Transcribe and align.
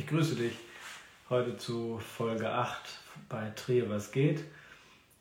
Ich 0.00 0.06
grüße 0.06 0.34
dich 0.34 0.54
heute 1.28 1.58
zu 1.58 1.98
Folge 1.98 2.50
8 2.50 2.80
bei 3.28 3.50
Trier 3.50 3.90
Was 3.90 4.10
geht. 4.10 4.44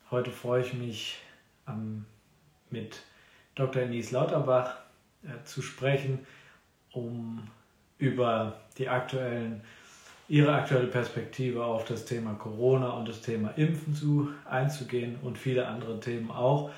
Heute 0.10 0.32
freue 0.32 0.62
ich 0.62 0.74
mich 0.74 1.20
ähm, 1.68 2.06
mit 2.70 3.02
Dr. 3.56 3.82
Enis 3.82 4.12
Lauterbach 4.12 4.78
äh, 5.24 5.44
zu 5.44 5.62
sprechen, 5.62 6.26
um 6.94 7.46
über 7.98 8.62
die 8.78 8.88
aktuellen, 8.88 9.60
ihre 10.30 10.54
aktuelle 10.54 10.88
Perspektive 10.88 11.66
auf 11.66 11.84
das 11.84 12.06
Thema 12.06 12.36
Corona 12.36 12.92
und 12.92 13.10
das 13.10 13.20
Thema 13.20 13.50
Impfen 13.58 13.94
zu, 13.94 14.30
einzugehen 14.46 15.18
und 15.24 15.38
viele 15.38 15.68
andere 15.68 16.00
Themen 16.00 16.32
auch. 16.32 16.72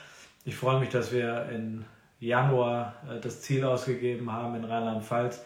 Ich 0.44 0.56
freue 0.56 0.80
mich, 0.80 0.90
dass 0.90 1.12
wir 1.12 1.50
in 1.52 1.86
Januar 2.20 2.96
äh, 3.08 3.20
das 3.20 3.42
Ziel 3.42 3.64
ausgegeben 3.64 4.32
haben, 4.32 4.56
in 4.56 4.66
Rheinland-Pfalz 4.66 5.44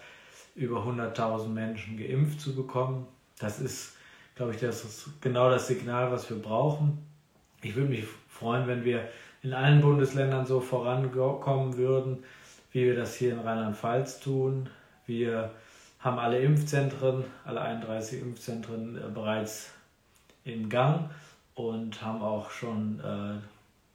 über 0.55 0.79
100.000 0.85 1.49
Menschen 1.49 1.97
geimpft 1.97 2.41
zu 2.41 2.55
bekommen. 2.55 3.05
Das 3.39 3.59
ist, 3.59 3.97
glaube 4.35 4.53
ich, 4.53 4.59
das 4.59 4.83
ist 4.83 5.21
genau 5.21 5.49
das 5.49 5.67
Signal, 5.67 6.11
was 6.11 6.29
wir 6.29 6.41
brauchen. 6.41 7.05
Ich 7.61 7.75
würde 7.75 7.89
mich 7.89 8.05
freuen, 8.29 8.67
wenn 8.67 8.85
wir 8.85 9.07
in 9.43 9.53
allen 9.53 9.81
Bundesländern 9.81 10.45
so 10.45 10.59
vorankommen 10.59 11.77
würden, 11.77 12.23
wie 12.71 12.85
wir 12.85 12.95
das 12.95 13.15
hier 13.15 13.33
in 13.33 13.39
Rheinland-Pfalz 13.39 14.19
tun. 14.19 14.69
Wir 15.05 15.51
haben 15.99 16.19
alle 16.19 16.39
Impfzentren, 16.39 17.25
alle 17.43 17.61
31 17.61 18.21
Impfzentren 18.21 18.97
äh, 18.97 19.09
bereits 19.13 19.71
im 20.43 20.69
Gang 20.69 21.09
und 21.55 22.01
haben 22.01 22.21
auch 22.21 22.51
schon 22.51 22.99
äh, 22.99 23.39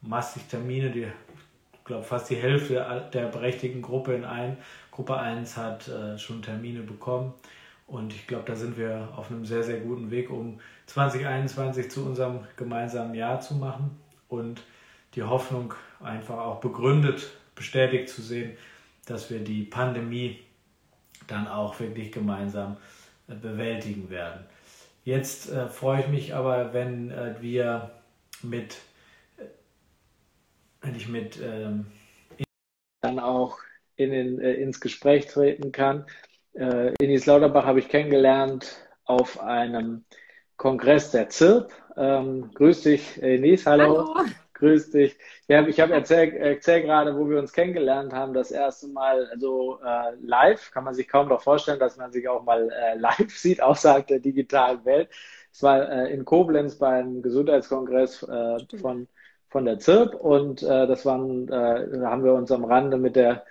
massig 0.06 0.44
Termine. 0.48 0.90
Die, 0.90 1.06
ich 1.72 1.84
glaube, 1.84 2.04
fast 2.04 2.30
die 2.30 2.36
Hälfte 2.36 3.08
der 3.12 3.26
berechtigten 3.26 3.82
Gruppe 3.82 4.14
in 4.14 4.24
ein, 4.24 4.56
Gruppe 5.00 5.16
1 5.18 5.56
hat 5.56 5.88
äh, 5.88 6.18
schon 6.18 6.42
Termine 6.42 6.82
bekommen. 6.82 7.32
Und 7.86 8.12
ich 8.12 8.26
glaube, 8.26 8.44
da 8.44 8.54
sind 8.54 8.76
wir 8.76 9.08
auf 9.16 9.30
einem 9.30 9.46
sehr, 9.46 9.62
sehr 9.62 9.80
guten 9.80 10.10
Weg, 10.10 10.28
um 10.28 10.60
2021 10.88 11.90
zu 11.90 12.04
unserem 12.04 12.40
gemeinsamen 12.58 13.14
Jahr 13.14 13.40
zu 13.40 13.54
machen 13.54 13.98
und 14.28 14.62
die 15.14 15.22
Hoffnung 15.22 15.72
einfach 16.00 16.36
auch 16.36 16.60
begründet, 16.60 17.30
bestätigt 17.54 18.10
zu 18.10 18.20
sehen, 18.20 18.58
dass 19.06 19.30
wir 19.30 19.38
die 19.38 19.62
Pandemie 19.62 20.38
dann 21.26 21.48
auch 21.48 21.80
wirklich 21.80 22.12
gemeinsam 22.12 22.76
äh, 23.26 23.34
bewältigen 23.36 24.10
werden. 24.10 24.44
Jetzt 25.04 25.50
äh, 25.50 25.70
freue 25.70 26.00
ich 26.02 26.08
mich 26.08 26.34
aber, 26.34 26.74
wenn 26.74 27.10
äh, 27.10 27.36
wir 27.40 27.90
mit, 28.42 28.76
äh, 29.38 29.44
wenn 30.82 30.94
ich 30.94 31.08
mit 31.08 31.40
ähm, 31.42 31.86
dann 33.00 33.18
auch 33.18 33.56
in 34.00 34.10
den, 34.10 34.40
äh, 34.40 34.54
ins 34.54 34.80
Gespräch 34.80 35.26
treten 35.26 35.72
kann. 35.72 36.06
Äh, 36.54 36.94
Inis 37.00 37.26
Lauterbach 37.26 37.66
habe 37.66 37.78
ich 37.78 37.88
kennengelernt 37.88 38.88
auf 39.04 39.40
einem 39.40 40.04
Kongress 40.56 41.10
der 41.10 41.28
ZIRP. 41.28 41.70
Ähm, 41.96 42.50
grüß 42.54 42.82
dich, 42.82 43.22
Inis, 43.22 43.66
hallo. 43.66 44.14
hallo. 44.14 44.30
Grüß 44.54 44.90
dich. 44.90 45.16
Ja, 45.48 45.66
ich 45.66 45.80
habe 45.80 45.94
erzählt, 45.94 46.34
erzähl 46.34 46.82
gerade, 46.82 47.16
wo 47.16 47.28
wir 47.30 47.38
uns 47.38 47.52
kennengelernt 47.52 48.12
haben, 48.12 48.34
das 48.34 48.50
erste 48.50 48.88
Mal 48.88 49.26
also 49.32 49.80
äh, 49.82 50.14
live. 50.20 50.70
Kann 50.70 50.84
man 50.84 50.92
sich 50.92 51.08
kaum 51.08 51.28
noch 51.28 51.40
vorstellen, 51.40 51.78
dass 51.78 51.96
man 51.96 52.12
sich 52.12 52.28
auch 52.28 52.44
mal 52.44 52.70
äh, 52.70 52.94
live 52.98 53.30
sieht, 53.30 53.62
außerhalb 53.62 54.06
der 54.06 54.18
digitalen 54.18 54.84
Welt. 54.84 55.08
Es 55.50 55.62
war 55.62 55.90
äh, 55.90 56.12
in 56.12 56.26
Koblenz 56.26 56.76
beim 56.76 57.22
Gesundheitskongress 57.22 58.22
äh, 58.22 58.58
von, 58.78 59.08
von 59.48 59.64
der 59.64 59.78
ZIRP 59.78 60.14
und 60.14 60.62
äh, 60.62 60.86
das 60.86 61.06
waren, 61.06 61.48
äh, 61.48 61.98
da 61.98 62.10
haben 62.10 62.24
wir 62.24 62.34
uns 62.34 62.52
am 62.52 62.64
Rande 62.64 62.98
mit 62.98 63.16
der 63.16 63.44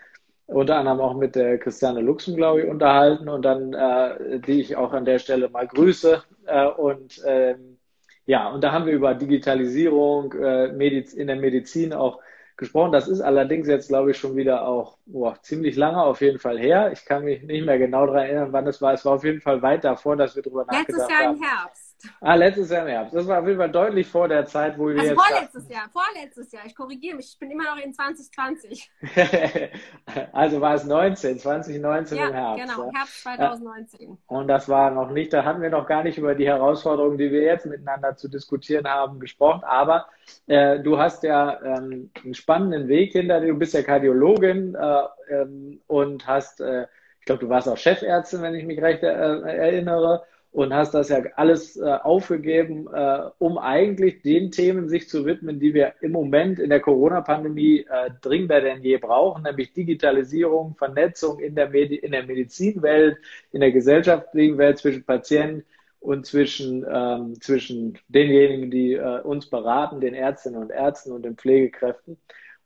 unter 0.49 0.77
anderem 0.77 0.99
auch 0.99 1.15
mit 1.15 1.35
der 1.35 1.59
Christiane 1.59 2.01
Luxem, 2.01 2.35
glaube 2.35 2.61
ich, 2.61 2.67
unterhalten 2.67 3.29
und 3.29 3.43
dann, 3.43 3.73
äh, 3.73 4.39
die 4.39 4.59
ich 4.59 4.75
auch 4.75 4.93
an 4.93 5.05
der 5.05 5.19
Stelle 5.19 5.49
mal 5.49 5.67
grüße. 5.67 6.23
Äh, 6.45 6.67
und 6.67 7.21
ähm, 7.25 7.77
ja, 8.25 8.49
und 8.49 8.63
da 8.63 8.71
haben 8.71 8.85
wir 8.85 8.93
über 8.93 9.13
Digitalisierung 9.13 10.33
äh, 10.33 10.71
Mediz 10.71 11.13
in 11.13 11.27
der 11.27 11.35
Medizin 11.35 11.93
auch 11.93 12.19
gesprochen. 12.57 12.91
Das 12.91 13.07
ist 13.07 13.21
allerdings 13.21 13.67
jetzt, 13.67 13.89
glaube 13.89 14.11
ich, 14.11 14.17
schon 14.17 14.35
wieder 14.35 14.67
auch 14.67 14.97
boah, 15.05 15.37
ziemlich 15.41 15.75
lange 15.75 16.03
auf 16.03 16.21
jeden 16.21 16.39
Fall 16.39 16.59
her. 16.59 16.91
Ich 16.91 17.05
kann 17.05 17.23
mich 17.23 17.43
nicht 17.43 17.65
mehr 17.65 17.77
genau 17.77 18.05
daran 18.05 18.25
erinnern, 18.25 18.53
wann 18.53 18.67
es 18.67 18.81
war. 18.81 18.93
Es 18.93 19.05
war 19.05 19.13
auf 19.13 19.23
jeden 19.23 19.41
Fall 19.41 19.61
weit 19.61 19.83
davor, 19.83 20.15
dass 20.15 20.35
wir 20.35 20.43
darüber 20.43 20.65
nachgedacht 20.65 20.87
haben. 20.87 20.97
Letztes 20.99 21.19
Jahr 21.19 21.33
im 21.33 21.41
Herbst. 21.41 21.88
Ah, 22.21 22.35
letztes 22.35 22.69
Jahr 22.69 22.83
im 22.83 22.87
Herbst. 22.89 23.13
Das 23.13 23.27
war 23.27 23.41
auf 23.41 23.47
jeden 23.47 23.59
Fall 23.59 23.71
deutlich 23.71 24.07
vor 24.07 24.27
der 24.27 24.45
Zeit, 24.45 24.77
wo 24.77 24.87
wir 24.87 24.99
also 24.99 25.11
jetzt. 25.11 25.21
Vorletztes 25.21 25.69
Jahr, 25.69 25.89
vorletztes 25.91 26.51
Jahr. 26.51 26.65
Ich 26.65 26.75
korrigiere 26.75 27.17
mich. 27.17 27.33
Ich 27.33 27.39
bin 27.39 27.51
immer 27.51 27.63
noch 27.63 27.83
in 27.83 27.93
2020. 27.93 28.91
also 30.31 30.61
war 30.61 30.75
es 30.75 30.85
19, 30.85 31.39
2019 31.39 32.17
ja, 32.17 32.27
im 32.27 32.33
Herbst. 32.33 32.75
Genau, 32.75 32.91
Herbst 32.93 33.23
2019. 33.23 34.17
Und 34.27 34.47
das 34.47 34.69
war 34.69 34.91
noch 34.91 35.11
nicht, 35.11 35.33
da 35.33 35.43
hatten 35.43 35.61
wir 35.61 35.69
noch 35.69 35.87
gar 35.87 36.03
nicht 36.03 36.17
über 36.17 36.35
die 36.35 36.47
Herausforderungen, 36.47 37.17
die 37.17 37.31
wir 37.31 37.41
jetzt 37.41 37.65
miteinander 37.65 38.15
zu 38.15 38.29
diskutieren 38.29 38.87
haben, 38.87 39.19
gesprochen. 39.19 39.63
Aber 39.63 40.07
äh, 40.47 40.79
du 40.79 40.97
hast 40.97 41.23
ja 41.23 41.61
ähm, 41.61 42.11
einen 42.23 42.33
spannenden 42.33 42.87
Weg 42.87 43.11
hinter 43.11 43.41
dir. 43.41 43.47
Du 43.47 43.59
bist 43.59 43.73
ja 43.73 43.81
Kardiologin 43.81 44.75
äh, 44.75 45.33
ähm, 45.33 45.81
und 45.87 46.27
hast, 46.27 46.61
äh, 46.61 46.87
ich 47.19 47.25
glaube, 47.25 47.41
du 47.41 47.49
warst 47.49 47.67
auch 47.67 47.77
Chefärztin, 47.77 48.41
wenn 48.41 48.55
ich 48.55 48.65
mich 48.65 48.81
recht 48.81 49.03
äh, 49.03 49.07
erinnere 49.07 50.23
und 50.51 50.73
hast 50.73 50.93
das 50.93 51.09
ja 51.09 51.21
alles 51.35 51.77
äh, 51.77 51.83
aufgegeben, 51.83 52.87
äh, 52.91 53.29
um 53.37 53.57
eigentlich 53.57 54.21
den 54.23 54.51
Themen 54.51 54.89
sich 54.89 55.07
zu 55.07 55.25
widmen, 55.25 55.59
die 55.59 55.73
wir 55.73 55.93
im 56.01 56.11
Moment 56.11 56.59
in 56.59 56.69
der 56.69 56.79
Corona-Pandemie 56.79 57.85
äh, 57.89 58.09
dringender 58.21 58.61
denn 58.61 58.81
je 58.81 58.97
brauchen, 58.97 59.43
nämlich 59.43 59.73
Digitalisierung, 59.73 60.75
Vernetzung 60.75 61.39
in 61.39 61.55
der, 61.55 61.69
Medi 61.69 61.95
in 61.95 62.11
der 62.11 62.25
Medizinwelt, 62.25 63.17
in 63.51 63.61
der 63.61 63.71
gesellschaftlichen 63.71 64.57
Welt 64.57 64.79
zwischen 64.79 65.03
Patienten 65.03 65.65
und 65.99 66.25
zwischen, 66.25 66.85
ähm, 66.89 67.39
zwischen 67.41 67.99
denjenigen, 68.07 68.71
die 68.71 68.93
äh, 68.93 69.21
uns 69.21 69.49
beraten, 69.49 70.01
den 70.01 70.15
Ärztinnen 70.15 70.61
und 70.61 70.71
Ärzten 70.71 71.11
und 71.11 71.23
den 71.23 71.35
Pflegekräften. 71.37 72.17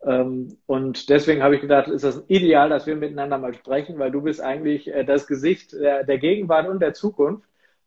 Ähm, 0.05 0.57
und 0.67 1.09
deswegen 1.09 1.43
habe 1.43 1.55
ich 1.55 1.61
gedacht, 1.61 1.87
ist 1.89 2.03
das 2.03 2.23
ideal, 2.27 2.69
dass 2.69 2.87
wir 2.87 2.95
miteinander 2.95 3.37
mal 3.37 3.53
sprechen, 3.53 3.99
weil 3.99 4.11
du 4.11 4.21
bist 4.21 4.39
eigentlich 4.41 4.87
äh, 4.87 5.03
das 5.03 5.27
Gesicht 5.27 5.73
der, 5.73 6.03
der 6.05 6.17
Gegenwart 6.17 6.67
und 6.69 6.79
der 6.79 6.93
Zukunft 6.93 7.43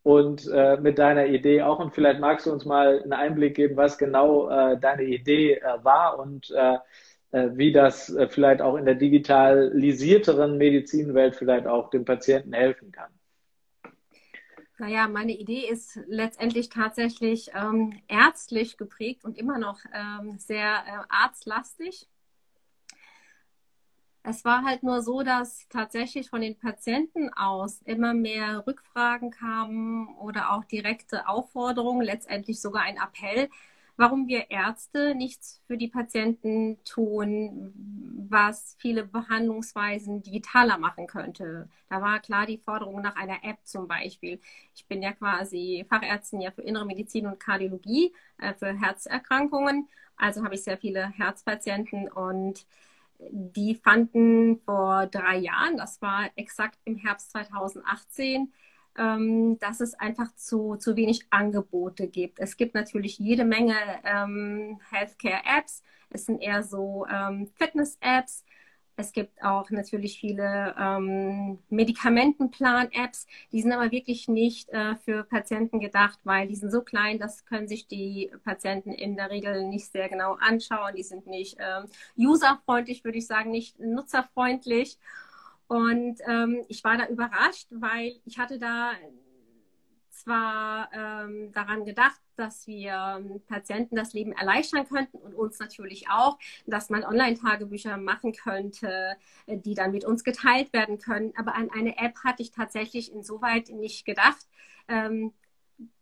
und 0.07 0.47
äh, 0.47 0.77
mit 0.77 1.01
deiner 1.01 1.27
Idee 1.27 1.63
auch. 1.63 1.81
Und 1.81 1.93
vielleicht 1.93 2.21
magst 2.21 2.47
du 2.47 2.53
uns 2.53 2.65
mal 2.65 3.03
einen 3.03 3.13
Einblick 3.13 3.57
geben, 3.57 3.77
was 3.77 3.99
genau 3.99 4.49
äh, 4.49 4.79
deine 4.79 5.03
Idee 5.03 5.55
äh, 5.55 5.83
war 5.83 6.21
und 6.21 6.49
äh, 6.53 6.77
äh, 7.33 7.49
wie 7.55 7.73
das 7.73 8.15
äh, 8.15 8.29
vielleicht 8.29 8.63
auch 8.63 8.77
in 8.77 8.85
der 8.85 8.95
digitalisierteren 8.95 10.59
Medizinwelt 10.59 11.35
vielleicht 11.35 11.67
auch 11.67 11.91
dem 11.91 12.05
Patienten 12.05 12.53
helfen 12.53 12.93
kann. 12.93 13.11
Naja, 14.79 15.09
meine 15.09 15.33
Idee 15.33 15.67
ist 15.69 15.99
letztendlich 16.07 16.69
tatsächlich 16.69 17.51
ähm, 17.53 18.01
ärztlich 18.07 18.77
geprägt 18.77 19.25
und 19.25 19.37
immer 19.37 19.59
noch 19.59 19.81
ähm, 19.93 20.39
sehr 20.39 20.85
arztlastig. 21.09 22.07
Es 24.29 24.45
war 24.45 24.65
halt 24.65 24.83
nur 24.83 25.03
so, 25.03 25.23
dass 25.23 25.69
tatsächlich 25.69 26.31
von 26.31 26.41
den 26.41 26.59
Patienten 26.59 27.33
aus 27.33 27.81
immer 27.85 28.13
mehr 28.13 28.67
Rückfragen 28.67 29.31
kamen 29.31 30.09
oder 30.19 30.51
auch 30.53 30.65
direkte 30.65 31.29
Aufforderungen, 31.29 32.03
letztendlich 32.05 32.61
sogar 32.61 32.83
ein 32.83 32.97
Appell, 32.97 33.49
warum 33.97 34.27
wir 34.27 34.51
Ärzte 34.51 35.15
nichts 35.15 35.63
für 35.69 35.77
die 35.79 35.87
Patienten 35.87 36.83
tun, 36.85 37.73
was 38.29 38.75
viele 38.81 39.05
Behandlungsweisen 39.05 40.23
digitaler 40.23 40.77
machen 40.77 41.07
könnte. 41.07 41.69
Da 41.89 42.03
war 42.03 42.19
klar 42.19 42.47
die 42.47 42.59
Forderung 42.59 43.03
nach 43.03 43.15
einer 43.15 43.45
App 43.45 43.59
zum 43.63 43.87
Beispiel. 43.87 44.41
Ich 44.75 44.87
bin 44.87 45.03
ja 45.03 45.13
quasi 45.13 45.87
Fachärztin 45.89 46.41
ja 46.41 46.51
für 46.51 46.63
innere 46.63 46.85
Medizin 46.85 47.29
und 47.29 47.39
Kardiologie, 47.39 48.13
äh, 48.39 48.55
für 48.55 48.73
Herzerkrankungen. 48.77 49.89
Also 50.17 50.43
habe 50.45 50.57
ich 50.57 50.65
sehr 50.65 50.79
viele 50.79 51.11
Herzpatienten 51.11 52.09
und 52.11 52.67
die 53.31 53.75
fanden 53.75 54.61
vor 54.61 55.07
drei 55.07 55.37
Jahren, 55.37 55.77
das 55.77 56.01
war 56.01 56.31
exakt 56.37 56.79
im 56.85 56.97
Herbst 56.97 57.31
2018, 57.33 58.53
ähm, 58.99 59.59
dass 59.59 59.81
es 59.81 59.95
einfach 59.95 60.35
zu, 60.35 60.77
zu 60.77 60.97
wenig 60.97 61.27
Angebote 61.31 62.09
gibt. 62.09 62.39
Es 62.39 62.57
gibt 62.57 62.75
natürlich 62.75 63.19
jede 63.19 63.45
Menge 63.45 63.75
ähm, 64.05 64.81
Healthcare-Apps. 64.91 65.83
Es 66.09 66.25
sind 66.27 66.41
eher 66.41 66.63
so 66.63 67.07
ähm, 67.11 67.49
Fitness-Apps. 67.57 68.45
Es 68.99 69.13
gibt 69.13 69.43
auch 69.43 69.71
natürlich 69.71 70.19
viele 70.19 70.75
ähm, 70.79 71.59
Medikamentenplan-Apps, 71.69 73.27
die 73.53 73.61
sind 73.61 73.73
aber 73.73 73.91
wirklich 73.93 74.27
nicht 74.27 74.71
äh, 74.71 74.97
für 74.97 75.23
Patienten 75.25 75.81
gedacht, 75.81 76.19
weil 76.25 76.49
die 76.49 76.57
sind 76.57 76.71
so 76.71 76.81
klein, 76.81 77.19
das 77.19 77.45
können 77.45 77.69
sich 77.69 77.87
die 77.87 78.33
Patienten 78.43 78.93
in 78.93 79.17
der 79.17 79.31
Regel 79.31 79.69
nicht 79.69 79.93
sehr 79.93 80.09
genau 80.09 80.35
anschauen. 80.41 80.95
Die 80.97 81.03
sind 81.03 81.27
nicht 81.27 81.59
ähm, 81.61 81.87
userfreundlich, 82.17 83.05
würde 83.05 83.19
ich 83.19 83.27
sagen, 83.27 83.51
nicht 83.51 83.79
nutzerfreundlich. 83.79 84.99
Und 85.69 86.19
ähm, 86.27 86.65
ich 86.69 86.83
war 86.83 86.97
da 86.97 87.07
überrascht, 87.09 87.67
weil 87.71 88.15
ich 88.25 88.39
hatte 88.39 88.59
da 88.59 88.93
es 90.11 90.27
war 90.27 90.89
ähm, 90.95 91.53
daran 91.53 91.85
gedacht, 91.85 92.19
dass 92.37 92.67
wir 92.67 93.19
ähm, 93.19 93.41
Patienten 93.47 93.97
das 93.97 94.13
Leben 94.13 94.33
erleichtern 94.33 94.87
könnten 94.87 95.19
und 95.19 95.35
uns 95.35 95.59
natürlich 95.59 96.09
auch, 96.11 96.39
dass 96.67 96.91
man 96.91 97.05
Online-Tagebücher 97.05 97.97
machen 97.97 98.33
könnte, 98.33 99.17
äh, 99.47 99.59
die 99.59 99.75
dann 99.75 99.93
mit 99.93 100.05
uns 100.05 100.25
geteilt 100.25 100.73
werden 100.73 100.99
können. 100.99 101.33
Aber 101.37 101.55
an 101.55 101.71
eine 101.71 101.99
App 101.99 102.19
hatte 102.25 102.43
ich 102.43 102.51
tatsächlich 102.51 103.13
insoweit 103.13 103.69
nicht 103.71 104.05
gedacht. 104.05 104.47
Ähm, 104.89 105.33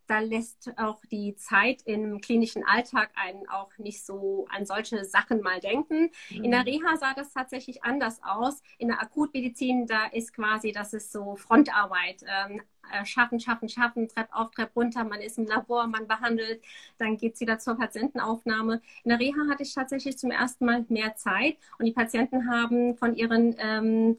da 0.06 0.18
lässt 0.20 0.72
auch 0.76 1.00
die 1.10 1.34
Zeit 1.36 1.82
im 1.82 2.20
klinischen 2.20 2.64
Alltag 2.64 3.10
einen 3.14 3.48
auch 3.48 3.76
nicht 3.78 4.04
so 4.04 4.46
an 4.50 4.66
solche 4.66 5.04
Sachen 5.04 5.40
mal 5.40 5.60
denken. 5.60 6.10
Mhm. 6.30 6.44
In 6.44 6.50
der 6.50 6.60
mhm. 6.60 6.68
Reha 6.68 6.96
sah 6.96 7.14
das 7.14 7.32
tatsächlich 7.32 7.84
anders 7.84 8.20
aus. 8.22 8.62
In 8.78 8.88
der 8.88 9.00
Akutmedizin, 9.00 9.86
da 9.86 10.06
ist 10.06 10.34
quasi, 10.34 10.72
das 10.72 10.92
ist 10.92 11.12
so 11.12 11.36
Frontarbeit. 11.36 12.22
Ähm, 12.26 12.60
äh, 12.60 12.62
schaffen, 13.04 13.40
schaffen, 13.40 13.68
schaffen, 13.68 14.08
Trepp 14.08 14.28
auf, 14.32 14.50
Trepp 14.50 14.74
runter, 14.76 15.04
man 15.04 15.20
ist 15.20 15.38
im 15.38 15.46
Labor, 15.46 15.86
man 15.86 16.06
behandelt, 16.06 16.62
dann 16.98 17.16
geht 17.16 17.34
es 17.34 17.40
wieder 17.40 17.58
zur 17.58 17.76
Patientenaufnahme. 17.76 18.80
In 19.04 19.10
der 19.10 19.20
Reha 19.20 19.48
hatte 19.50 19.62
ich 19.62 19.74
tatsächlich 19.74 20.18
zum 20.18 20.30
ersten 20.30 20.64
Mal 20.64 20.84
mehr 20.88 21.16
Zeit 21.16 21.56
und 21.78 21.86
die 21.86 21.92
Patienten 21.92 22.50
haben 22.50 22.96
von 22.96 23.14
ihren 23.14 23.54
ähm, 23.58 24.18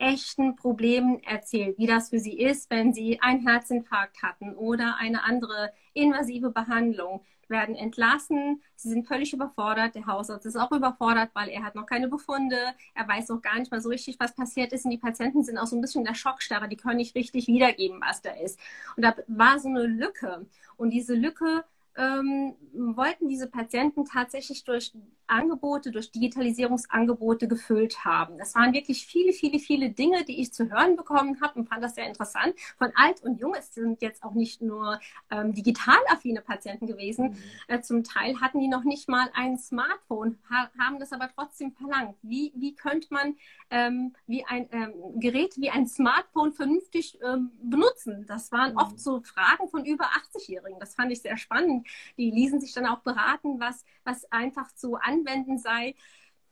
echten 0.00 0.56
Problemen 0.56 1.22
erzählt, 1.22 1.78
wie 1.78 1.86
das 1.86 2.10
für 2.10 2.18
sie 2.18 2.38
ist, 2.38 2.70
wenn 2.70 2.92
sie 2.92 3.20
einen 3.20 3.46
Herzinfarkt 3.46 4.22
hatten 4.22 4.54
oder 4.54 4.96
eine 4.98 5.24
andere 5.24 5.72
invasive 5.92 6.50
Behandlung, 6.50 7.20
werden 7.50 7.74
entlassen. 7.74 8.62
Sie 8.76 8.88
sind 8.88 9.06
völlig 9.06 9.32
überfordert. 9.32 9.96
Der 9.96 10.06
Hausarzt 10.06 10.46
ist 10.46 10.56
auch 10.56 10.70
überfordert, 10.72 11.30
weil 11.34 11.48
er 11.48 11.64
hat 11.64 11.74
noch 11.74 11.84
keine 11.84 12.08
Befunde. 12.08 12.56
Er 12.94 13.06
weiß 13.06 13.28
noch 13.28 13.42
gar 13.42 13.58
nicht 13.58 13.70
mal 13.70 13.80
so 13.80 13.88
richtig, 13.88 14.18
was 14.20 14.34
passiert 14.34 14.72
ist. 14.72 14.84
Und 14.84 14.92
die 14.92 14.98
Patienten 14.98 15.42
sind 15.42 15.58
auch 15.58 15.66
so 15.66 15.76
ein 15.76 15.82
bisschen 15.82 16.02
in 16.02 16.06
der 16.06 16.14
Schockstarre. 16.14 16.68
Die 16.68 16.76
können 16.76 16.98
nicht 16.98 17.14
richtig 17.16 17.48
wiedergeben, 17.48 18.00
was 18.00 18.22
da 18.22 18.30
ist. 18.30 18.58
Und 18.96 19.04
da 19.04 19.14
war 19.26 19.58
so 19.58 19.68
eine 19.68 19.84
Lücke. 19.84 20.46
Und 20.76 20.90
diese 20.90 21.14
Lücke 21.14 21.64
ähm, 21.96 22.54
wollten 22.72 23.28
diese 23.28 23.48
Patienten 23.48 24.04
tatsächlich 24.04 24.64
durch 24.64 24.92
Angebote, 25.30 25.90
durch 25.90 26.10
Digitalisierungsangebote 26.10 27.48
gefüllt 27.48 28.04
haben. 28.04 28.38
Das 28.38 28.54
waren 28.54 28.72
wirklich 28.72 29.06
viele, 29.06 29.32
viele, 29.32 29.58
viele 29.58 29.90
Dinge, 29.90 30.24
die 30.24 30.40
ich 30.40 30.52
zu 30.52 30.70
hören 30.70 30.96
bekommen 30.96 31.40
habe 31.40 31.58
und 31.58 31.68
fand 31.68 31.82
das 31.82 31.94
sehr 31.94 32.06
interessant. 32.06 32.54
Von 32.78 32.92
alt 32.94 33.22
und 33.22 33.40
jung, 33.40 33.54
es 33.54 33.74
sind 33.74 34.02
jetzt 34.02 34.22
auch 34.22 34.34
nicht 34.34 34.60
nur 34.60 35.00
ähm, 35.30 35.52
digital 35.52 35.98
affine 36.08 36.40
Patienten 36.40 36.86
gewesen. 36.86 37.30
Mhm. 37.30 37.36
Äh, 37.68 37.80
zum 37.80 38.04
Teil 38.04 38.40
hatten 38.40 38.60
die 38.60 38.68
noch 38.68 38.84
nicht 38.84 39.08
mal 39.08 39.30
ein 39.34 39.58
Smartphone, 39.58 40.38
ha 40.50 40.70
haben 40.78 40.98
das 40.98 41.12
aber 41.12 41.30
trotzdem 41.34 41.72
verlangt. 41.72 42.16
Wie, 42.22 42.52
wie 42.56 42.74
könnte 42.74 43.08
man 43.10 43.36
ähm, 43.70 44.14
wie 44.26 44.44
ein 44.44 44.68
ähm, 44.72 44.92
Gerät 45.20 45.56
wie 45.56 45.70
ein 45.70 45.86
Smartphone 45.86 46.52
vernünftig 46.52 47.18
ähm, 47.22 47.50
benutzen? 47.62 48.24
Das 48.26 48.50
waren 48.52 48.72
mhm. 48.72 48.78
oft 48.78 49.00
so 49.00 49.20
Fragen 49.22 49.68
von 49.68 49.84
über 49.84 50.04
80-Jährigen. 50.04 50.80
Das 50.80 50.94
fand 50.94 51.12
ich 51.12 51.22
sehr 51.22 51.36
spannend. 51.36 51.86
Die 52.16 52.30
ließen 52.30 52.60
sich 52.60 52.72
dann 52.72 52.86
auch 52.86 53.00
beraten, 53.00 53.60
was, 53.60 53.84
was 54.04 54.30
einfach 54.32 54.72
zu 54.74 54.96
an 54.96 55.19
anwenden 55.20 55.58
sei, 55.58 55.94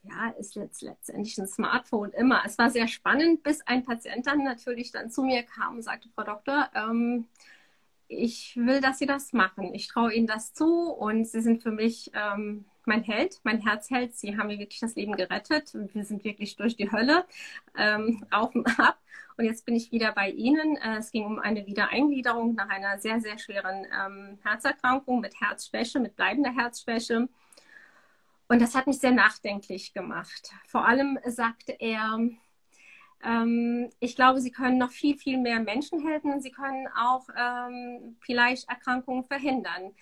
ja, 0.03 0.31
ist 0.39 0.55
jetzt 0.55 0.83
letztendlich 0.83 1.39
ein 1.39 1.49
Smartphone 1.49 2.13
immer. 2.13 2.43
Es 2.45 2.57
war 2.59 2.71
sehr 2.71 2.89
spannend, 2.89 3.43
bis 3.43 3.61
ein 3.67 3.85
Patient 3.85 4.27
dann 4.27 4.45
natürlich 4.45 4.93
dann 4.93 5.11
zu 5.11 5.23
mir 5.23 5.43
kam 5.43 5.77
und 5.77 5.83
sagte, 5.83 6.09
Frau 6.15 6.25
Doktor, 6.25 6.71
ähm, 6.75 7.27
ich 8.07 8.57
will, 8.57 8.81
dass 8.81 8.99
Sie 8.99 9.07
das 9.07 9.33
machen. 9.33 9.75
Ich 9.75 9.89
traue 9.89 10.15
Ihnen 10.15 10.27
das 10.27 10.55
zu 10.55 10.91
und 10.91 11.27
Sie 11.27 11.43
sind 11.43 11.63
für 11.63 11.73
mich 11.73 12.11
ähm, 12.15 12.65
mein 12.87 13.03
Held, 13.03 13.39
mein 13.43 13.61
Herzheld. 13.61 14.17
Sie 14.17 14.39
haben 14.39 14.47
mir 14.47 14.59
wirklich 14.59 14.81
das 14.81 14.95
Leben 14.95 15.15
gerettet 15.15 15.75
und 15.75 15.95
wir 15.95 16.05
sind 16.05 16.25
wirklich 16.25 16.57
durch 16.57 16.77
die 16.77 16.91
Hölle 16.91 17.27
ähm, 17.77 18.25
auf 18.31 18.55
und 18.55 18.67
ab. 18.79 18.99
Und 19.37 19.45
jetzt 19.45 19.67
bin 19.67 19.77
ich 19.77 19.93
wieder 19.93 20.13
bei 20.13 20.31
Ihnen. 20.31 20.77
Äh, 20.77 20.99
es 20.99 21.13
ging 21.13 21.27
um 21.27 21.39
eine 21.39 21.67
Wiedereingliederung 21.67 22.55
nach 22.55 22.71
einer 22.71 22.99
sehr, 22.99 23.21
sehr 23.21 23.39
schweren 23.39 23.87
ähm, 23.87 24.39
Herzerkrankung 24.43 25.21
mit 25.21 25.41
Herzschwäche, 25.41 26.01
mit 26.01 26.17
bleibender 26.17 26.51
Herzschwäche. 26.51 27.29
Und 28.49 28.61
das 28.63 28.75
hat 28.75 28.87
mich 28.87 28.99
sehr 28.99 29.13
nachdenklich 29.13 29.93
gemacht. 29.93 30.53
Vor 30.67 30.87
allem 30.87 31.19
sagte 31.27 31.77
er, 31.79 32.19
ähm, 33.23 33.91
ich 34.01 34.17
glaube, 34.17 34.41
sie 34.41 34.51
können 34.51 34.79
noch 34.79 34.91
viel, 34.91 35.17
viel 35.19 35.39
mehr 35.39 35.61
Menschen 35.61 36.07
helfen 36.07 36.41
sie 36.41 36.51
können 36.51 36.89
auch 36.97 37.29
ähm, 37.37 38.17
vielleicht 38.21 38.69
Erkrankungen 38.69 39.25
verhindern. 39.25 39.93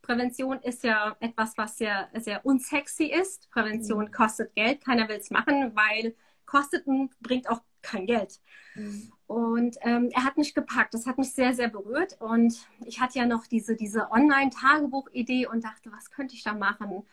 Prävention 0.00 0.58
ist 0.60 0.82
ja 0.82 1.16
etwas, 1.20 1.56
was 1.56 1.78
sehr, 1.78 2.08
sehr 2.14 2.44
unsexy 2.44 3.04
ist. 3.04 3.48
Prävention 3.50 4.06
mhm. 4.06 4.10
kostet 4.10 4.54
Geld. 4.54 4.84
Keiner 4.84 5.08
will 5.08 5.16
es 5.16 5.30
machen, 5.30 5.74
weil 5.76 6.16
kostet 6.44 6.86
und 6.86 7.18
bringt 7.20 7.48
auch 7.48 7.60
kein 7.82 8.06
Geld. 8.06 8.40
Mhm. 8.74 9.12
Und 9.26 9.76
ähm, 9.82 10.10
er 10.12 10.24
hat 10.24 10.36
mich 10.36 10.54
gepackt. 10.54 10.92
Das 10.94 11.06
hat 11.06 11.18
mich 11.18 11.32
sehr, 11.32 11.54
sehr 11.54 11.68
berührt. 11.68 12.20
Und 12.20 12.66
ich 12.84 13.00
hatte 13.00 13.18
ja 13.18 13.26
noch 13.26 13.46
diese, 13.46 13.76
diese 13.76 14.10
Online-Tagebuch-Idee 14.10 15.46
und 15.46 15.62
dachte, 15.64 15.92
was 15.92 16.10
könnte 16.10 16.34
ich 16.34 16.42
da 16.42 16.52
machen? 16.52 17.04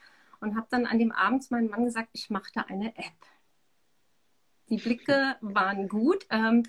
Und 0.42 0.56
habe 0.56 0.68
dann 0.70 0.86
an 0.86 1.00
dem 1.00 1.12
Abend 1.12 1.44
zu 1.44 1.54
meinem 1.54 1.70
Mann 1.70 1.86
gesagt, 1.86 2.10
ich 2.14 2.30
mache 2.30 2.50
da 2.54 2.62
eine 2.62 2.96
App. 2.98 3.26
Die 4.70 4.78
Blicke 4.78 5.36
waren 5.42 5.88
gut. 5.88 6.26
Ähm, 6.30 6.64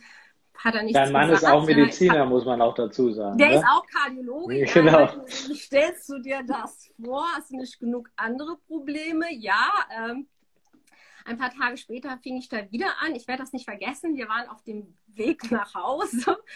hat 0.55 0.75
er 0.75 0.83
nicht 0.83 0.95
Dein 0.95 1.13
Mann 1.13 1.31
gesagt. 1.31 1.43
ist 1.43 1.49
auch 1.49 1.67
Mediziner, 1.67 2.27
muss 2.27 2.45
man 2.45 2.61
auch 2.61 2.75
dazu 2.75 3.13
sagen. 3.13 3.39
Der 3.39 3.49
ne? 3.49 3.55
ist 3.57 3.65
auch 3.65 3.85
Kardiologe. 3.87 4.65
Genau. 4.75 5.09
Wie 5.27 5.55
stellst 5.55 6.09
du 6.09 6.19
dir 6.19 6.43
das 6.47 6.91
vor? 7.03 7.25
Hast 7.35 7.51
du 7.51 7.57
nicht 7.57 7.79
genug 7.79 8.11
andere 8.17 8.57
Probleme? 8.67 9.27
Ja. 9.33 9.71
Ähm, 9.97 10.27
ein 11.25 11.39
paar 11.39 11.51
Tage 11.51 11.77
später 11.77 12.19
fing 12.23 12.37
ich 12.37 12.49
da 12.49 12.71
wieder 12.71 12.89
an. 13.01 13.15
Ich 13.15 13.27
werde 13.27 13.43
das 13.43 13.53
nicht 13.53 13.65
vergessen. 13.65 14.17
Wir 14.17 14.29
waren 14.29 14.49
auf 14.49 14.63
dem 14.63 14.95
Weg 15.09 15.51
nach 15.51 15.75
Hause. 15.75 16.39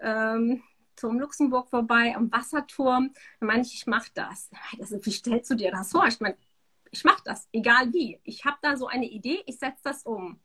Ähm, 0.00 0.60
zum 0.96 1.18
Luxemburg 1.18 1.68
vorbei, 1.68 2.14
am 2.16 2.30
Wasserturm. 2.32 3.12
Dann 3.40 3.46
meine 3.46 3.62
ich, 3.62 3.74
ich 3.74 3.86
mache 3.86 4.10
das. 4.14 4.50
Also, 4.78 5.04
wie 5.04 5.12
stellst 5.12 5.50
du 5.50 5.54
dir 5.54 5.70
das 5.70 5.92
vor? 5.92 6.06
Ich 6.06 6.20
meine, 6.20 6.36
ich 6.90 7.04
mache 7.04 7.22
das, 7.24 7.48
egal 7.52 7.92
wie. 7.92 8.20
Ich 8.24 8.44
habe 8.44 8.56
da 8.62 8.76
so 8.76 8.86
eine 8.86 9.06
Idee, 9.06 9.42
ich 9.46 9.58
setze 9.58 9.82
das 9.82 10.04
um. 10.04 10.40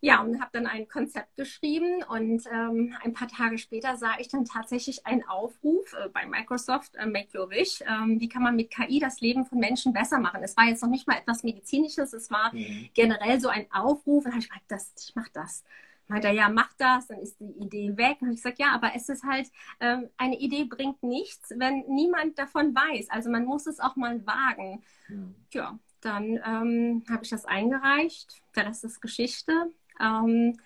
Ja, 0.00 0.20
und 0.20 0.40
habe 0.40 0.50
dann 0.52 0.66
ein 0.66 0.86
Konzept 0.86 1.36
geschrieben 1.36 2.04
und 2.04 2.44
ähm, 2.52 2.94
ein 3.02 3.14
paar 3.14 3.28
Tage 3.28 3.56
später 3.56 3.96
sah 3.96 4.12
ich 4.18 4.28
dann 4.28 4.44
tatsächlich 4.44 5.06
einen 5.06 5.26
Aufruf 5.26 5.94
äh, 5.94 6.10
bei 6.10 6.26
Microsoft, 6.26 6.94
äh, 6.96 7.06
Make 7.06 7.36
Your 7.36 7.48
Wish, 7.48 7.80
ähm, 7.80 8.20
wie 8.20 8.28
kann 8.28 8.42
man 8.42 8.56
mit 8.56 8.70
KI 8.70 9.00
das 9.00 9.20
Leben 9.20 9.46
von 9.46 9.58
Menschen 9.58 9.94
besser 9.94 10.18
machen. 10.18 10.42
Es 10.42 10.56
war 10.56 10.66
jetzt 10.66 10.82
noch 10.82 10.90
nicht 10.90 11.08
mal 11.08 11.16
etwas 11.16 11.42
Medizinisches, 11.42 12.12
es 12.12 12.30
war 12.30 12.54
mhm. 12.54 12.90
generell 12.92 13.40
so 13.40 13.48
ein 13.48 13.66
Aufruf 13.72 14.26
und 14.26 14.32
habe 14.32 14.40
ich 14.40 14.50
gesagt, 14.50 14.64
das, 14.68 14.92
ich 15.08 15.16
mache 15.16 15.30
das 15.32 15.64
meinte 16.08 16.28
er, 16.28 16.34
ja, 16.34 16.48
mach 16.48 16.72
das, 16.78 17.08
dann 17.08 17.18
ist 17.20 17.40
die 17.40 17.52
Idee 17.62 17.96
weg. 17.96 18.18
Und 18.20 18.32
ich 18.32 18.42
sage, 18.42 18.56
ja, 18.58 18.72
aber 18.72 18.92
es 18.94 19.08
ist 19.08 19.24
halt, 19.24 19.50
ähm, 19.80 20.08
eine 20.16 20.38
Idee 20.38 20.64
bringt 20.64 21.02
nichts, 21.02 21.50
wenn 21.56 21.84
niemand 21.88 22.38
davon 22.38 22.74
weiß. 22.74 23.10
Also 23.10 23.30
man 23.30 23.44
muss 23.44 23.66
es 23.66 23.80
auch 23.80 23.96
mal 23.96 24.24
wagen. 24.26 24.82
Mhm. 25.08 25.34
Ja, 25.52 25.78
dann 26.00 26.40
ähm, 26.46 27.04
habe 27.10 27.24
ich 27.24 27.30
das 27.30 27.44
eingereicht. 27.44 28.42
Ja, 28.54 28.64
das 28.64 28.84
ist 28.84 29.00
Geschichte. 29.00 29.72
Ähm, 30.00 30.58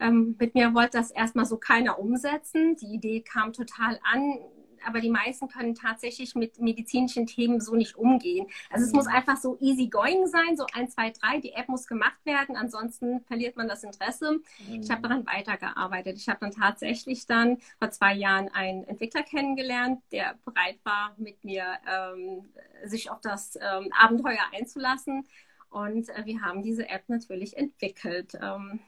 ähm, 0.00 0.34
mit 0.38 0.54
mir 0.54 0.74
wollte 0.74 0.98
das 0.98 1.10
erstmal 1.10 1.44
so 1.44 1.58
keiner 1.58 1.98
umsetzen. 1.98 2.76
Die 2.76 2.94
Idee 2.94 3.20
kam 3.20 3.52
total 3.52 4.00
an 4.02 4.38
aber 4.86 5.00
die 5.00 5.10
meisten 5.10 5.48
können 5.48 5.74
tatsächlich 5.74 6.34
mit 6.34 6.60
medizinischen 6.60 7.26
Themen 7.26 7.60
so 7.60 7.74
nicht 7.74 7.96
umgehen. 7.96 8.46
Also 8.70 8.86
es 8.86 8.92
muss 8.92 9.06
mhm. 9.06 9.12
einfach 9.12 9.36
so 9.36 9.56
easy 9.60 9.88
going 9.88 10.26
sein, 10.26 10.56
so 10.56 10.66
ein, 10.74 10.88
zwei, 10.88 11.10
drei, 11.10 11.40
die 11.40 11.52
App 11.52 11.68
muss 11.68 11.86
gemacht 11.86 12.18
werden, 12.24 12.56
ansonsten 12.56 13.20
verliert 13.22 13.56
man 13.56 13.68
das 13.68 13.84
Interesse. 13.84 14.40
Mhm. 14.68 14.82
Ich 14.82 14.90
habe 14.90 15.02
daran 15.02 15.26
weitergearbeitet. 15.26 16.16
Ich 16.16 16.28
habe 16.28 16.40
dann 16.40 16.52
tatsächlich 16.52 17.26
dann 17.26 17.58
vor 17.78 17.90
zwei 17.90 18.14
Jahren 18.14 18.48
einen 18.48 18.84
Entwickler 18.84 19.22
kennengelernt, 19.22 20.02
der 20.12 20.38
bereit 20.44 20.78
war, 20.84 21.14
mit 21.16 21.44
mir 21.44 21.64
ähm, 21.86 22.48
sich 22.84 23.10
auf 23.10 23.20
das 23.20 23.56
ähm, 23.56 23.90
Abenteuer 23.92 24.42
einzulassen. 24.52 25.26
Und 25.70 26.08
äh, 26.08 26.24
wir 26.24 26.42
haben 26.42 26.62
diese 26.62 26.88
App 26.88 27.04
natürlich 27.08 27.56
entwickelt. 27.56 28.32
Ähm, 28.40 28.80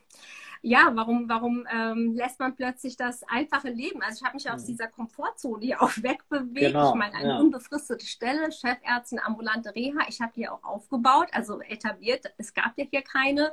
ja, 0.64 0.92
warum, 0.95 1.28
warum 1.28 1.66
ähm, 1.73 2.14
lässt 2.14 2.38
man 2.38 2.54
plötzlich 2.54 2.97
das 2.97 3.25
einfache 3.25 3.69
Leben? 3.69 4.00
Also 4.00 4.19
ich 4.19 4.25
habe 4.25 4.37
mich 4.37 4.49
aus 4.49 4.62
mhm. 4.62 4.66
dieser 4.69 4.87
Komfortzone 4.87 5.64
hier 5.64 5.83
auch 5.83 5.90
wegbewegt. 5.97 6.73
Genau, 6.73 6.90
ich 6.90 6.95
meine, 6.95 7.14
eine 7.16 7.28
ja. 7.31 7.38
unbefristete 7.38 8.07
Stelle, 8.07 8.52
Chefärztin, 8.52 9.19
ambulante 9.19 9.75
Reha, 9.75 10.07
ich 10.09 10.21
habe 10.21 10.33
die 10.37 10.49
auch 10.49 10.62
aufgebaut, 10.62 11.28
also 11.33 11.61
etabliert. 11.62 12.33
Es 12.38 12.54
gab 12.54 12.73
ja 12.76 12.85
hier 12.88 13.02
keine. 13.02 13.52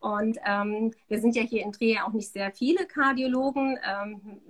Und 0.00 0.38
ähm, 0.46 0.94
wir 1.08 1.20
sind 1.20 1.36
ja 1.36 1.42
hier 1.42 1.62
in 1.62 1.72
Trier 1.72 2.06
auch 2.06 2.12
nicht 2.12 2.32
sehr 2.32 2.50
viele 2.52 2.86
Kardiologen. 2.86 3.78
Ähm, 3.84 4.40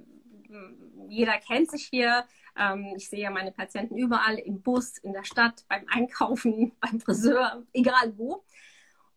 jeder 1.09 1.39
kennt 1.39 1.71
sich 1.71 1.85
hier. 1.91 2.25
Ähm, 2.57 2.93
ich 2.97 3.09
sehe 3.09 3.21
ja 3.21 3.31
meine 3.31 3.51
Patienten 3.51 3.97
überall 3.97 4.39
im 4.39 4.63
Bus, 4.63 4.99
in 4.99 5.13
der 5.13 5.25
Stadt, 5.25 5.65
beim 5.69 5.85
Einkaufen, 5.89 6.73
beim 6.81 7.01
Friseur, 7.01 7.65
egal 7.73 8.13
wo. 8.17 8.45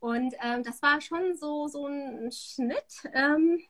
Und 0.01 0.34
ähm, 0.43 0.63
das 0.63 0.81
war 0.81 1.00
schon 1.00 1.36
so, 1.36 1.67
so 1.67 1.86
ein 1.86 2.31
Schnitt. 2.31 3.08
Ähm, 3.13 3.62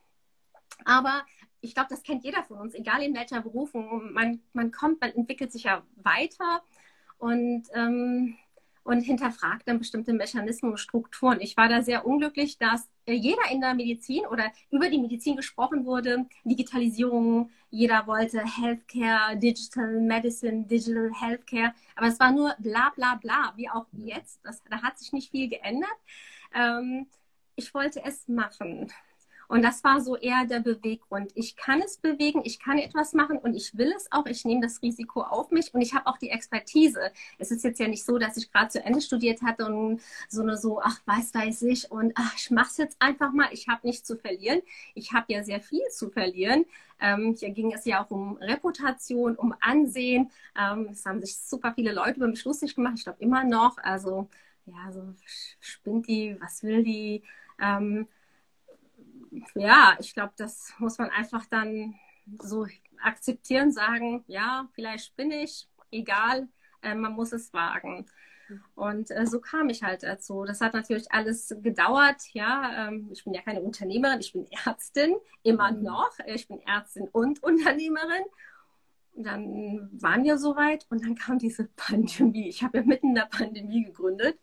aber 0.85 1.25
ich 1.59 1.75
glaube, 1.75 1.89
das 1.89 2.03
kennt 2.03 2.23
jeder 2.23 2.41
von 2.43 2.57
uns, 2.57 2.73
egal 2.73 3.03
in 3.03 3.13
welcher 3.13 3.41
Berufung. 3.41 4.13
Man, 4.13 4.41
man 4.53 4.71
kommt, 4.71 5.01
man 5.01 5.11
entwickelt 5.11 5.51
sich 5.51 5.63
ja 5.63 5.83
weiter. 5.97 6.63
Und 7.17 7.67
ähm, 7.73 8.37
und 8.83 9.01
hinterfragt 9.01 9.67
dann 9.67 9.79
bestimmte 9.79 10.13
Mechanismen 10.13 10.71
und 10.71 10.77
Strukturen. 10.77 11.39
Ich 11.41 11.55
war 11.57 11.69
da 11.69 11.81
sehr 11.81 12.05
unglücklich, 12.05 12.57
dass 12.57 12.89
äh, 13.05 13.13
jeder 13.13 13.49
in 13.51 13.61
der 13.61 13.73
Medizin 13.73 14.25
oder 14.25 14.51
über 14.71 14.89
die 14.89 14.97
Medizin 14.97 15.35
gesprochen 15.35 15.85
wurde, 15.85 16.25
Digitalisierung, 16.43 17.51
jeder 17.69 18.07
wollte 18.07 18.43
Healthcare, 18.43 19.37
Digital 19.37 19.99
Medicine, 20.01 20.65
Digital 20.65 21.11
Healthcare, 21.19 21.73
aber 21.95 22.07
es 22.07 22.19
war 22.19 22.31
nur 22.31 22.55
bla 22.59 22.91
bla 22.95 23.15
bla, 23.15 23.53
wie 23.55 23.69
auch 23.69 23.85
jetzt. 23.93 24.39
Das, 24.43 24.61
da 24.69 24.81
hat 24.81 24.99
sich 24.99 25.13
nicht 25.13 25.31
viel 25.31 25.47
geändert. 25.47 25.89
Ähm, 26.53 27.07
ich 27.55 27.73
wollte 27.73 28.03
es 28.03 28.27
machen. 28.27 28.91
Und 29.51 29.63
das 29.63 29.83
war 29.83 29.99
so 29.99 30.15
eher 30.15 30.45
der 30.45 30.61
Beweggrund. 30.61 31.33
Ich 31.35 31.57
kann 31.57 31.81
es 31.81 31.97
bewegen, 31.97 32.41
ich 32.45 32.57
kann 32.57 32.77
etwas 32.77 33.11
machen 33.11 33.37
und 33.37 33.53
ich 33.53 33.77
will 33.77 33.91
es 33.97 34.09
auch. 34.09 34.25
Ich 34.25 34.45
nehme 34.45 34.61
das 34.61 34.81
Risiko 34.81 35.23
auf 35.23 35.51
mich 35.51 35.73
und 35.73 35.81
ich 35.81 35.93
habe 35.93 36.07
auch 36.07 36.17
die 36.17 36.29
Expertise. 36.29 37.11
Es 37.37 37.51
ist 37.51 37.65
jetzt 37.65 37.77
ja 37.77 37.89
nicht 37.89 38.05
so, 38.05 38.17
dass 38.17 38.37
ich 38.37 38.49
gerade 38.49 38.69
zu 38.69 38.81
Ende 38.81 39.01
studiert 39.01 39.41
hatte 39.41 39.65
und 39.65 39.99
so 40.29 40.41
eine 40.41 40.55
so, 40.55 40.79
ach, 40.81 41.01
weiß, 41.05 41.33
weiß 41.33 41.63
ich 41.63 41.91
und 41.91 42.13
ach, 42.15 42.33
ich 42.37 42.49
mache 42.49 42.69
es 42.69 42.77
jetzt 42.77 42.95
einfach 43.01 43.33
mal. 43.33 43.49
Ich 43.51 43.67
habe 43.67 43.85
nichts 43.85 44.07
zu 44.07 44.15
verlieren. 44.15 44.61
Ich 44.95 45.11
habe 45.11 45.25
ja 45.33 45.43
sehr 45.43 45.59
viel 45.59 45.85
zu 45.89 46.09
verlieren. 46.09 46.63
Ähm, 47.01 47.35
hier 47.37 47.49
ging 47.49 47.73
es 47.73 47.83
ja 47.83 48.05
auch 48.05 48.09
um 48.09 48.37
Reputation, 48.37 49.35
um 49.35 49.53
Ansehen. 49.59 50.31
Ähm, 50.57 50.87
es 50.93 51.05
haben 51.05 51.19
sich 51.19 51.35
super 51.35 51.73
viele 51.75 51.91
Leute 51.91 52.15
über 52.15 52.27
mich 52.27 52.45
lustig 52.45 52.73
gemacht. 52.73 52.93
Ich 52.99 53.03
glaube 53.03 53.21
immer 53.21 53.43
noch. 53.43 53.77
Also 53.79 54.29
ja, 54.65 54.93
so 54.93 55.13
spinnt 55.59 56.07
die, 56.07 56.37
was 56.39 56.63
will 56.63 56.83
die? 56.85 57.23
Ähm, 57.59 58.07
ja, 59.55 59.95
ich 59.99 60.13
glaube, 60.13 60.33
das 60.37 60.73
muss 60.79 60.97
man 60.97 61.09
einfach 61.09 61.45
dann 61.45 61.95
so 62.41 62.67
akzeptieren, 63.01 63.71
sagen, 63.71 64.23
ja, 64.27 64.67
vielleicht 64.73 65.15
bin 65.15 65.31
ich, 65.31 65.67
egal, 65.91 66.47
äh, 66.81 66.95
man 66.95 67.13
muss 67.13 67.31
es 67.31 67.53
wagen. 67.53 68.05
Und 68.75 69.11
äh, 69.11 69.25
so 69.25 69.39
kam 69.39 69.69
ich 69.69 69.83
halt 69.83 70.03
dazu. 70.03 70.43
Das 70.45 70.61
hat 70.61 70.73
natürlich 70.73 71.11
alles 71.11 71.55
gedauert. 71.61 72.21
Ja, 72.33 72.87
ähm, 72.87 73.09
ich 73.11 73.23
bin 73.23 73.33
ja 73.33 73.41
keine 73.41 73.61
Unternehmerin, 73.61 74.19
ich 74.19 74.33
bin 74.33 74.45
Ärztin, 74.65 75.15
immer 75.43 75.71
mhm. 75.71 75.83
noch. 75.83 76.11
Ich 76.25 76.47
bin 76.47 76.59
Ärztin 76.61 77.07
und 77.11 77.41
Unternehmerin. 77.43 78.23
Und 79.13 79.25
dann 79.25 79.89
waren 80.01 80.23
wir 80.23 80.37
soweit 80.37 80.85
und 80.89 81.03
dann 81.03 81.15
kam 81.15 81.37
diese 81.37 81.65
Pandemie. 81.75 82.49
Ich 82.49 82.63
habe 82.63 82.79
ja 82.79 82.83
mitten 82.83 83.09
in 83.09 83.15
der 83.15 83.29
Pandemie 83.29 83.83
gegründet. 83.83 84.39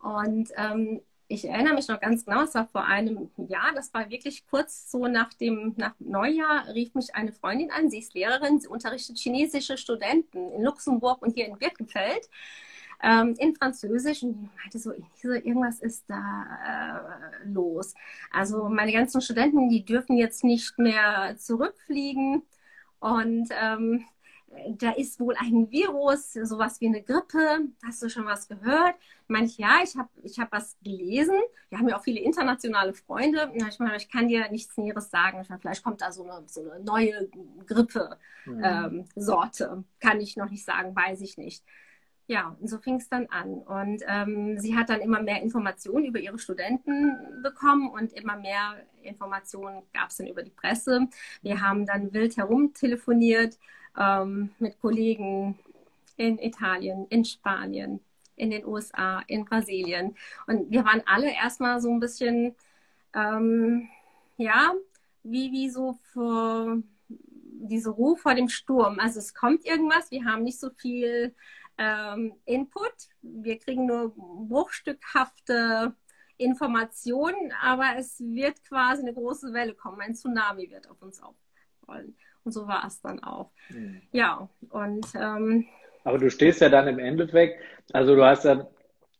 Und 0.00 0.50
ähm, 0.56 1.00
ich 1.28 1.44
erinnere 1.48 1.74
mich 1.74 1.88
noch 1.88 2.00
ganz 2.00 2.24
genau, 2.24 2.42
es 2.42 2.54
war 2.54 2.66
vor 2.68 2.84
einem 2.84 3.30
Jahr, 3.36 3.72
das 3.74 3.92
war 3.92 4.08
wirklich 4.10 4.46
kurz 4.46 4.90
so 4.90 5.08
nach 5.08 5.32
dem 5.34 5.74
nach 5.76 5.94
Neujahr, 5.98 6.68
rief 6.74 6.94
mich 6.94 7.14
eine 7.14 7.32
Freundin 7.32 7.70
an, 7.70 7.90
sie 7.90 7.98
ist 7.98 8.14
Lehrerin, 8.14 8.60
sie 8.60 8.68
unterrichtet 8.68 9.18
chinesische 9.18 9.76
Studenten 9.76 10.52
in 10.52 10.62
Luxemburg 10.62 11.22
und 11.22 11.34
hier 11.34 11.46
in 11.46 11.58
Birkenfeld 11.58 12.28
ähm, 13.02 13.34
in 13.38 13.54
Französisch 13.54 14.22
und 14.22 14.50
meinte 14.56 14.78
so, 14.78 14.92
irgendwas 15.22 15.80
ist 15.80 16.04
da 16.08 17.02
äh, 17.44 17.48
los. 17.48 17.94
Also 18.30 18.68
meine 18.68 18.92
ganzen 18.92 19.20
Studenten, 19.20 19.68
die 19.68 19.84
dürfen 19.84 20.16
jetzt 20.16 20.44
nicht 20.44 20.78
mehr 20.78 21.36
zurückfliegen 21.38 22.42
und 23.00 23.48
ähm, 23.50 24.04
da 24.78 24.90
ist 24.90 25.20
wohl 25.20 25.34
ein 25.38 25.70
Virus, 25.70 26.32
sowas 26.32 26.80
wie 26.80 26.88
eine 26.88 27.02
Grippe. 27.02 27.68
Hast 27.84 28.02
du 28.02 28.08
schon 28.08 28.26
was 28.26 28.48
gehört? 28.48 28.94
Meine 29.28 29.46
ich, 29.46 29.58
ja, 29.58 29.80
ich 29.82 29.96
habe 29.96 30.08
ich 30.22 30.38
hab 30.38 30.52
was 30.52 30.76
gelesen. 30.82 31.34
Wir 31.68 31.78
haben 31.78 31.88
ja 31.88 31.96
auch 31.96 32.02
viele 32.02 32.20
internationale 32.20 32.94
Freunde. 32.94 33.52
Ich 33.54 33.78
meine, 33.78 33.96
ich 33.96 34.08
kann 34.08 34.28
dir 34.28 34.50
nichts 34.50 34.76
Näheres 34.76 35.10
sagen. 35.10 35.44
Meine, 35.48 35.60
vielleicht 35.60 35.84
kommt 35.84 36.00
da 36.00 36.12
so 36.12 36.24
eine, 36.24 36.46
so 36.48 36.62
eine 36.62 36.82
neue 36.84 37.28
Grippe-Sorte. 37.66 39.68
Mhm. 39.68 39.74
Ähm, 39.74 39.84
kann 40.00 40.20
ich 40.20 40.36
noch 40.36 40.50
nicht 40.50 40.64
sagen, 40.64 40.94
weiß 40.94 41.20
ich 41.20 41.38
nicht. 41.38 41.64
Ja, 42.28 42.56
und 42.60 42.68
so 42.68 42.78
fing 42.78 42.96
es 42.96 43.08
dann 43.08 43.26
an. 43.26 43.62
Und 43.62 44.02
ähm, 44.08 44.58
sie 44.58 44.76
hat 44.76 44.88
dann 44.88 45.00
immer 45.00 45.22
mehr 45.22 45.42
Informationen 45.42 46.06
über 46.06 46.18
ihre 46.18 46.38
Studenten 46.38 47.42
bekommen 47.42 47.88
und 47.88 48.12
immer 48.12 48.36
mehr 48.36 48.76
Informationen 49.02 49.82
gab 49.92 50.10
es 50.10 50.16
dann 50.16 50.26
über 50.26 50.42
die 50.42 50.50
Presse. 50.50 51.08
Wir 51.42 51.60
haben 51.60 51.86
dann 51.86 52.12
wild 52.12 52.36
herumtelefoniert 52.36 53.58
ähm, 53.96 54.50
mit 54.58 54.80
Kollegen 54.80 55.58
in 56.16 56.38
Italien, 56.38 57.06
in 57.08 57.24
Spanien, 57.24 58.00
in 58.36 58.50
den 58.50 58.66
USA, 58.66 59.22
in 59.26 59.44
Brasilien. 59.44 60.16
Und 60.46 60.70
wir 60.70 60.84
waren 60.84 61.02
alle 61.06 61.32
erstmal 61.32 61.80
so 61.80 61.90
ein 61.90 62.00
bisschen, 62.00 62.54
ähm, 63.14 63.88
ja, 64.36 64.74
wie, 65.22 65.50
wie 65.52 65.70
so 65.70 65.98
für 66.12 66.82
diese 67.08 67.90
Ruhe 67.90 68.16
vor 68.16 68.34
dem 68.34 68.48
Sturm. 68.48 68.98
Also 68.98 69.18
es 69.18 69.34
kommt 69.34 69.64
irgendwas, 69.64 70.10
wir 70.10 70.24
haben 70.24 70.44
nicht 70.44 70.60
so 70.60 70.70
viel 70.70 71.34
ähm, 71.78 72.34
Input, 72.44 72.94
wir 73.22 73.58
kriegen 73.58 73.86
nur 73.86 74.14
bruchstückhafte 74.14 75.94
Informationen, 76.38 77.52
aber 77.62 77.96
es 77.96 78.20
wird 78.20 78.62
quasi 78.64 79.02
eine 79.02 79.14
große 79.14 79.52
Welle 79.52 79.74
kommen, 79.74 80.00
ein 80.00 80.14
Tsunami 80.14 80.70
wird 80.70 80.88
auf 80.88 81.00
uns 81.02 81.20
aufrollen. 81.22 82.16
Und 82.46 82.52
so 82.52 82.68
war 82.68 82.84
es 82.86 83.00
dann 83.00 83.22
auch. 83.24 83.50
Mhm. 83.70 84.02
Ja, 84.12 84.48
und. 84.70 85.04
Ähm, 85.16 85.66
Aber 86.04 86.18
du 86.18 86.30
stehst 86.30 86.60
ja 86.60 86.68
dann 86.68 86.86
im 86.86 87.00
Endeffekt, 87.00 87.60
also 87.92 88.14
du 88.14 88.24
hast 88.24 88.44
dann 88.44 88.68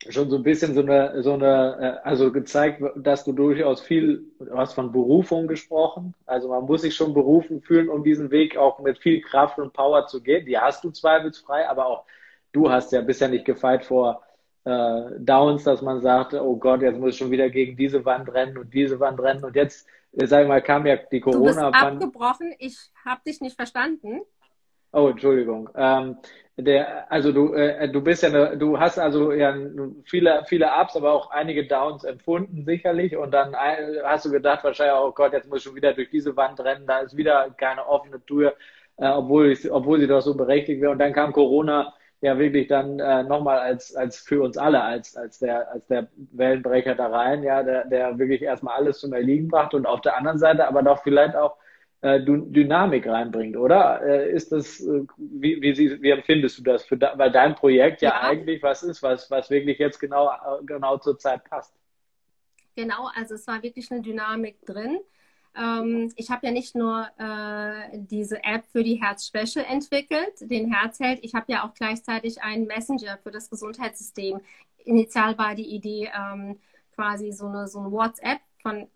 schon 0.09 0.31
so 0.31 0.37
ein 0.37 0.45
bisschen 0.45 0.75
so 0.75 0.83
eine, 0.83 1.25
so 1.25 1.33
eine, 1.33 2.01
äh, 2.05 2.09
also 2.09 2.31
gezeigt, 2.31 2.81
dass 2.95 3.25
du 3.25 3.33
durchaus 3.33 3.81
viel, 3.81 4.23
du 4.39 4.57
hast 4.57 4.75
von 4.75 4.93
Berufung 4.93 5.49
gesprochen. 5.49 6.15
Also 6.25 6.49
man 6.49 6.67
muss 6.67 6.83
sich 6.83 6.95
schon 6.95 7.15
berufen 7.15 7.63
fühlen, 7.63 7.89
um 7.89 8.05
diesen 8.05 8.31
Weg 8.31 8.57
auch 8.57 8.79
mit 8.79 8.99
viel 8.99 9.21
Kraft 9.23 9.59
und 9.59 9.73
Power 9.73 10.07
zu 10.07 10.23
gehen. 10.23 10.47
Die 10.47 10.57
hast 10.57 10.85
du 10.85 10.93
zweifelsfrei, 10.93 11.69
aber 11.69 11.87
auch 11.87 12.05
du 12.53 12.71
hast 12.71 12.93
ja 12.93 13.01
bisher 13.01 13.27
nicht 13.29 13.45
gefeit 13.45 13.85
vor 13.85 14.23
äh, 14.65 15.03
Downs, 15.19 15.65
dass 15.65 15.83
man 15.83 16.01
sagt, 16.01 16.35
oh 16.35 16.57
Gott, 16.57 16.83
jetzt 16.83 17.01
muss 17.01 17.15
ich 17.15 17.19
schon 17.19 17.33
wieder 17.33 17.51
gegen 17.51 17.77
diese 17.77 18.05
Wand 18.05 18.33
rennen 18.33 18.57
und 18.57 18.73
diese 18.73 19.01
Wand 19.01 19.19
rennen 19.21 19.45
und 19.45 19.57
jetzt 19.57 19.89
sag 20.25 20.43
ich 20.43 20.49
mal, 20.49 20.63
kam 20.63 20.87
ja 20.87 20.97
die 20.97 21.21
corona 21.21 21.71
Du 21.71 21.71
bist 21.71 21.85
abgebrochen, 21.85 22.55
ich 22.59 22.79
habe 23.05 23.21
dich 23.27 23.41
nicht 23.41 23.57
verstanden. 23.57 24.21
Oh, 24.93 25.09
Entschuldigung. 25.09 25.69
Ähm, 25.77 26.17
der, 26.57 27.11
also 27.13 27.33
du, 27.33 27.53
äh, 27.53 27.87
du 27.91 28.01
bist 28.01 28.23
ja, 28.23 28.31
eine, 28.31 28.57
du 28.57 28.79
hast 28.79 28.99
also 28.99 29.33
ja 29.33 29.55
viele, 30.05 30.43
viele 30.47 30.71
Ups, 30.81 30.97
aber 30.97 31.13
auch 31.13 31.31
einige 31.31 31.67
Downs 31.67 32.05
empfunden 32.05 32.65
sicherlich. 32.65 33.15
Und 33.15 33.33
dann 33.33 33.55
hast 34.05 34.25
du 34.25 34.31
gedacht 34.31 34.65
wahrscheinlich, 34.65 34.97
oh 34.99 35.13
Gott, 35.13 35.35
jetzt 35.35 35.51
muss 35.51 35.59
ich 35.59 35.65
schon 35.65 35.75
wieder 35.75 35.93
durch 35.93 36.09
diese 36.09 36.35
Wand 36.35 36.59
rennen. 36.61 36.87
Da 36.87 37.01
ist 37.01 37.17
wieder 37.17 37.51
keine 37.59 37.87
offene 37.87 38.25
Tür, 38.25 38.55
äh, 38.97 39.07
obwohl 39.09 39.51
ich, 39.53 39.71
obwohl 39.71 40.01
sie 40.01 40.07
doch 40.07 40.23
so 40.23 40.35
berechtigt 40.35 40.81
wäre. 40.81 40.93
Und 40.93 40.99
dann 40.99 41.13
kam 41.13 41.33
Corona 41.33 41.93
ja 42.27 42.39
wirklich 42.39 42.69
dann 42.69 43.01
äh, 43.01 43.23
nochmal 43.23 43.59
als, 43.59 43.95
als 43.95 44.19
für 44.19 44.43
uns 44.43 44.57
alle, 44.59 44.83
als, 44.83 45.17
als 45.17 45.39
der, 45.39 45.71
als 45.73 45.87
der 45.87 46.09
Wellenbrecher 46.33 46.95
da 46.95 47.07
rein, 47.09 47.43
ja, 47.43 47.63
der, 47.63 47.87
der 47.87 48.19
wirklich 48.19 48.43
erstmal 48.43 48.77
alles 48.77 49.01
zum 49.01 49.13
Erliegen 49.13 49.49
brachte 49.49 49.77
und 49.77 49.87
auf 49.87 50.01
der 50.03 50.17
anderen 50.17 50.39
Seite 50.39 50.69
aber 50.69 50.83
doch 50.83 51.03
vielleicht 51.03 51.37
auch 51.37 51.57
äh, 52.03 52.21
Dynamik 52.21 53.07
reinbringt, 53.07 53.57
oder? 53.57 54.03
Äh, 54.03 54.31
ist 54.31 54.53
das, 54.53 54.81
äh, 54.81 55.05
wie, 55.17 55.61
wie, 55.63 56.03
wie 56.03 56.11
empfindest 56.11 56.59
du 56.59 56.63
das? 56.63 56.85
Für 56.85 56.97
da, 56.97 57.17
weil 57.17 57.31
dein 57.31 57.55
Projekt 57.55 58.03
ja, 58.03 58.11
ja, 58.11 58.21
eigentlich 58.29 58.63
was 58.63 58.83
ist, 58.83 59.03
was, 59.03 59.31
was 59.31 59.51
wirklich 59.51 59.79
jetzt 59.79 59.99
genau, 59.99 60.29
äh, 60.29 60.65
genau 60.65 60.99
zur 60.99 61.19
Zeit 61.19 61.45
passt. 61.45 61.75
Genau, 62.77 63.09
also 63.15 63.35
es 63.35 63.47
war 63.47 63.63
wirklich 63.63 63.91
eine 63.91 64.03
Dynamik 64.03 64.65
drin. 64.67 65.01
Ähm, 65.57 66.13
ich 66.17 66.31
habe 66.31 66.47
ja 66.47 66.53
nicht 66.53 66.75
nur 66.75 67.09
äh, 67.19 67.99
diese 67.99 68.45
App 68.45 68.67
für 68.73 68.83
die 68.83 69.01
Herzschwäche 69.03 69.65
entwickelt, 69.65 70.35
den 70.41 70.73
Herzheld, 70.73 71.21
ich 71.23 71.35
habe 71.35 71.51
ja 71.51 71.65
auch 71.65 71.75
gleichzeitig 71.75 72.43
einen 72.43 72.67
Messenger 72.67 73.19
für 73.23 73.31
das 73.31 73.49
Gesundheitssystem. 73.49 74.41
Initial 74.85 75.39
war 75.39 75.55
die 75.55 75.75
Idee 75.75 76.11
ähm, 76.15 76.61
quasi 76.95 77.33
so 77.33 77.47
eine, 77.47 77.69
so 77.69 77.81
eine 77.81 77.91
WhatsApp 77.91 78.41
von, 78.63 78.87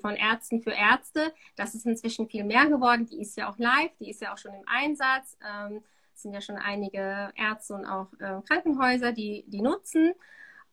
von 0.00 0.16
Ärzten 0.16 0.60
für 0.60 0.72
Ärzte. 0.72 1.32
Das 1.56 1.74
ist 1.74 1.86
inzwischen 1.86 2.28
viel 2.28 2.44
mehr 2.44 2.66
geworden. 2.66 3.06
Die 3.06 3.20
ist 3.20 3.36
ja 3.36 3.50
auch 3.50 3.58
live, 3.58 3.92
die 4.00 4.10
ist 4.10 4.20
ja 4.20 4.32
auch 4.32 4.38
schon 4.38 4.54
im 4.54 4.64
Einsatz. 4.66 5.36
Ähm, 5.46 5.82
es 6.14 6.22
sind 6.22 6.34
ja 6.34 6.40
schon 6.40 6.56
einige 6.56 7.32
Ärzte 7.36 7.74
und 7.74 7.86
auch 7.86 8.12
äh, 8.18 8.40
Krankenhäuser, 8.46 9.12
die 9.12 9.44
die 9.46 9.62
nutzen. 9.62 10.14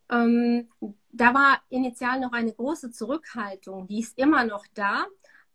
Ähm, 0.10 0.70
da 1.12 1.34
war 1.34 1.62
initial 1.70 2.20
noch 2.20 2.34
eine 2.34 2.54
große 2.54 2.92
Zurückhaltung, 2.92 3.88
die 3.88 4.00
ist 4.00 4.18
immer 4.18 4.44
noch 4.44 4.66
da 4.74 5.06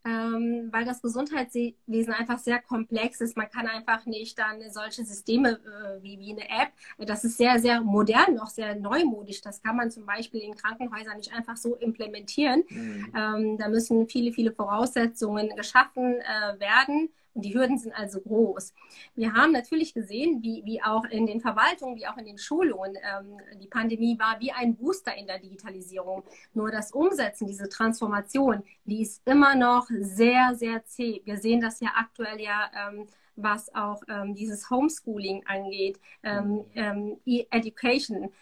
ähm, 0.04 0.68
weil 0.70 0.84
das 0.84 1.02
Gesundheitswesen 1.02 2.12
einfach 2.14 2.38
sehr 2.38 2.60
komplex 2.60 3.20
ist. 3.20 3.36
Man 3.36 3.50
kann 3.50 3.66
einfach 3.66 4.06
nicht 4.06 4.38
dann 4.38 4.60
solche 4.70 5.04
Systeme 5.04 5.52
äh, 5.52 6.02
wie, 6.02 6.18
wie 6.18 6.32
eine 6.32 6.48
App, 6.48 6.72
das 6.98 7.24
ist 7.24 7.36
sehr, 7.36 7.58
sehr 7.58 7.80
modern, 7.80 8.34
noch 8.34 8.48
sehr 8.48 8.74
neumodisch. 8.74 9.40
Das 9.40 9.62
kann 9.62 9.76
man 9.76 9.90
zum 9.90 10.06
Beispiel 10.06 10.40
in 10.40 10.54
Krankenhäusern 10.54 11.16
nicht 11.16 11.32
einfach 11.32 11.56
so 11.56 11.76
implementieren. 11.76 12.62
Mhm. 12.68 13.12
Ähm, 13.16 13.58
da 13.58 13.68
müssen 13.68 14.08
viele, 14.08 14.32
viele 14.32 14.52
Voraussetzungen 14.52 15.54
geschaffen 15.56 16.16
äh, 16.20 16.60
werden. 16.60 17.10
Und 17.34 17.44
die 17.44 17.54
Hürden 17.54 17.78
sind 17.78 17.92
also 17.92 18.20
groß. 18.20 18.74
Wir 19.14 19.32
haben 19.34 19.52
natürlich 19.52 19.94
gesehen, 19.94 20.42
wie, 20.42 20.62
wie 20.64 20.82
auch 20.82 21.04
in 21.04 21.26
den 21.26 21.40
Verwaltungen, 21.40 21.96
wie 21.96 22.06
auch 22.06 22.16
in 22.16 22.24
den 22.24 22.38
Schulungen, 22.38 22.96
ähm, 22.96 23.38
die 23.60 23.68
Pandemie 23.68 24.18
war 24.18 24.40
wie 24.40 24.52
ein 24.52 24.74
Booster 24.76 25.16
in 25.16 25.26
der 25.26 25.38
Digitalisierung. 25.38 26.24
Nur 26.54 26.70
das 26.70 26.92
Umsetzen, 26.92 27.46
diese 27.46 27.68
Transformation, 27.68 28.62
die 28.84 29.02
ist 29.02 29.22
immer 29.26 29.54
noch 29.54 29.86
sehr, 29.90 30.54
sehr 30.54 30.84
zäh. 30.84 31.22
Wir 31.24 31.38
sehen 31.38 31.60
das 31.60 31.80
ja 31.80 31.90
aktuell 31.96 32.40
ja. 32.40 32.70
Ähm, 32.74 33.06
was 33.42 33.74
auch 33.74 34.02
ähm, 34.08 34.34
dieses 34.34 34.70
Homeschooling 34.70 35.46
angeht, 35.46 35.98
ähm, 36.22 36.64
ähm, 36.74 37.16
E-Education. 37.24 38.32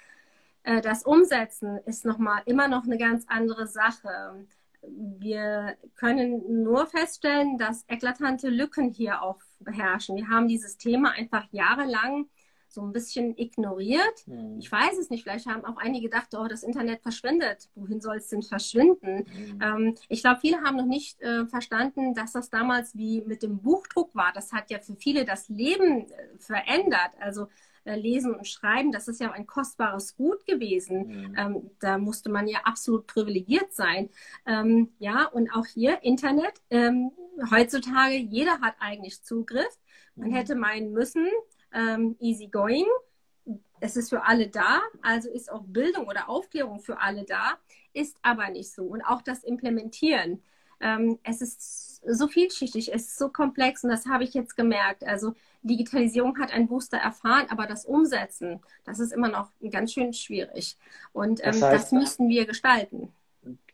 Äh, 0.63 0.81
das 0.81 1.05
Umsetzen 1.05 1.79
ist 1.87 2.05
noch 2.05 2.19
mal 2.19 2.43
immer 2.47 2.69
noch 2.69 2.85
eine 2.85 2.99
ganz 2.99 3.25
andere 3.29 3.67
Sache. 3.67 4.47
Wir 4.83 5.77
können 5.97 6.63
nur 6.63 6.87
feststellen, 6.87 7.59
dass 7.59 7.85
eklatante 7.89 8.49
Lücken 8.49 8.91
hier 8.91 9.23
auch 9.23 9.39
herrschen. 9.67 10.17
Wir 10.17 10.29
haben 10.29 10.49
dieses 10.49 10.77
Thema 10.77 11.11
einfach 11.13 11.47
jahrelang 11.51 12.29
so 12.69 12.83
ein 12.83 12.93
bisschen 12.93 13.37
ignoriert. 13.37 14.27
Mhm. 14.27 14.59
Ich 14.59 14.71
weiß 14.71 14.99
es 14.99 15.11
nicht, 15.11 15.23
vielleicht 15.23 15.47
haben 15.47 15.65
auch 15.65 15.79
einige 15.79 16.09
gedacht, 16.09 16.29
oh, 16.35 16.47
das 16.49 16.63
Internet 16.63 17.01
verschwindet. 17.03 17.69
Wohin 17.75 18.01
soll 18.01 18.17
es 18.17 18.29
denn 18.29 18.43
verschwinden? 18.43 19.27
Mhm. 19.27 19.63
Ähm, 19.63 19.95
ich 20.09 20.21
glaube, 20.21 20.41
viele 20.41 20.61
haben 20.63 20.77
noch 20.77 20.87
nicht 20.87 21.21
äh, 21.23 21.47
verstanden, 21.47 22.15
dass 22.15 22.33
das 22.33 22.51
damals 22.51 22.97
wie 22.97 23.23
mit 23.23 23.43
dem 23.43 23.59
Buchdruck 23.61 24.15
war. 24.15 24.33
Das 24.35 24.53
hat 24.53 24.71
ja 24.71 24.79
für 24.81 24.97
viele 24.97 25.25
das 25.25 25.49
Leben 25.49 26.11
äh, 26.11 26.39
verändert. 26.39 27.13
Also 27.21 27.49
Lesen 27.97 28.35
und 28.35 28.47
Schreiben, 28.47 28.93
das 28.93 29.09
ist 29.09 29.21
ja 29.21 29.31
ein 29.33 29.47
kostbares 29.47 30.17
Gut 30.17 30.45
gewesen. 30.47 31.07
Mhm. 31.07 31.35
Ähm, 31.37 31.71
da 31.81 31.99
musste 31.99 32.31
man 32.31 32.49
ja 32.49 32.61
absolut 32.65 33.07
privilegiert 33.07 33.73
sein. 33.73 34.11
Ähm, 34.47 34.91
ja, 34.99 35.27
und 35.27 35.51
auch 35.55 35.67
hier 35.67 36.03
Internet. 36.03 36.61
Ähm, 36.71 37.11
heutzutage, 37.51 38.17
jeder 38.17 38.61
hat 38.61 38.75
eigentlich 38.81 39.23
Zugriff. 39.23 39.79
Man 40.15 40.31
mhm. 40.31 40.35
hätte 40.35 40.55
meinen 40.55 40.93
müssen, 40.93 41.27
ähm, 41.73 42.17
easy 42.21 42.49
going. 42.49 42.87
Es 43.81 43.97
ist 43.97 44.11
für 44.11 44.25
alle 44.25 44.49
da, 44.49 44.81
also 45.03 45.31
ist 45.31 45.51
auch 45.51 45.63
Bildung 45.65 46.07
oder 46.09 46.29
Aufklärung 46.29 46.81
für 46.81 47.01
alle 47.01 47.25
da, 47.25 47.59
ist 47.93 48.17
aber 48.23 48.51
nicht 48.51 48.73
so. 48.73 48.85
Und 48.85 49.03
auch 49.03 49.23
das 49.23 49.45
Implementieren. 49.45 50.43
Ähm, 50.81 51.19
es 51.25 51.43
ist 51.43 52.05
so 52.07 52.29
vielschichtig, 52.29 52.93
es 52.95 53.03
ist 53.03 53.19
so 53.19 53.29
komplex 53.29 53.85
und 53.85 53.91
das 53.91 54.07
habe 54.07 54.25
ich 54.25 54.35
jetzt 54.35 54.57
gemerkt. 54.57 55.05
Also 55.05 55.35
Digitalisierung 55.63 56.39
hat 56.39 56.53
ein 56.53 56.69
Booster 56.69 56.99
erfahren, 56.99 57.47
aber 57.51 57.67
das 57.67 57.85
Umsetzen, 57.85 58.61
das 58.85 59.01
ist 59.01 59.13
immer 59.13 59.29
noch 59.29 59.51
ganz 59.71 59.93
schön 59.93 60.13
schwierig. 60.13 60.77
Und 61.13 61.41
ähm, 61.41 61.47
das, 61.47 61.63
heißt, 61.63 61.75
das 61.75 61.93
müssten 61.93 62.29
wir 62.29 62.47
gestalten. 62.47 63.13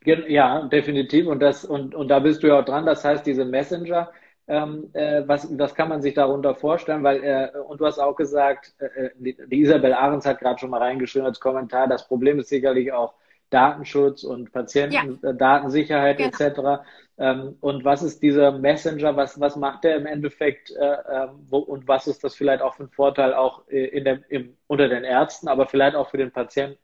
Ja, 0.04 0.66
definitiv. 0.68 1.26
Und, 1.26 1.40
das, 1.40 1.64
und, 1.64 1.94
und 1.94 2.08
da 2.08 2.18
bist 2.18 2.42
du 2.42 2.48
ja 2.48 2.60
auch 2.60 2.64
dran. 2.64 2.84
Das 2.84 3.04
heißt, 3.04 3.24
diese 3.24 3.44
Messenger, 3.44 4.10
ähm, 4.46 4.90
äh, 4.92 5.22
was, 5.26 5.48
was 5.58 5.74
kann 5.74 5.88
man 5.88 6.02
sich 6.02 6.12
darunter 6.12 6.54
vorstellen? 6.54 7.02
Weil, 7.02 7.24
äh, 7.24 7.58
und 7.58 7.80
du 7.80 7.86
hast 7.86 7.98
auch 7.98 8.14
gesagt, 8.14 8.74
äh, 8.78 9.10
die, 9.16 9.36
die 9.46 9.60
Isabel 9.60 9.94
Ahrens 9.94 10.26
hat 10.26 10.40
gerade 10.40 10.58
schon 10.58 10.70
mal 10.70 10.82
reingeschrieben 10.82 11.26
als 11.26 11.40
Kommentar, 11.40 11.88
das 11.88 12.06
Problem 12.06 12.38
ist 12.38 12.50
sicherlich 12.50 12.92
auch 12.92 13.14
Datenschutz 13.50 14.24
und 14.24 14.52
Patientendatensicherheit 14.52 16.20
ja. 16.20 16.28
genau. 16.28 16.76
etc. 16.78 16.84
Ähm, 17.16 17.56
und 17.60 17.84
was 17.84 18.02
ist 18.02 18.22
dieser 18.22 18.52
Messenger? 18.52 19.16
Was, 19.16 19.38
was 19.38 19.56
macht 19.56 19.84
der 19.84 19.96
im 19.96 20.06
Endeffekt? 20.06 20.70
Äh, 20.72 20.84
äh, 20.84 21.28
wo, 21.48 21.58
und 21.58 21.86
was 21.86 22.06
ist 22.06 22.24
das 22.24 22.34
vielleicht 22.34 22.62
auch 22.62 22.74
für 22.74 22.84
ein 22.84 22.90
Vorteil 22.90 23.34
auch 23.34 23.68
äh, 23.68 23.86
in 23.86 24.04
der, 24.04 24.28
im, 24.30 24.56
unter 24.66 24.88
den 24.88 25.04
Ärzten, 25.04 25.48
aber 25.48 25.66
vielleicht 25.66 25.94
auch 25.94 26.10
für 26.10 26.18
den 26.18 26.32
Patienten? 26.32 26.78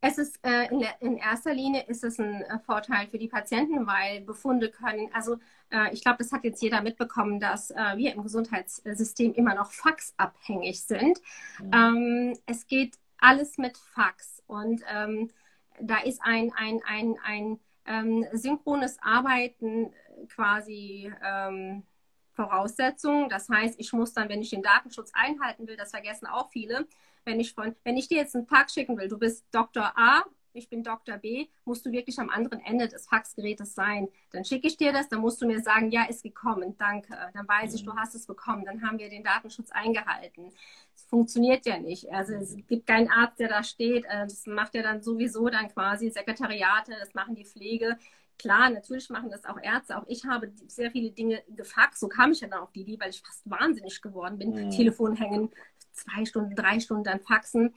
Es 0.00 0.18
ist 0.18 0.38
äh, 0.46 0.68
in, 0.70 0.80
der, 0.80 0.94
in, 1.00 1.16
erster 1.16 1.52
Linie 1.52 1.84
ist 1.88 2.04
es 2.04 2.18
ein 2.18 2.42
äh, 2.42 2.58
Vorteil 2.60 3.08
für 3.08 3.18
die 3.18 3.28
Patienten, 3.28 3.86
weil 3.86 4.20
Befunde 4.20 4.70
können, 4.70 5.10
also 5.12 5.36
äh, 5.70 5.92
ich 5.92 6.02
glaube, 6.02 6.18
das 6.18 6.32
hat 6.32 6.44
jetzt 6.44 6.62
jeder 6.62 6.80
mitbekommen, 6.80 7.40
dass 7.40 7.70
äh, 7.70 7.96
wir 7.96 8.14
im 8.14 8.22
Gesundheitssystem 8.22 9.34
immer 9.34 9.54
noch 9.54 9.72
faxabhängig 9.72 10.82
sind. 10.82 11.20
Mhm. 11.60 11.70
Ähm, 11.74 12.38
es 12.46 12.66
geht 12.66 12.98
alles 13.18 13.58
mit 13.58 13.76
Fax 13.76 14.42
und 14.46 14.82
ähm, 14.94 15.30
da 15.80 15.98
ist 15.98 16.20
ein, 16.22 16.52
ein, 16.56 16.80
ein, 16.84 17.16
ein 17.24 17.60
ähm, 17.86 18.26
synchrones 18.32 18.98
Arbeiten 19.00 19.92
quasi 20.28 21.12
ähm, 21.24 21.84
Voraussetzung. 22.32 23.28
Das 23.28 23.48
heißt, 23.48 23.78
ich 23.78 23.92
muss 23.92 24.12
dann, 24.12 24.28
wenn 24.28 24.42
ich 24.42 24.50
den 24.50 24.62
Datenschutz 24.62 25.10
einhalten 25.14 25.66
will, 25.66 25.76
das 25.76 25.90
vergessen 25.90 26.26
auch 26.26 26.50
viele, 26.50 26.86
wenn 27.24 27.40
ich 27.40 27.54
von, 27.54 27.74
wenn 27.82 27.96
ich 27.96 28.08
dir 28.08 28.18
jetzt 28.18 28.36
einen 28.36 28.46
Pack 28.46 28.70
schicken 28.70 28.96
will, 28.96 29.08
du 29.08 29.18
bist 29.18 29.44
Dr. 29.50 29.92
A, 29.96 30.24
ich 30.56 30.70
bin 30.70 30.82
Dr. 30.82 31.18
B, 31.18 31.48
musst 31.64 31.84
du 31.84 31.92
wirklich 31.92 32.18
am 32.18 32.30
anderen 32.30 32.60
Ende 32.60 32.88
des 32.88 33.06
Faxgerätes 33.06 33.74
sein. 33.74 34.08
Dann 34.30 34.44
schicke 34.44 34.66
ich 34.66 34.76
dir 34.76 34.92
das, 34.92 35.08
dann 35.08 35.20
musst 35.20 35.42
du 35.42 35.46
mir 35.46 35.60
sagen, 35.60 35.90
ja, 35.90 36.04
ist 36.04 36.22
gekommen, 36.22 36.76
danke. 36.78 37.14
Dann 37.34 37.46
weiß 37.46 37.74
ich, 37.74 37.84
du 37.84 37.94
hast 37.94 38.14
es 38.14 38.26
bekommen. 38.26 38.64
Dann 38.64 38.82
haben 38.82 38.98
wir 38.98 39.10
den 39.10 39.22
Datenschutz 39.22 39.70
eingehalten. 39.70 40.52
Funktioniert 41.06 41.66
ja 41.66 41.78
nicht. 41.78 42.10
Also 42.10 42.34
es 42.34 42.56
gibt 42.66 42.86
keinen 42.86 43.08
Arzt, 43.08 43.38
der 43.38 43.48
da 43.48 43.62
steht. 43.62 44.04
Äh, 44.06 44.24
das 44.24 44.46
macht 44.46 44.74
ja 44.74 44.82
dann 44.82 45.02
sowieso 45.02 45.48
dann 45.48 45.68
quasi 45.68 46.10
Sekretariate, 46.10 46.92
das 46.98 47.14
machen 47.14 47.34
die 47.34 47.44
Pflege. 47.44 47.96
Klar, 48.38 48.70
natürlich 48.70 49.08
machen 49.08 49.30
das 49.30 49.44
auch 49.44 49.58
Ärzte. 49.62 49.96
Auch 49.96 50.04
ich 50.08 50.24
habe 50.24 50.52
sehr 50.66 50.90
viele 50.90 51.10
Dinge 51.10 51.42
gefaxt. 51.48 52.00
So 52.00 52.08
kam 52.08 52.32
ich 52.32 52.40
ja 52.40 52.48
dann 52.48 52.60
auf 52.60 52.72
die 52.72 52.82
Idee, 52.82 52.98
weil 53.00 53.10
ich 53.10 53.22
fast 53.22 53.48
wahnsinnig 53.48 54.02
geworden 54.02 54.38
bin. 54.38 54.50
Mhm. 54.50 54.70
Telefon 54.70 55.14
hängen, 55.14 55.50
zwei 55.92 56.24
Stunden, 56.24 56.54
drei 56.54 56.80
Stunden 56.80 57.04
dann 57.04 57.20
faxen. 57.20 57.74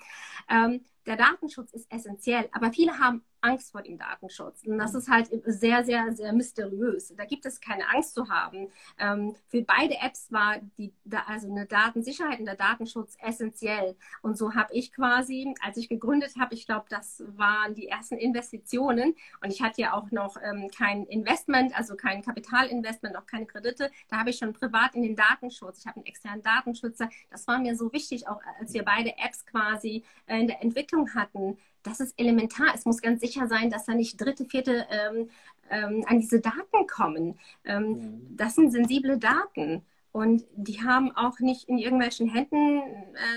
Ähm, 0.49 0.83
der 1.05 1.17
Datenschutz 1.17 1.73
ist 1.73 1.91
essentiell, 1.91 2.49
aber 2.51 2.71
viele 2.71 2.99
haben 2.99 3.23
Angst 3.41 3.71
vor 3.71 3.81
dem 3.81 3.97
Datenschutz. 3.97 4.63
Und 4.65 4.77
das 4.77 4.93
mhm. 4.93 4.99
ist 4.99 5.09
halt 5.09 5.29
sehr, 5.45 5.83
sehr, 5.83 6.13
sehr 6.13 6.33
mysteriös. 6.33 7.13
Da 7.15 7.25
gibt 7.25 7.45
es 7.45 7.61
keine 7.61 7.87
Angst 7.89 8.13
zu 8.13 8.29
haben. 8.29 8.67
Ähm, 8.97 9.35
für 9.47 9.61
beide 9.61 9.95
Apps 10.01 10.31
war 10.31 10.57
die, 10.77 10.93
also 11.25 11.49
eine 11.49 11.65
Datensicherheit 11.65 12.39
und 12.39 12.45
der 12.45 12.55
Datenschutz 12.55 13.15
essentiell. 13.21 13.95
Und 14.21 14.37
so 14.37 14.55
habe 14.55 14.73
ich 14.73 14.91
quasi, 14.91 15.53
als 15.61 15.77
ich 15.77 15.89
gegründet 15.89 16.33
habe, 16.39 16.53
ich 16.53 16.65
glaube, 16.65 16.85
das 16.89 17.23
waren 17.27 17.75
die 17.75 17.87
ersten 17.87 18.17
Investitionen. 18.17 19.15
Und 19.41 19.51
ich 19.51 19.61
hatte 19.61 19.81
ja 19.81 19.93
auch 19.93 20.11
noch 20.11 20.35
ähm, 20.41 20.69
kein 20.75 21.05
Investment, 21.05 21.77
also 21.77 21.95
kein 21.95 22.21
Kapitalinvestment, 22.21 23.15
auch 23.15 23.25
keine 23.25 23.45
Kredite. 23.45 23.89
Da 24.09 24.17
habe 24.17 24.31
ich 24.31 24.37
schon 24.37 24.53
privat 24.53 24.95
in 24.95 25.03
den 25.03 25.15
Datenschutz. 25.15 25.79
Ich 25.79 25.87
habe 25.87 25.97
einen 25.97 26.05
externen 26.05 26.43
Datenschützer. 26.43 27.09
Das 27.29 27.47
war 27.47 27.59
mir 27.59 27.75
so 27.75 27.91
wichtig, 27.93 28.27
auch 28.27 28.41
als 28.59 28.73
wir 28.73 28.83
beide 28.83 29.17
Apps 29.17 29.45
quasi 29.45 30.03
äh, 30.25 30.39
in 30.39 30.47
der 30.47 30.61
Entwicklung 30.61 30.88
hatten 31.15 31.57
das 31.83 31.99
ist 31.99 32.19
elementar. 32.19 32.73
Es 32.75 32.85
muss 32.85 33.01
ganz 33.01 33.21
sicher 33.21 33.47
sein, 33.47 33.69
dass 33.69 33.85
da 33.85 33.93
nicht 33.93 34.19
dritte, 34.19 34.45
vierte 34.45 34.85
ähm, 34.89 35.29
ähm, 35.69 36.03
an 36.07 36.19
diese 36.19 36.39
Daten 36.39 36.87
kommen. 36.87 37.39
Ähm, 37.63 37.83
mhm. 37.91 38.37
Das 38.37 38.55
sind 38.55 38.71
sensible 38.71 39.17
Daten. 39.17 39.83
Und 40.11 40.43
die 40.55 40.81
haben 40.81 41.15
auch 41.15 41.39
nicht 41.39 41.69
in 41.69 41.77
irgendwelchen 41.77 42.27
Händen 42.27 42.81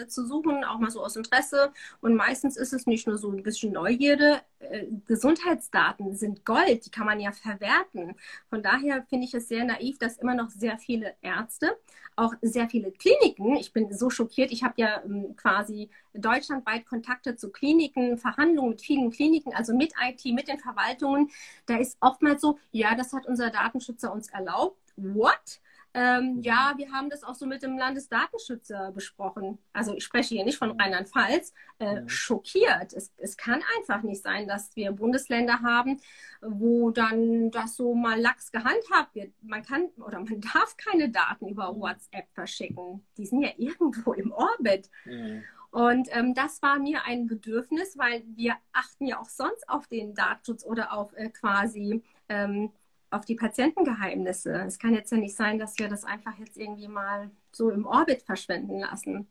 äh, 0.01 0.07
zu 0.07 0.27
suchen, 0.27 0.65
auch 0.65 0.79
mal 0.79 0.91
so 0.91 1.03
aus 1.05 1.17
Interesse. 1.17 1.73
Und 2.01 2.15
meistens 2.15 2.57
ist 2.57 2.73
es 2.73 2.87
nicht 2.87 3.07
nur 3.07 3.19
so 3.19 3.31
ein 3.31 3.43
bisschen 3.43 3.73
Neugierde. 3.73 4.41
Äh, 4.59 4.87
Gesundheitsdaten 5.07 6.17
sind 6.17 6.45
Gold, 6.47 6.87
die 6.87 6.91
kann 6.91 7.07
man 7.07 7.21
ja 7.21 7.33
verwerten. 7.33 8.15
Von 8.49 8.63
daher 8.63 9.05
finde 9.09 9.27
ich 9.27 9.35
es 9.35 9.49
sehr 9.49 9.65
naiv, 9.65 9.99
dass 9.99 10.17
immer 10.17 10.35
noch 10.35 10.49
sehr 10.51 10.79
viele 10.79 11.15
Ärzte, 11.21 11.77
auch 12.17 12.35
sehr 12.43 12.69
viele 12.69 12.93
Kliniken, 12.93 13.57
ich 13.57 13.73
bin 13.73 13.93
so 13.93 14.11
schockiert, 14.11 14.53
ich 14.53 14.63
habe 14.63 14.75
ja 14.77 15.03
ähm, 15.05 15.35
quasi 15.37 15.91
deutschlandweit 16.15 16.87
Kontakte 16.87 17.37
zu 17.37 17.51
Kliniken, 17.51 18.19
Verhandlungen 18.19 18.71
mit 18.71 18.83
vielen 18.83 19.11
Kliniken, 19.11 19.55
also 19.55 19.75
mit 19.75 19.93
IT, 20.01 20.25
mit 20.35 20.49
den 20.49 20.59
Verwaltungen. 20.59 21.31
Da 21.67 21.77
ist 21.77 21.97
oftmals 22.01 22.41
so, 22.43 22.59
ja, 22.71 22.95
das 22.95 23.13
hat 23.13 23.27
unser 23.27 23.51
Datenschützer 23.51 24.13
uns 24.13 24.29
erlaubt. 24.29 24.79
What? 24.97 25.61
Ähm, 25.95 26.41
ja, 26.41 26.73
wir 26.77 26.91
haben 26.91 27.11
das 27.11 27.23
auch 27.23 27.35
so 27.35 27.47
mit 27.47 27.63
dem 27.63 27.77
Landesdatenschützer 27.77 28.93
besprochen. 28.93 29.59
Also 29.73 29.95
ich 29.95 30.05
spreche 30.05 30.35
hier 30.35 30.45
nicht 30.45 30.57
von 30.57 30.81
Rheinland-Pfalz. 30.81 31.53
Äh, 31.79 31.97
ja. 31.97 32.09
Schockiert. 32.09 32.95
Es, 32.95 33.13
es 33.19 33.37
kann 33.37 33.63
einfach 33.77 34.03
nicht 34.03 34.23
sein, 34.23 34.49
dass 34.49 34.75
wir 34.75 34.93
Bundesländer 34.93 35.61
haben, 35.61 36.01
wo 36.41 36.91
dann 36.91 37.51
das 37.51 37.77
so 37.77 37.95
mal 37.95 38.19
lax 38.19 38.51
gehandhabt 38.53 39.15
wird. 39.15 39.35
Man 39.43 39.63
kann 39.63 39.89
oder 39.99 40.21
man 40.21 40.41
darf 40.55 40.77
keine 40.79 41.11
Daten 41.11 41.49
über 41.49 41.77
WhatsApp 41.77 42.27
verschicken. 42.33 43.05
Die 43.19 43.27
sind 43.27 43.43
ja 43.43 43.51
irgendwo 43.59 44.15
im 44.15 44.33
Orbit. 44.33 44.89
Ja. 45.05 45.41
Und 45.73 46.09
ähm, 46.11 46.35
das 46.35 46.61
war 46.61 46.79
mir 46.79 47.05
ein 47.07 47.27
Bedürfnis, 47.27 47.97
weil 47.97 48.23
wir 48.35 48.57
achten 48.73 49.07
ja 49.07 49.19
auch 49.19 49.29
sonst 49.29 49.67
auf 49.69 49.87
den 49.87 50.15
Datenschutz 50.15 50.67
oder 50.67 50.93
auf 50.93 51.15
äh, 51.15 51.31
quasi 51.31 52.03
ähm, 52.29 52.71
auf 53.13 53.25
die 53.25 53.35
Patientengeheimnisse. 53.35 54.65
Es 54.67 54.79
kann 54.79 54.95
jetzt 54.95 55.13
ja 55.13 55.19
nicht 55.19 55.37
sein, 55.37 55.59
dass 55.59 55.79
wir 55.79 55.89
das 55.89 56.05
einfach 56.05 56.39
jetzt 56.39 56.57
irgendwie 56.57 56.89
mal 56.89 57.31
so 57.53 57.71
im 57.71 57.87
Orbit 57.87 58.23
verschwenden 58.23 58.81
lassen. 58.81 59.29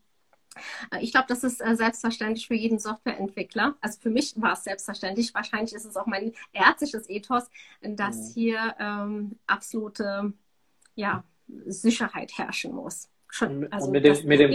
Äh, 0.90 1.02
ich 1.02 1.12
glaube, 1.12 1.26
das 1.28 1.44
ist 1.44 1.60
äh, 1.60 1.76
selbstverständlich 1.76 2.46
für 2.46 2.54
jeden 2.54 2.78
Softwareentwickler. 2.78 3.76
Also 3.80 4.00
für 4.00 4.10
mich 4.10 4.34
war 4.36 4.52
es 4.52 4.64
selbstverständlich. 4.64 5.34
Wahrscheinlich 5.34 5.74
ist 5.74 5.84
es 5.84 5.96
auch 5.96 6.06
mein 6.06 6.32
ärztliches 6.52 7.08
Ethos, 7.08 7.50
dass 7.80 8.16
mhm. 8.16 8.32
hier 8.34 8.74
ähm, 8.78 9.38
absolute 9.46 10.32
ja, 10.94 11.24
Sicherheit 11.66 12.36
herrschen 12.36 12.74
muss. 12.74 13.08
Schon, 13.28 13.66
also 13.72 13.86
und, 13.86 13.92
mit 13.92 14.04
dem, 14.04 14.26
mit 14.26 14.40
dem 14.40 14.54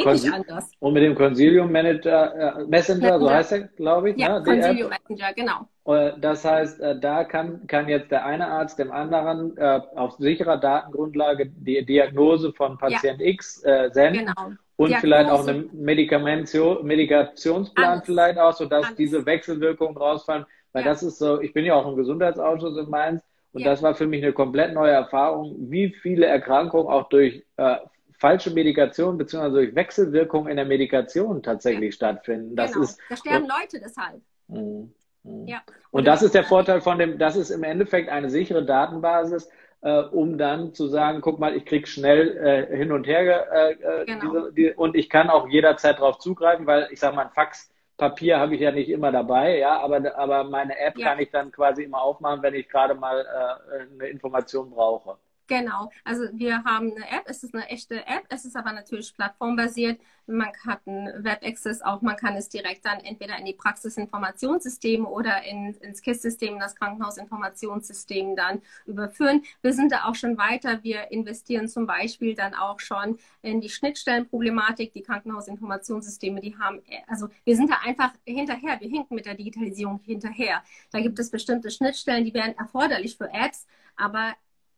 und 0.79 0.93
mit 0.93 1.01
dem 1.01 1.15
Consilium 1.15 1.71
Manager, 1.71 2.59
äh, 2.59 2.65
Messenger, 2.65 3.19
so 3.19 3.27
heißt 3.27 3.51
er, 3.53 3.61
glaube 3.69 4.11
ich. 4.11 4.17
Ja, 4.17 4.37
ne? 4.37 4.43
Consilium 4.43 4.89
Messenger, 4.89 5.33
genau. 5.33 5.67
Äh, 5.87 6.19
das 6.19 6.43
heißt, 6.43 6.81
äh, 6.81 6.99
da 6.99 7.23
kann, 7.23 7.65
kann 7.67 7.87
jetzt 7.87 8.11
der 8.11 8.25
eine 8.25 8.47
Arzt 8.47 8.77
dem 8.77 8.91
anderen 8.91 9.55
äh, 9.57 9.79
auf 9.95 10.17
sicherer 10.17 10.57
Datengrundlage 10.57 11.45
die 11.47 11.85
Diagnose 11.85 12.51
von 12.53 12.77
Patient 12.77 13.21
ja. 13.21 13.27
X 13.27 13.63
äh, 13.63 13.89
senden. 13.91 14.25
Genau. 14.25 14.51
Und 14.75 14.89
Diagnose. 14.89 15.01
vielleicht 15.01 15.29
auch 15.31 15.47
einen 15.47 15.69
Medikationsplan 15.73 17.89
Alles. 17.89 18.05
vielleicht 18.05 18.37
auch, 18.37 18.53
sodass 18.53 18.85
Alles. 18.85 18.97
diese 18.97 19.25
Wechselwirkungen 19.25 19.97
rausfallen. 19.97 20.45
Weil 20.73 20.83
ja. 20.83 20.89
das 20.89 21.01
ist 21.01 21.17
so, 21.17 21.41
ich 21.41 21.53
bin 21.53 21.65
ja 21.65 21.73
auch 21.75 21.87
im 21.87 21.95
Gesundheitsausschuss 21.95 22.77
in 22.77 22.87
Mainz 22.89 23.23
und 23.53 23.61
ja. 23.61 23.69
das 23.69 23.81
war 23.81 23.95
für 23.95 24.05
mich 24.05 24.21
eine 24.21 24.33
komplett 24.33 24.73
neue 24.73 24.91
Erfahrung, 24.91 25.55
wie 25.71 25.89
viele 25.89 26.27
Erkrankungen 26.27 26.87
auch 26.87 27.09
durch 27.09 27.43
äh, 27.55 27.77
falsche 28.19 28.51
Medikation 28.51 29.17
beziehungsweise 29.17 29.55
durch 29.55 29.73
Wechselwirkung 29.73 30.47
in 30.47 30.57
der 30.57 30.65
Medikation 30.65 31.41
tatsächlich 31.41 31.95
stattfinden. 31.95 32.55
Das 32.55 32.73
genau. 32.73 32.83
ist, 32.83 32.99
da 33.09 33.15
sterben 33.15 33.47
Leute 33.47 33.79
deshalb. 33.79 34.21
Mhm. 34.49 34.91
Mhm. 35.27 35.47
Ja. 35.47 35.61
Und 35.91 36.07
das 36.07 36.21
ist 36.21 36.35
der 36.35 36.43
Vorteil 36.43 36.81
von 36.81 36.99
dem, 36.99 37.17
das 37.17 37.35
ist 37.35 37.49
im 37.49 37.63
Endeffekt 37.63 38.09
eine 38.09 38.29
sichere 38.29 38.65
Datenbasis, 38.65 39.49
äh, 39.81 40.01
um 40.01 40.37
dann 40.37 40.73
zu 40.73 40.87
sagen, 40.87 41.21
guck 41.21 41.39
mal, 41.39 41.55
ich 41.55 41.65
krieg 41.65 41.87
schnell 41.87 42.37
äh, 42.37 42.75
hin 42.75 42.91
und 42.91 43.07
her 43.07 43.51
äh, 43.51 43.71
äh 43.73 44.05
genau. 44.05 44.21
diese, 44.21 44.53
die, 44.53 44.73
und 44.73 44.95
ich 44.95 45.09
kann 45.09 45.29
auch 45.29 45.47
jederzeit 45.47 45.97
darauf 45.97 46.19
zugreifen, 46.19 46.65
weil 46.65 46.87
ich 46.91 46.99
sage 46.99 47.15
mal, 47.15 47.25
ein 47.25 47.31
Fax 47.31 47.71
Papier 47.97 48.39
habe 48.39 48.53
ich 48.53 48.61
ja 48.61 48.71
nicht 48.71 48.89
immer 48.89 49.11
dabei, 49.11 49.57
ja, 49.57 49.79
aber, 49.79 50.15
aber 50.15 50.43
meine 50.43 50.77
App 50.77 50.97
ja. 50.97 51.09
kann 51.09 51.19
ich 51.19 51.31
dann 51.31 51.51
quasi 51.51 51.83
immer 51.83 51.99
aufmachen, 51.99 52.43
wenn 52.43 52.53
ich 52.53 52.69
gerade 52.69 52.93
mal 52.93 53.25
äh, 53.25 53.93
eine 53.93 54.07
Information 54.07 54.69
brauche. 54.69 55.17
Genau, 55.47 55.89
also 56.03 56.23
wir 56.33 56.65
haben 56.65 56.91
eine 56.91 57.09
App, 57.09 57.23
es 57.27 57.41
ist 57.41 57.55
eine 57.55 57.67
echte 57.69 58.05
App, 58.05 58.25
es 58.27 58.43
ist 58.43 58.57
aber 58.57 58.73
natürlich 58.73 59.15
plattformbasiert. 59.15 59.97
Man 60.25 60.51
hat 60.65 60.81
einen 60.85 61.23
Web-Access 61.23 61.81
auch, 61.83 62.01
man 62.01 62.17
kann 62.17 62.35
es 62.35 62.49
direkt 62.49 62.85
dann 62.85 62.99
entweder 62.99 63.37
in 63.39 63.45
die 63.45 63.53
Praxisinformationssysteme 63.53 65.07
oder 65.07 65.43
in, 65.43 65.73
ins 65.75 66.01
KISS-System, 66.01 66.59
das 66.59 66.75
Krankenhausinformationssystem 66.75 68.35
dann 68.35 68.61
überführen. 68.85 69.41
Wir 69.61 69.71
sind 69.71 69.93
da 69.93 70.03
auch 70.03 70.15
schon 70.15 70.37
weiter. 70.37 70.83
Wir 70.83 71.11
investieren 71.11 71.69
zum 71.69 71.87
Beispiel 71.87 72.35
dann 72.35 72.53
auch 72.53 72.81
schon 72.81 73.17
in 73.41 73.61
die 73.61 73.69
Schnittstellenproblematik. 73.69 74.91
Die 74.91 75.01
Krankenhausinformationssysteme, 75.01 76.41
die 76.41 76.57
haben, 76.57 76.81
also 77.07 77.29
wir 77.45 77.55
sind 77.55 77.71
da 77.71 77.77
einfach 77.85 78.11
hinterher, 78.25 78.81
wir 78.81 78.89
hinken 78.89 79.15
mit 79.15 79.25
der 79.25 79.35
Digitalisierung 79.35 80.01
hinterher. 80.03 80.61
Da 80.91 80.99
gibt 80.99 81.17
es 81.19 81.31
bestimmte 81.31 81.71
Schnittstellen, 81.71 82.25
die 82.25 82.33
wären 82.33 82.53
erforderlich 82.57 83.15
für 83.15 83.31
Apps, 83.31 83.65
aber 83.95 84.33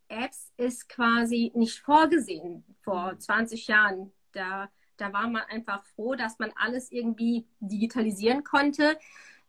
Apps 0.09 0.51
ist 0.57 0.89
quasi 0.89 1.51
nicht 1.55 1.79
vorgesehen 1.79 2.63
vor 2.81 3.17
20 3.17 3.67
mhm. 3.67 3.71
Jahren. 3.71 4.11
Da, 4.33 4.69
da 4.97 5.13
war 5.13 5.27
man 5.27 5.43
einfach 5.43 5.83
froh, 5.95 6.15
dass 6.15 6.39
man 6.39 6.51
alles 6.55 6.91
irgendwie 6.91 7.47
digitalisieren 7.59 8.43
konnte. 8.43 8.97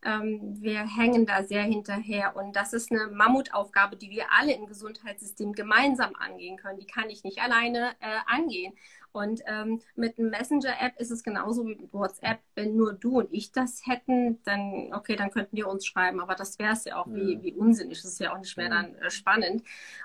Ähm, 0.02 0.56
wir 0.60 0.86
hängen 0.86 1.26
da 1.26 1.42
sehr 1.42 1.62
hinterher 1.62 2.34
und 2.34 2.56
das 2.56 2.72
ist 2.72 2.90
eine 2.90 3.08
Mammutaufgabe, 3.08 3.96
die 3.96 4.10
wir 4.10 4.32
alle 4.38 4.54
im 4.54 4.66
Gesundheitssystem 4.66 5.52
gemeinsam 5.52 6.14
angehen 6.14 6.56
können. 6.56 6.78
Die 6.78 6.86
kann 6.86 7.10
ich 7.10 7.22
nicht 7.22 7.42
alleine 7.42 7.90
äh, 8.00 8.18
angehen. 8.26 8.72
Und 9.12 9.40
ähm, 9.46 9.80
mit 9.96 10.18
einem 10.18 10.30
Messenger-App 10.30 11.00
ist 11.00 11.10
es 11.10 11.22
genauso 11.22 11.66
wie 11.66 11.74
mit 11.74 11.92
WhatsApp. 11.92 12.38
Wenn 12.54 12.76
nur 12.76 12.92
du 12.92 13.18
und 13.18 13.32
ich 13.32 13.52
das 13.52 13.86
hätten, 13.86 14.42
dann, 14.44 14.92
okay, 14.92 15.16
dann 15.16 15.30
könnten 15.30 15.56
wir 15.56 15.68
uns 15.68 15.86
schreiben. 15.86 16.20
Aber 16.20 16.34
das 16.34 16.58
wäre 16.58 16.72
es 16.72 16.84
ja 16.84 16.96
auch, 16.96 17.06
ja. 17.06 17.14
Wie, 17.14 17.42
wie 17.42 17.52
unsinnig. 17.54 18.00
Das 18.02 18.12
ist 18.12 18.20
ja 18.20 18.32
auch 18.32 18.38
nicht 18.38 18.56
mehr 18.56 18.68
dann 18.68 18.94
äh, 18.96 19.10
spannend. 19.10 19.62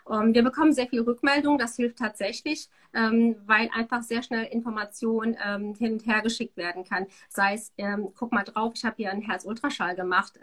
Ähm, 0.09 0.33
wir 0.33 0.43
bekommen 0.43 0.73
sehr 0.73 0.87
viel 0.87 1.01
Rückmeldung. 1.01 1.57
Das 1.57 1.75
hilft 1.75 1.97
tatsächlich, 1.99 2.69
ähm, 2.93 3.35
weil 3.45 3.69
einfach 3.73 4.01
sehr 4.03 4.23
schnell 4.23 4.45
Informationen 4.45 5.37
ähm, 5.43 5.75
hin 5.75 5.93
und 5.93 6.05
her 6.05 6.21
geschickt 6.21 6.57
werden 6.57 6.83
kann. 6.83 7.07
Sei 7.29 7.53
es, 7.53 7.73
ähm, 7.77 8.09
guck 8.15 8.31
mal 8.31 8.43
drauf, 8.43 8.73
ich 8.75 8.85
habe 8.85 8.95
hier 8.97 9.11
einen 9.11 9.21
Herz-Ultraschall 9.21 9.95
gemacht. 9.95 10.39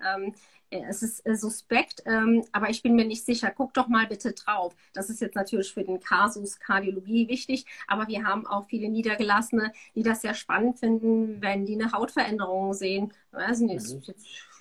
Es 0.72 1.02
ist 1.02 1.26
äh, 1.26 1.36
suspekt, 1.36 2.02
ähm, 2.06 2.44
aber 2.52 2.70
ich 2.70 2.82
bin 2.82 2.94
mir 2.94 3.04
nicht 3.04 3.24
sicher. 3.24 3.52
Guck 3.54 3.74
doch 3.74 3.88
mal 3.88 4.06
bitte 4.06 4.32
drauf. 4.32 4.74
Das 4.94 5.10
ist 5.10 5.20
jetzt 5.20 5.34
natürlich 5.34 5.72
für 5.72 5.84
den 5.84 6.00
Kasus 6.00 6.58
Kardiologie 6.58 7.28
wichtig, 7.28 7.66
aber 7.86 8.08
wir 8.08 8.24
haben 8.24 8.46
auch 8.46 8.66
viele 8.66 8.88
Niedergelassene, 8.88 9.72
die 9.94 10.02
das 10.02 10.22
sehr 10.22 10.34
spannend 10.34 10.78
finden, 10.78 11.42
wenn 11.42 11.66
die 11.66 11.74
eine 11.74 11.92
Hautveränderung 11.92 12.72
sehen. 12.72 13.12
Also 13.32 13.66
mhm. 13.66 14.02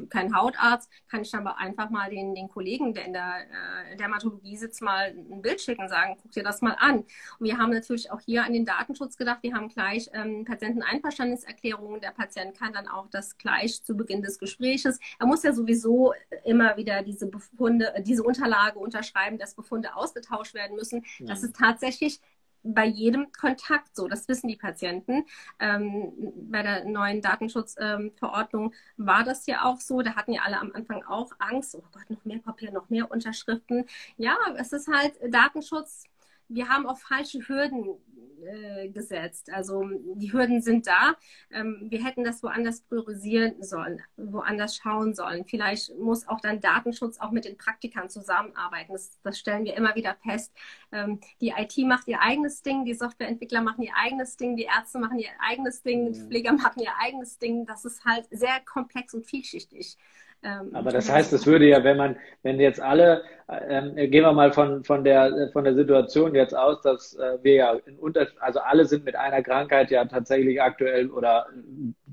Kein 0.10 0.36
Hautarzt, 0.36 0.90
kann 1.10 1.22
ich 1.22 1.34
aber 1.34 1.58
einfach 1.58 1.90
mal 1.90 2.10
den, 2.10 2.36
den 2.36 2.50
Kollegen, 2.50 2.94
der 2.94 3.06
in 3.06 3.14
der 3.14 3.46
äh, 3.92 3.96
Dermatologie 3.98 4.58
sitzt, 4.58 4.82
mal 4.82 5.16
ein 5.16 5.42
Bild 5.42 5.62
schicken 5.62 5.82
und 5.82 5.90
sagen, 5.90 6.18
guck 6.22 6.32
dir 6.32 6.44
das 6.44 6.62
mal 6.62 6.76
an. 6.80 7.00
Und 7.00 7.08
wir 7.40 7.58
haben 7.58 7.72
natürlich 7.72 8.12
auch 8.12 8.20
hier 8.22 8.44
an 8.44 8.54
den 8.54 8.66
Datenschutz 8.66 9.18
gedacht. 9.18 9.40
Wir 9.42 9.54
haben 9.54 9.70
gleich 9.70 10.10
ähm, 10.14 10.46
Patienteneinverständniserklärungen. 10.46 12.02
Der 12.02 12.12
Patient 12.12 12.58
kann 12.58 12.74
dann 12.74 12.88
auch 12.88 13.08
das 13.10 13.38
gleich 13.38 13.84
zu 13.84 13.96
Beginn 13.96 14.22
des 14.22 14.40
Gespräches. 14.40 15.00
Er 15.20 15.28
muss 15.28 15.44
ja 15.44 15.54
sowieso 15.54 16.14
immer 16.44 16.78
wieder 16.78 17.04
diese 17.04 17.28
Befunde, 17.28 17.94
diese 18.06 18.24
Unterlage 18.24 18.80
unterschreiben, 18.80 19.38
dass 19.38 19.56
Befunde 19.56 19.96
ausgetauscht 19.96 20.54
werden 20.54 20.76
müssen. 20.76 21.06
Ja. 21.20 21.28
Das 21.28 21.44
ist 21.44 21.56
tatsächlich 21.56 22.20
bei 22.64 22.86
jedem 22.86 23.32
Kontakt 23.32 23.96
so. 23.96 24.08
Das 24.08 24.28
wissen 24.28 24.48
die 24.48 24.56
Patienten. 24.56 25.26
Ähm, 25.60 26.14
bei 26.50 26.62
der 26.64 26.86
neuen 26.86 27.22
Datenschutzverordnung 27.22 28.66
ähm, 28.74 28.74
war 28.98 29.24
das 29.24 29.46
ja 29.48 29.64
auch 29.66 29.80
so. 29.80 30.02
Da 30.02 30.16
hatten 30.16 30.34
ja 30.34 30.42
alle 30.44 30.60
am 30.60 30.72
Anfang 30.74 31.04
auch 31.04 31.32
Angst. 31.40 31.76
Oh 31.76 31.84
Gott, 31.92 32.10
noch 32.10 32.26
mehr 32.26 32.40
Papier, 32.40 32.72
noch 32.72 32.90
mehr 32.90 33.10
Unterschriften. 33.12 33.86
Ja, 34.18 34.38
es 34.58 34.74
ist 34.74 34.88
halt 34.88 35.14
Datenschutz. 35.34 36.04
Wir 36.54 36.70
haben 36.70 36.88
auch 36.88 37.00
falsche 37.00 37.40
Hürden 37.48 37.98
äh, 38.44 38.90
gesetzt. 38.90 39.52
Also 39.54 39.84
die 40.16 40.34
Hürden 40.34 40.62
sind 40.62 40.88
da. 40.88 41.16
Ähm, 41.52 41.88
wir 41.90 42.04
hätten 42.04 42.24
das 42.24 42.42
woanders 42.42 42.82
priorisieren 42.82 43.62
sollen, 43.62 44.02
woanders 44.18 44.78
schauen 44.78 45.14
sollen. 45.14 45.46
Vielleicht 45.46 45.96
muss 45.98 46.28
auch 46.28 46.42
dann 46.42 46.60
Datenschutz 46.60 47.20
auch 47.20 47.32
mit 47.32 47.46
den 47.46 47.58
Praktikern 47.58 48.10
zusammenarbeiten. 48.10 48.94
Das, 48.94 49.20
das 49.22 49.38
stellen 49.38 49.64
wir 49.66 49.78
immer 49.78 49.96
wieder 49.96 50.16
fest. 50.24 50.52
Ähm, 50.92 51.20
die 51.40 51.54
IT 51.56 51.78
macht 51.86 52.08
ihr 52.08 52.20
eigenes 52.22 52.64
Ding, 52.64 52.84
die 52.84 52.96
Softwareentwickler 52.96 53.62
machen 53.62 53.84
ihr 53.84 53.94
eigenes 53.96 54.38
Ding, 54.38 54.56
die 54.56 54.64
Ärzte 54.64 54.98
machen 54.98 55.20
ihr 55.20 55.30
eigenes 55.40 55.84
Ding, 55.84 56.12
die 56.12 56.20
mhm. 56.20 56.28
Pfleger 56.28 56.54
machen 56.54 56.82
ihr 56.82 56.94
eigenes 57.00 57.38
Ding. 57.38 57.66
Das 57.66 57.86
ist 57.86 58.04
halt 58.06 58.28
sehr 58.32 58.60
komplex 58.66 59.14
und 59.14 59.26
vielschichtig. 59.26 59.98
Ähm, 60.44 60.72
Aber 60.74 60.92
das 60.92 61.10
heißt, 61.10 61.32
es 61.34 61.46
würde 61.46 61.66
ja, 61.68 61.84
wenn 61.84 61.98
man, 61.98 62.16
wenn 62.42 62.60
jetzt 62.60 62.82
alle, 62.82 63.24
ähm, 63.48 63.96
gehen 63.96 64.24
wir 64.24 64.34
mal 64.34 64.52
von, 64.52 64.84
von 64.84 65.04
der, 65.04 65.50
von 65.54 65.64
der 65.64 65.76
Situation 65.76 66.34
jetzt 66.34 66.56
aus, 66.56 66.82
dass 66.82 67.14
äh, 67.16 67.38
wir 67.44 67.54
ja 67.54 67.74
in 67.86 67.98
unter, 68.00 68.28
also 68.40 68.60
alle 68.60 68.86
sind 68.86 69.06
mit 69.06 69.16
einer 69.16 69.44
Krankheit 69.44 69.92
ja 69.92 70.06
tatsächlich 70.06 70.62
aktuell 70.62 71.10
oder 71.12 71.46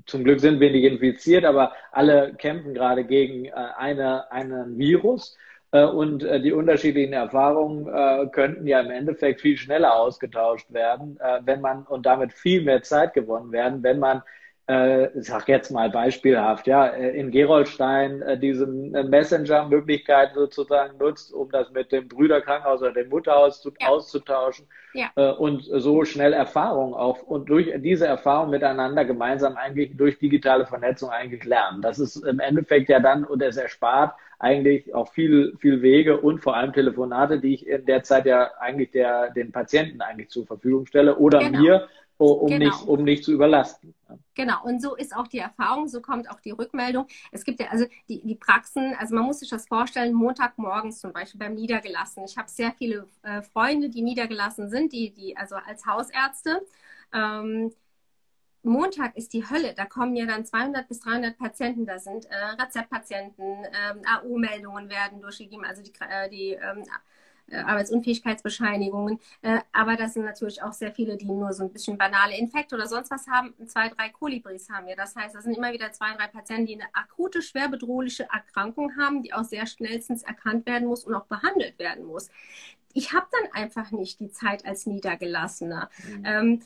zum 0.05 0.23
Glück 0.23 0.39
sind 0.39 0.59
wir 0.59 0.71
nicht 0.71 0.83
infiziert, 0.83 1.43
aber 1.45 1.73
alle 1.91 2.33
kämpfen 2.35 2.73
gerade 2.73 3.03
gegen 3.03 3.45
äh, 3.45 3.51
eine, 3.77 4.31
einen 4.31 4.77
Virus. 4.77 5.35
Äh, 5.71 5.85
und 5.85 6.23
äh, 6.23 6.41
die 6.41 6.51
unterschiedlichen 6.51 7.13
Erfahrungen 7.13 7.87
äh, 7.87 8.27
könnten 8.31 8.67
ja 8.67 8.79
im 8.81 8.91
Endeffekt 8.91 9.41
viel 9.41 9.57
schneller 9.57 9.95
ausgetauscht 9.95 10.71
werden, 10.71 11.17
äh, 11.19 11.39
wenn 11.45 11.61
man 11.61 11.83
und 11.83 12.05
damit 12.05 12.33
viel 12.33 12.63
mehr 12.63 12.81
Zeit 12.83 13.13
gewonnen 13.13 13.51
werden, 13.51 13.83
wenn 13.83 13.99
man 13.99 14.21
äh, 14.69 15.09
sag 15.15 15.47
jetzt 15.47 15.71
mal 15.71 15.89
beispielhaft, 15.89 16.67
ja, 16.67 16.85
äh, 16.85 17.17
in 17.17 17.31
Gerolstein 17.31 18.21
äh, 18.21 18.37
diese 18.37 18.65
äh, 18.65 19.03
Messenger-Möglichkeit 19.03 20.35
sozusagen 20.35 20.95
nutzt, 20.99 21.33
um 21.33 21.49
das 21.49 21.71
mit 21.71 21.91
dem 21.91 22.07
Brüderkrankenhaus 22.07 22.83
oder 22.83 22.91
dem 22.91 23.09
Mutterhaus 23.09 23.63
zu, 23.63 23.71
ja. 23.79 23.87
auszutauschen 23.87 24.67
ja. 24.93 25.09
Äh, 25.15 25.31
und 25.31 25.63
so 25.63 26.05
schnell 26.05 26.33
Erfahrung 26.33 26.93
auch 26.93 27.23
und 27.23 27.49
durch 27.49 27.73
diese 27.77 28.05
Erfahrung 28.05 28.51
miteinander 28.51 29.05
gemeinsam 29.05 29.57
eigentlich 29.57 29.97
durch 29.97 30.19
digitale 30.19 30.67
Vernetzung 30.67 31.09
eigentlich 31.09 31.43
lernen. 31.45 31.81
Das 31.81 31.97
ist 31.97 32.17
im 32.17 32.39
Endeffekt 32.39 32.89
ja 32.89 32.99
dann 32.99 33.23
und 33.23 33.41
es 33.41 33.57
erspart 33.57 34.13
eigentlich 34.37 34.93
auch 34.93 35.11
viel, 35.11 35.57
viel 35.59 35.81
Wege 35.81 36.21
und 36.21 36.41
vor 36.41 36.55
allem 36.55 36.73
Telefonate, 36.73 37.39
die 37.39 37.55
ich 37.55 37.65
in 37.65 37.87
der 37.87 38.03
Zeit 38.03 38.27
ja 38.27 38.51
eigentlich 38.59 38.91
der, 38.91 39.31
den 39.31 39.51
Patienten 39.51 39.99
eigentlich 40.01 40.29
zur 40.29 40.45
Verfügung 40.45 40.85
stelle 40.85 41.15
oder 41.15 41.39
genau. 41.39 41.59
mir, 41.59 41.87
um, 42.25 42.47
genau. 42.47 42.65
nicht, 42.65 42.87
um 42.87 43.03
nicht 43.03 43.23
zu 43.23 43.31
überlasten. 43.31 43.93
Genau, 44.35 44.63
und 44.63 44.81
so 44.81 44.95
ist 44.95 45.15
auch 45.15 45.27
die 45.27 45.39
Erfahrung, 45.39 45.87
so 45.87 46.01
kommt 46.01 46.29
auch 46.29 46.39
die 46.39 46.51
Rückmeldung. 46.51 47.07
Es 47.31 47.43
gibt 47.43 47.59
ja 47.59 47.67
also 47.67 47.85
die, 48.07 48.21
die 48.25 48.35
Praxen, 48.35 48.95
also 48.97 49.15
man 49.15 49.25
muss 49.25 49.39
sich 49.39 49.49
das 49.49 49.67
vorstellen, 49.67 50.13
Montagmorgens 50.13 50.99
zum 50.99 51.13
Beispiel 51.13 51.39
beim 51.39 51.55
Niedergelassen. 51.55 52.23
Ich 52.25 52.37
habe 52.37 52.49
sehr 52.49 52.73
viele 52.73 53.07
äh, 53.23 53.41
Freunde, 53.41 53.89
die 53.89 54.01
niedergelassen 54.01 54.69
sind, 54.69 54.93
die, 54.93 55.11
die 55.11 55.37
also 55.37 55.55
als 55.55 55.85
Hausärzte. 55.85 56.61
Ähm, 57.13 57.71
Montag 58.63 59.15
ist 59.15 59.33
die 59.33 59.49
Hölle. 59.49 59.73
Da 59.73 59.85
kommen 59.85 60.15
ja 60.15 60.25
dann 60.25 60.45
200 60.45 60.87
bis 60.87 60.99
300 60.99 61.37
Patienten. 61.37 61.85
Da 61.85 61.99
sind 61.99 62.25
äh, 62.25 62.35
Rezeptpatienten, 62.61 63.65
ähm, 63.65 64.01
AU-Meldungen 64.05 64.89
werden 64.89 65.21
durchgegeben, 65.21 65.65
also 65.65 65.81
die, 65.81 65.93
äh, 66.01 66.29
die 66.29 66.51
ähm, 66.51 66.81
äh, 66.81 66.85
Arbeitsunfähigkeitsbescheinigungen. 67.51 69.19
Äh, 69.41 69.59
aber 69.71 69.95
das 69.95 70.13
sind 70.13 70.25
natürlich 70.25 70.61
auch 70.61 70.73
sehr 70.73 70.91
viele, 70.91 71.17
die 71.17 71.25
nur 71.25 71.53
so 71.53 71.63
ein 71.63 71.71
bisschen 71.71 71.97
banale 71.97 72.37
Infekte 72.37 72.75
oder 72.75 72.87
sonst 72.87 73.11
was 73.11 73.27
haben. 73.27 73.53
Zwei, 73.67 73.89
drei 73.89 74.09
Kolibris 74.09 74.69
haben 74.69 74.87
wir. 74.87 74.95
Das 74.95 75.15
heißt, 75.15 75.35
das 75.35 75.43
sind 75.43 75.55
immer 75.55 75.73
wieder 75.73 75.91
zwei, 75.91 76.13
drei 76.13 76.27
Patienten, 76.27 76.67
die 76.67 76.75
eine 76.75 76.93
akute, 76.93 77.41
schwer 77.41 77.69
bedrohliche 77.69 78.27
Erkrankung 78.31 78.97
haben, 78.97 79.23
die 79.23 79.33
auch 79.33 79.43
sehr 79.43 79.65
schnellstens 79.67 80.23
erkannt 80.23 80.65
werden 80.65 80.87
muss 80.87 81.03
und 81.03 81.13
auch 81.13 81.25
behandelt 81.25 81.79
werden 81.79 82.05
muss. 82.05 82.29
Ich 82.93 83.13
habe 83.13 83.27
dann 83.31 83.51
einfach 83.53 83.91
nicht 83.91 84.19
die 84.19 84.31
Zeit 84.31 84.65
als 84.65 84.85
Niedergelassener. 84.85 85.89
Mhm. 86.07 86.25
Ähm, 86.25 86.61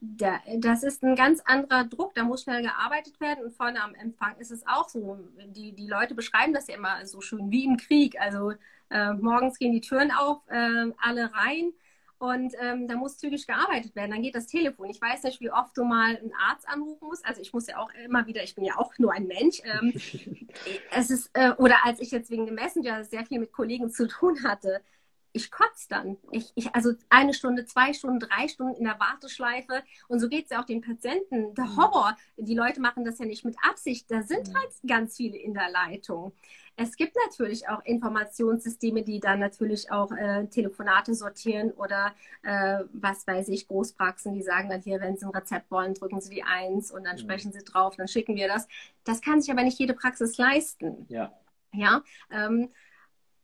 da, 0.00 0.38
das 0.56 0.84
ist 0.84 1.02
ein 1.02 1.16
ganz 1.16 1.40
anderer 1.44 1.84
Druck, 1.84 2.14
da 2.14 2.22
muss 2.22 2.44
schnell 2.44 2.62
gearbeitet 2.62 3.20
werden 3.20 3.44
und 3.44 3.52
vorne 3.52 3.82
am 3.82 3.94
Empfang 3.94 4.36
ist 4.38 4.52
es 4.52 4.66
auch 4.66 4.88
so. 4.88 5.18
Die, 5.48 5.72
die 5.72 5.88
Leute 5.88 6.14
beschreiben 6.14 6.52
das 6.52 6.68
ja 6.68 6.76
immer 6.76 7.04
so 7.06 7.20
schön 7.20 7.50
wie 7.50 7.64
im 7.64 7.76
Krieg. 7.76 8.20
Also 8.20 8.52
äh, 8.90 9.12
morgens 9.12 9.58
gehen 9.58 9.72
die 9.72 9.80
Türen 9.80 10.10
auf, 10.10 10.40
äh, 10.48 10.92
alle 10.98 11.32
rein 11.34 11.72
und 12.18 12.52
ähm, 12.60 12.88
da 12.88 12.96
muss 12.96 13.16
zügig 13.16 13.46
gearbeitet 13.46 13.94
werden. 13.94 14.10
Dann 14.10 14.22
geht 14.22 14.34
das 14.34 14.46
Telefon. 14.46 14.90
Ich 14.90 15.00
weiß 15.00 15.22
nicht, 15.22 15.40
wie 15.40 15.52
oft 15.52 15.76
du 15.76 15.84
mal 15.84 16.16
einen 16.16 16.32
Arzt 16.48 16.68
anrufen 16.68 17.06
musst. 17.06 17.24
Also 17.24 17.40
ich 17.40 17.52
muss 17.52 17.68
ja 17.68 17.78
auch 17.78 17.90
immer 18.04 18.26
wieder, 18.26 18.42
ich 18.42 18.56
bin 18.56 18.64
ja 18.64 18.76
auch 18.76 18.92
nur 18.98 19.12
ein 19.12 19.28
Mensch. 19.28 19.62
Ähm, 19.64 19.92
es 20.90 21.10
ist, 21.10 21.30
äh, 21.34 21.52
oder 21.52 21.76
als 21.84 22.00
ich 22.00 22.10
jetzt 22.10 22.30
wegen 22.30 22.46
dem 22.46 22.56
Messenger 22.56 23.04
sehr 23.04 23.24
viel 23.24 23.38
mit 23.38 23.52
Kollegen 23.52 23.90
zu 23.90 24.08
tun 24.08 24.42
hatte, 24.42 24.80
ich 25.32 25.50
kotze 25.50 25.88
dann. 25.88 26.16
Ich, 26.30 26.52
ich, 26.54 26.74
also 26.74 26.92
eine 27.10 27.34
Stunde, 27.34 27.64
zwei 27.66 27.92
Stunden, 27.92 28.20
drei 28.20 28.48
Stunden 28.48 28.74
in 28.74 28.84
der 28.84 28.98
Warteschleife. 28.98 29.82
Und 30.08 30.20
so 30.20 30.28
geht 30.28 30.44
es 30.44 30.50
ja 30.50 30.60
auch 30.60 30.66
den 30.66 30.80
Patienten. 30.80 31.54
Der 31.54 31.66
mhm. 31.66 31.76
Horror. 31.76 32.16
Die 32.36 32.54
Leute 32.54 32.80
machen 32.80 33.04
das 33.04 33.18
ja 33.18 33.26
nicht 33.26 33.44
mit 33.44 33.56
Absicht. 33.62 34.10
Da 34.10 34.22
sind 34.22 34.48
mhm. 34.48 34.56
halt 34.56 34.70
ganz 34.86 35.16
viele 35.16 35.36
in 35.36 35.54
der 35.54 35.70
Leitung. 35.70 36.32
Es 36.80 36.96
gibt 36.96 37.16
natürlich 37.26 37.68
auch 37.68 37.84
Informationssysteme, 37.84 39.02
die 39.02 39.18
dann 39.18 39.40
natürlich 39.40 39.90
auch 39.90 40.12
äh, 40.12 40.46
Telefonate 40.46 41.12
sortieren 41.12 41.72
oder 41.72 42.14
äh, 42.44 42.84
was 42.92 43.26
weiß 43.26 43.48
ich, 43.48 43.66
Großpraxen, 43.66 44.32
die 44.32 44.42
sagen 44.42 44.68
dann 44.70 44.80
hier, 44.80 45.00
wenn 45.00 45.16
Sie 45.16 45.26
ein 45.26 45.32
Rezept 45.32 45.72
wollen, 45.72 45.94
drücken 45.94 46.20
Sie 46.20 46.30
die 46.30 46.44
Eins 46.44 46.92
und 46.92 47.02
dann 47.02 47.16
mhm. 47.16 47.20
sprechen 47.20 47.52
Sie 47.52 47.64
drauf, 47.64 47.96
dann 47.96 48.06
schicken 48.06 48.36
wir 48.36 48.46
das. 48.46 48.68
Das 49.02 49.20
kann 49.20 49.40
sich 49.40 49.50
aber 49.50 49.64
nicht 49.64 49.78
jede 49.80 49.92
Praxis 49.92 50.38
leisten. 50.38 51.04
Ja. 51.08 51.32
Ja. 51.72 52.02
Ähm, 52.30 52.70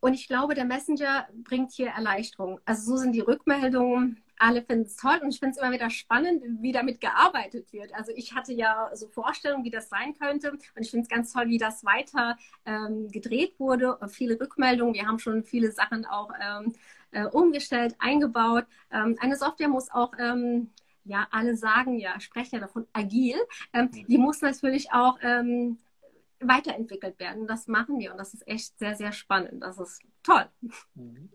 und 0.04 0.12
ich 0.12 0.28
glaube, 0.28 0.52
der 0.52 0.66
Messenger 0.66 1.26
bringt 1.44 1.72
hier 1.72 1.88
Erleichterung. 1.88 2.60
Also 2.66 2.92
so 2.92 2.96
sind 2.98 3.12
die 3.12 3.20
Rückmeldungen. 3.20 4.22
Alle 4.38 4.60
finden 4.60 4.84
es 4.84 4.96
toll 4.96 5.18
und 5.22 5.30
ich 5.30 5.38
finde 5.38 5.52
es 5.52 5.56
immer 5.56 5.72
wieder 5.72 5.88
spannend, 5.88 6.42
wie 6.60 6.72
damit 6.72 7.00
gearbeitet 7.00 7.72
wird. 7.72 7.94
Also 7.94 8.12
ich 8.14 8.34
hatte 8.34 8.52
ja 8.52 8.90
so 8.92 9.08
Vorstellungen, 9.08 9.64
wie 9.64 9.70
das 9.70 9.88
sein 9.88 10.12
könnte 10.12 10.50
und 10.50 10.60
ich 10.76 10.90
finde 10.90 11.04
es 11.04 11.08
ganz 11.08 11.32
toll, 11.32 11.48
wie 11.48 11.56
das 11.56 11.86
weiter 11.86 12.36
ähm, 12.66 13.08
gedreht 13.10 13.58
wurde. 13.58 13.96
Viele 14.10 14.38
Rückmeldungen. 14.38 14.92
Wir 14.92 15.06
haben 15.06 15.18
schon 15.20 15.42
viele 15.42 15.72
Sachen 15.72 16.04
auch 16.04 16.30
ähm, 16.38 16.74
äh, 17.12 17.24
umgestellt, 17.24 17.96
eingebaut. 17.98 18.66
Ähm, 18.92 19.16
eine 19.20 19.36
Software 19.36 19.68
muss 19.68 19.90
auch 19.90 20.12
ähm, 20.18 20.70
ja, 21.04 21.28
alle 21.30 21.56
sagen 21.56 21.98
ja, 21.98 22.20
sprechen 22.20 22.56
ja 22.56 22.60
davon 22.60 22.86
agil. 22.92 23.36
Ähm, 23.72 23.90
die 23.90 24.18
muss 24.18 24.42
natürlich 24.42 24.92
auch 24.92 25.18
ähm, 25.22 25.78
weiterentwickelt 26.48 27.18
werden. 27.18 27.46
Das 27.46 27.66
machen 27.68 27.98
wir 27.98 28.12
und 28.12 28.18
das 28.18 28.34
ist 28.34 28.46
echt 28.46 28.78
sehr, 28.78 28.94
sehr 28.94 29.12
spannend. 29.12 29.62
Das 29.62 29.78
ist 29.78 30.02
toll. 30.22 30.44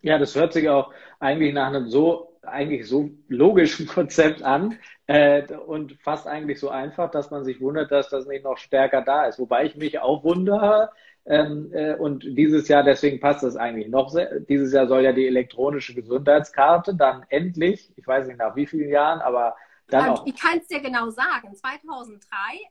Ja, 0.02 0.18
das 0.18 0.36
hört 0.36 0.54
sich 0.54 0.70
auch 0.70 0.94
eigentlich 1.20 1.54
nach 1.54 1.68
einem 1.68 1.88
so, 1.88 2.38
eigentlich 2.42 2.88
so 2.88 3.10
logischen 3.28 3.88
Konzept 3.88 4.44
an 4.44 4.78
äh, 5.08 5.44
und 5.54 5.94
fast 6.02 6.28
eigentlich 6.28 6.60
so 6.60 6.70
einfach, 6.70 7.12
dass 7.12 7.32
man 7.32 7.44
sich 7.44 7.62
wundert, 7.62 7.92
dass 7.92 8.10
das 8.10 8.28
nicht 8.28 8.44
noch 8.44 8.58
stärker 8.58 9.02
da 9.02 9.26
ist. 9.26 9.40
Wobei 9.40 9.66
ich 9.66 9.76
mich 9.76 10.00
auch 10.00 10.24
wundere, 10.24 10.90
ähm, 11.26 11.70
äh, 11.74 11.94
und 11.94 12.24
dieses 12.24 12.68
Jahr, 12.68 12.84
deswegen 12.84 13.20
passt 13.20 13.44
das 13.44 13.56
eigentlich 13.56 13.88
noch 13.88 14.10
sehr. 14.10 14.40
Dieses 14.40 14.74
Jahr 14.74 14.88
soll 14.88 15.04
ja 15.04 15.12
die 15.12 15.28
elektronische 15.28 15.94
Gesundheitskarte 15.94 16.96
dann 16.96 17.24
endlich, 17.30 17.92
ich 17.96 18.08
weiß 18.08 18.28
nicht 18.28 18.40
nach 18.40 18.56
wie 18.56 18.66
vielen 18.66 18.90
Jahren, 18.90 19.20
aber 19.22 19.56
dann 19.90 20.10
ähm, 20.10 20.22
ich 20.26 20.36
kann 20.36 20.60
es 20.60 20.68
dir 20.68 20.80
genau 20.80 21.10
sagen. 21.10 21.56
2003 21.56 22.28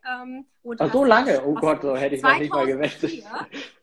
ähm, 0.09 0.46
oder 0.62 0.85
Ach, 0.85 0.92
so 0.92 1.04
lange? 1.04 1.44
Oh 1.44 1.54
Gott, 1.54 1.83
so 1.83 1.96
hätte 1.96 2.14
ich 2.14 2.20
2004, 2.20 2.31
noch 2.31 2.38
nicht 2.40 2.52
mal 2.52 2.66
gewettet. 2.66 3.24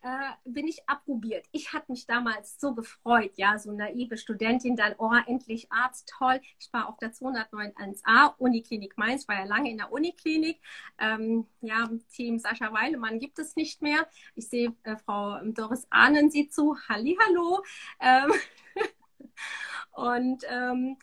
Äh, 0.01 0.49
bin 0.51 0.67
ich 0.67 0.87
approbiert. 0.87 1.45
Ich 1.51 1.73
hatte 1.73 1.91
mich 1.91 2.05
damals 2.05 2.59
so 2.59 2.75
gefreut, 2.75 3.31
ja, 3.35 3.57
so 3.57 3.71
naive 3.71 4.17
Studentin, 4.17 4.75
dann, 4.75 4.93
oh, 4.99 5.11
endlich 5.25 5.71
Arzt, 5.71 6.13
toll. 6.17 6.39
Ich 6.59 6.71
war 6.71 6.87
auf 6.87 6.97
der 6.97 7.11
291a 7.11 8.35
Uniklinik 8.37 8.97
Mainz, 8.97 9.27
war 9.27 9.39
ja 9.39 9.45
lange 9.45 9.71
in 9.71 9.77
der 9.77 9.91
Uniklinik. 9.91 10.61
Ähm, 10.99 11.47
ja, 11.61 11.89
Team 12.13 12.37
Sascha 12.39 12.71
Weilemann 12.71 13.19
gibt 13.19 13.39
es 13.39 13.55
nicht 13.55 13.81
mehr. 13.81 14.07
Ich 14.35 14.47
sehe 14.47 14.75
äh, 14.83 14.95
Frau 14.95 15.39
Doris 15.43 15.87
Ahnen 15.89 16.29
sieht 16.29 16.53
zu. 16.53 16.77
Hallihallo. 16.87 17.63
Ähm, 17.99 18.31
und 19.93 20.43
ähm, 20.49 20.97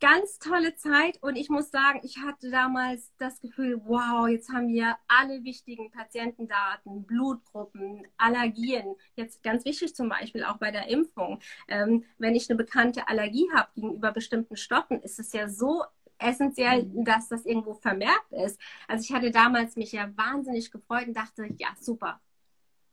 ganz 0.00 0.38
tolle 0.38 0.74
Zeit 0.74 1.22
und 1.22 1.36
ich 1.36 1.50
muss 1.50 1.70
sagen, 1.70 2.00
ich 2.02 2.18
hatte 2.18 2.50
damals 2.50 3.12
das 3.18 3.40
Gefühl, 3.40 3.80
wow, 3.84 4.26
jetzt 4.28 4.50
haben 4.50 4.68
wir 4.68 4.96
alle 5.06 5.44
wichtigen 5.44 5.90
Patientendaten, 5.90 7.04
Blutgruppen, 7.04 8.06
Allergien. 8.16 8.96
Jetzt 9.14 9.42
ganz 9.42 9.64
wichtig 9.64 9.94
zum 9.94 10.08
Beispiel 10.08 10.44
auch 10.44 10.56
bei 10.56 10.70
der 10.70 10.88
Impfung. 10.88 11.40
Ähm, 11.68 12.04
wenn 12.18 12.34
ich 12.34 12.48
eine 12.48 12.56
bekannte 12.56 13.08
Allergie 13.08 13.48
habe 13.54 13.68
gegenüber 13.74 14.12
bestimmten 14.12 14.56
Stoffen, 14.56 15.02
ist 15.02 15.18
es 15.18 15.32
ja 15.32 15.48
so 15.48 15.84
essentiell, 16.18 16.84
mhm. 16.84 17.04
dass 17.04 17.28
das 17.28 17.44
irgendwo 17.44 17.74
vermerkt 17.74 18.32
ist. 18.32 18.58
Also 18.88 19.04
ich 19.04 19.12
hatte 19.12 19.30
damals 19.30 19.76
mich 19.76 19.92
ja 19.92 20.10
wahnsinnig 20.16 20.70
gefreut 20.70 21.08
und 21.08 21.16
dachte, 21.16 21.46
ja, 21.58 21.68
super, 21.78 22.20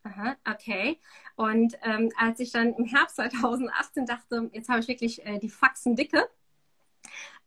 Aha, 0.04 0.38
okay. 0.50 1.00
Und 1.36 1.78
ähm, 1.84 2.12
als 2.18 2.40
ich 2.40 2.52
dann 2.52 2.74
im 2.76 2.86
Herbst 2.86 3.18
2018 3.18 4.06
dachte, 4.06 4.50
jetzt 4.54 4.70
habe 4.70 4.80
ich 4.80 4.88
wirklich 4.88 5.26
äh, 5.26 5.38
die 5.40 5.50
Faxen 5.50 5.96
dicke, 5.98 6.30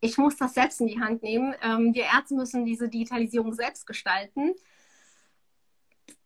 ich 0.00 0.16
muss 0.18 0.36
das 0.36 0.54
selbst 0.54 0.80
in 0.80 0.86
die 0.86 1.00
Hand 1.00 1.22
nehmen. 1.22 1.54
Ähm, 1.62 1.94
wir 1.94 2.04
Ärzte 2.04 2.34
müssen 2.34 2.64
diese 2.64 2.88
Digitalisierung 2.88 3.52
selbst 3.52 3.86
gestalten. 3.86 4.54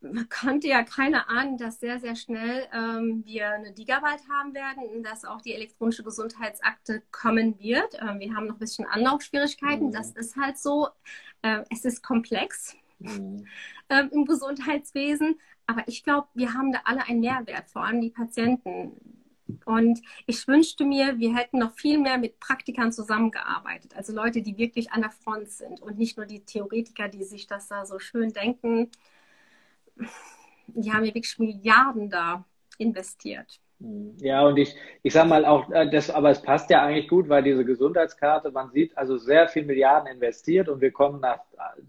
Man 0.00 0.28
konnte 0.28 0.68
ja 0.68 0.82
keine 0.82 1.28
ahnen, 1.28 1.58
dass 1.58 1.80
sehr, 1.80 1.98
sehr 1.98 2.14
schnell 2.14 2.66
ähm, 2.72 3.22
wir 3.24 3.50
eine 3.50 3.72
Digawald 3.72 4.20
haben 4.30 4.54
werden, 4.54 5.02
dass 5.02 5.24
auch 5.24 5.40
die 5.40 5.54
elektronische 5.54 6.04
Gesundheitsakte 6.04 7.02
kommen 7.10 7.58
wird. 7.58 7.94
Ähm, 8.00 8.20
wir 8.20 8.34
haben 8.34 8.46
noch 8.46 8.56
ein 8.56 8.60
bisschen 8.60 8.86
Anlaufschwierigkeiten. 8.86 9.88
Mhm. 9.88 9.92
Das 9.92 10.10
ist 10.12 10.36
halt 10.36 10.58
so. 10.58 10.88
Äh, 11.42 11.64
es 11.70 11.84
ist 11.84 12.02
komplex 12.02 12.76
mhm. 12.98 13.46
ähm, 13.88 14.10
im 14.12 14.24
Gesundheitswesen. 14.24 15.40
Aber 15.66 15.82
ich 15.86 16.04
glaube, 16.04 16.28
wir 16.34 16.52
haben 16.52 16.72
da 16.72 16.80
alle 16.84 17.04
einen 17.06 17.20
Mehrwert, 17.20 17.70
vor 17.70 17.84
allem 17.84 18.00
die 18.00 18.10
Patienten 18.10 18.92
und 19.64 20.00
ich 20.26 20.46
wünschte 20.48 20.84
mir, 20.84 21.18
wir 21.18 21.34
hätten 21.36 21.58
noch 21.58 21.72
viel 21.72 21.98
mehr 21.98 22.18
mit 22.18 22.40
Praktikern 22.40 22.92
zusammengearbeitet. 22.92 23.96
Also 23.96 24.14
Leute, 24.14 24.42
die 24.42 24.56
wirklich 24.58 24.92
an 24.92 25.02
der 25.02 25.10
Front 25.10 25.50
sind 25.50 25.80
und 25.80 25.98
nicht 25.98 26.16
nur 26.16 26.26
die 26.26 26.44
Theoretiker, 26.44 27.08
die 27.08 27.24
sich 27.24 27.46
das 27.46 27.68
da 27.68 27.86
so 27.86 27.98
schön 27.98 28.32
denken. 28.32 28.90
Die 30.66 30.92
haben 30.92 31.04
ja 31.04 31.14
wirklich 31.14 31.38
Milliarden 31.38 32.10
da 32.10 32.44
investiert. 32.78 33.60
Ja, 34.18 34.46
und 34.46 34.56
ich, 34.56 34.74
ich 35.02 35.12
sag 35.12 35.26
mal 35.26 35.44
auch, 35.44 35.70
äh, 35.70 35.90
das, 35.90 36.10
aber 36.10 36.30
es 36.30 36.40
passt 36.40 36.70
ja 36.70 36.82
eigentlich 36.82 37.08
gut, 37.08 37.28
weil 37.28 37.42
diese 37.42 37.64
Gesundheitskarte, 37.64 38.50
man 38.50 38.70
sieht 38.70 38.96
also 38.96 39.18
sehr 39.18 39.48
viel 39.48 39.64
Milliarden 39.64 40.10
investiert 40.10 40.68
und 40.68 40.80
wir 40.80 40.90
kommen 40.90 41.20
nach 41.20 41.40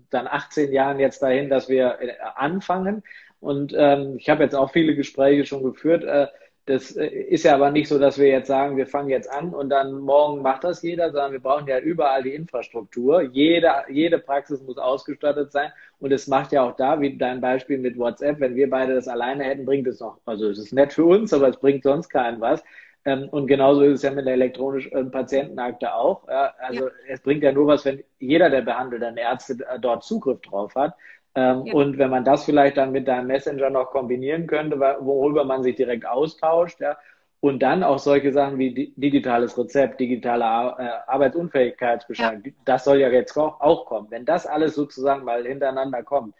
dann 0.09 0.27
18 0.27 0.71
Jahren 0.71 0.99
jetzt 0.99 1.21
dahin, 1.21 1.49
dass 1.49 1.69
wir 1.69 1.99
äh, 2.01 2.13
anfangen. 2.35 3.03
Und 3.39 3.73
ähm, 3.77 4.15
ich 4.17 4.29
habe 4.29 4.43
jetzt 4.43 4.55
auch 4.55 4.71
viele 4.71 4.95
Gespräche 4.95 5.45
schon 5.45 5.63
geführt. 5.63 6.03
Äh, 6.03 6.27
das 6.65 6.95
äh, 6.95 7.05
ist 7.05 7.43
ja 7.43 7.53
aber 7.55 7.69
nicht 7.71 7.87
so, 7.87 7.99
dass 7.99 8.17
wir 8.17 8.27
jetzt 8.27 8.47
sagen, 8.47 8.77
wir 8.77 8.87
fangen 8.87 9.09
jetzt 9.09 9.29
an 9.29 9.53
und 9.53 9.69
dann 9.69 9.99
morgen 9.99 10.41
macht 10.41 10.63
das 10.63 10.81
jeder, 10.81 11.11
sondern 11.11 11.31
wir 11.33 11.39
brauchen 11.39 11.67
ja 11.67 11.79
überall 11.79 12.23
die 12.23 12.33
Infrastruktur. 12.33 13.21
Jede, 13.21 13.71
jede 13.89 14.17
Praxis 14.17 14.61
muss 14.63 14.77
ausgestattet 14.77 15.51
sein. 15.51 15.71
Und 15.99 16.11
es 16.11 16.27
macht 16.27 16.51
ja 16.51 16.63
auch 16.63 16.75
da, 16.75 16.99
wie 16.99 17.17
dein 17.17 17.39
Beispiel 17.39 17.77
mit 17.77 17.97
WhatsApp, 17.97 18.39
wenn 18.39 18.55
wir 18.55 18.69
beide 18.69 18.95
das 18.95 19.07
alleine 19.07 19.43
hätten, 19.43 19.65
bringt 19.65 19.87
es 19.87 19.99
noch, 19.99 20.19
also 20.25 20.49
es 20.49 20.57
ist 20.57 20.73
nett 20.73 20.93
für 20.93 21.05
uns, 21.05 21.33
aber 21.33 21.49
es 21.49 21.57
bringt 21.57 21.83
sonst 21.83 22.09
keinen 22.09 22.41
was. 22.41 22.63
Ähm, 23.05 23.29
und 23.29 23.45
genauso 23.47 23.83
ist 23.83 23.95
es 23.95 24.01
ja 24.01 24.11
mit 24.11 24.25
der 24.25 24.33
elektronischen 24.33 25.11
Patientenakte 25.11 25.93
auch. 25.93 26.27
Also 26.27 26.85
ja. 26.85 26.91
es 27.07 27.21
bringt 27.21 27.43
ja 27.43 27.51
nur 27.51 27.67
was, 27.67 27.85
wenn 27.85 28.03
jeder 28.19 28.49
der 28.49 28.61
behandelnden 28.61 29.17
Ärzte 29.17 29.57
äh, 29.69 29.79
dort 29.79 30.03
Zugriff 30.03 30.41
drauf 30.41 30.73
hat. 30.75 30.95
Ähm, 31.35 31.65
ja. 31.65 31.73
Und 31.73 31.97
wenn 31.97 32.09
man 32.09 32.23
das 32.23 32.45
vielleicht 32.45 32.77
dann 32.77 32.91
mit 32.91 33.07
deinem 33.07 33.27
Messenger 33.27 33.69
noch 33.69 33.91
kombinieren 33.91 34.47
könnte, 34.47 34.79
worüber 34.79 35.43
man 35.43 35.63
sich 35.63 35.75
direkt 35.75 36.05
austauscht, 36.05 36.79
ja, 36.79 36.97
und 37.41 37.59
dann 37.61 37.83
auch 37.83 37.99
solche 37.99 38.31
Sachen 38.31 38.57
wie 38.57 38.93
digitales 38.95 39.57
Rezept, 39.57 39.99
digitale 39.99 40.43
äh, 40.79 40.89
Arbeitsunfähigkeitsbescheid, 41.07 42.43
ja. 42.43 42.51
das 42.65 42.85
soll 42.85 42.99
ja 42.99 43.09
jetzt 43.09 43.37
auch 43.37 43.85
kommen. 43.85 44.07
Wenn 44.09 44.25
das 44.25 44.47
alles 44.47 44.73
sozusagen 44.75 45.23
mal 45.23 45.45
hintereinander 45.45 46.01
kommt, 46.01 46.33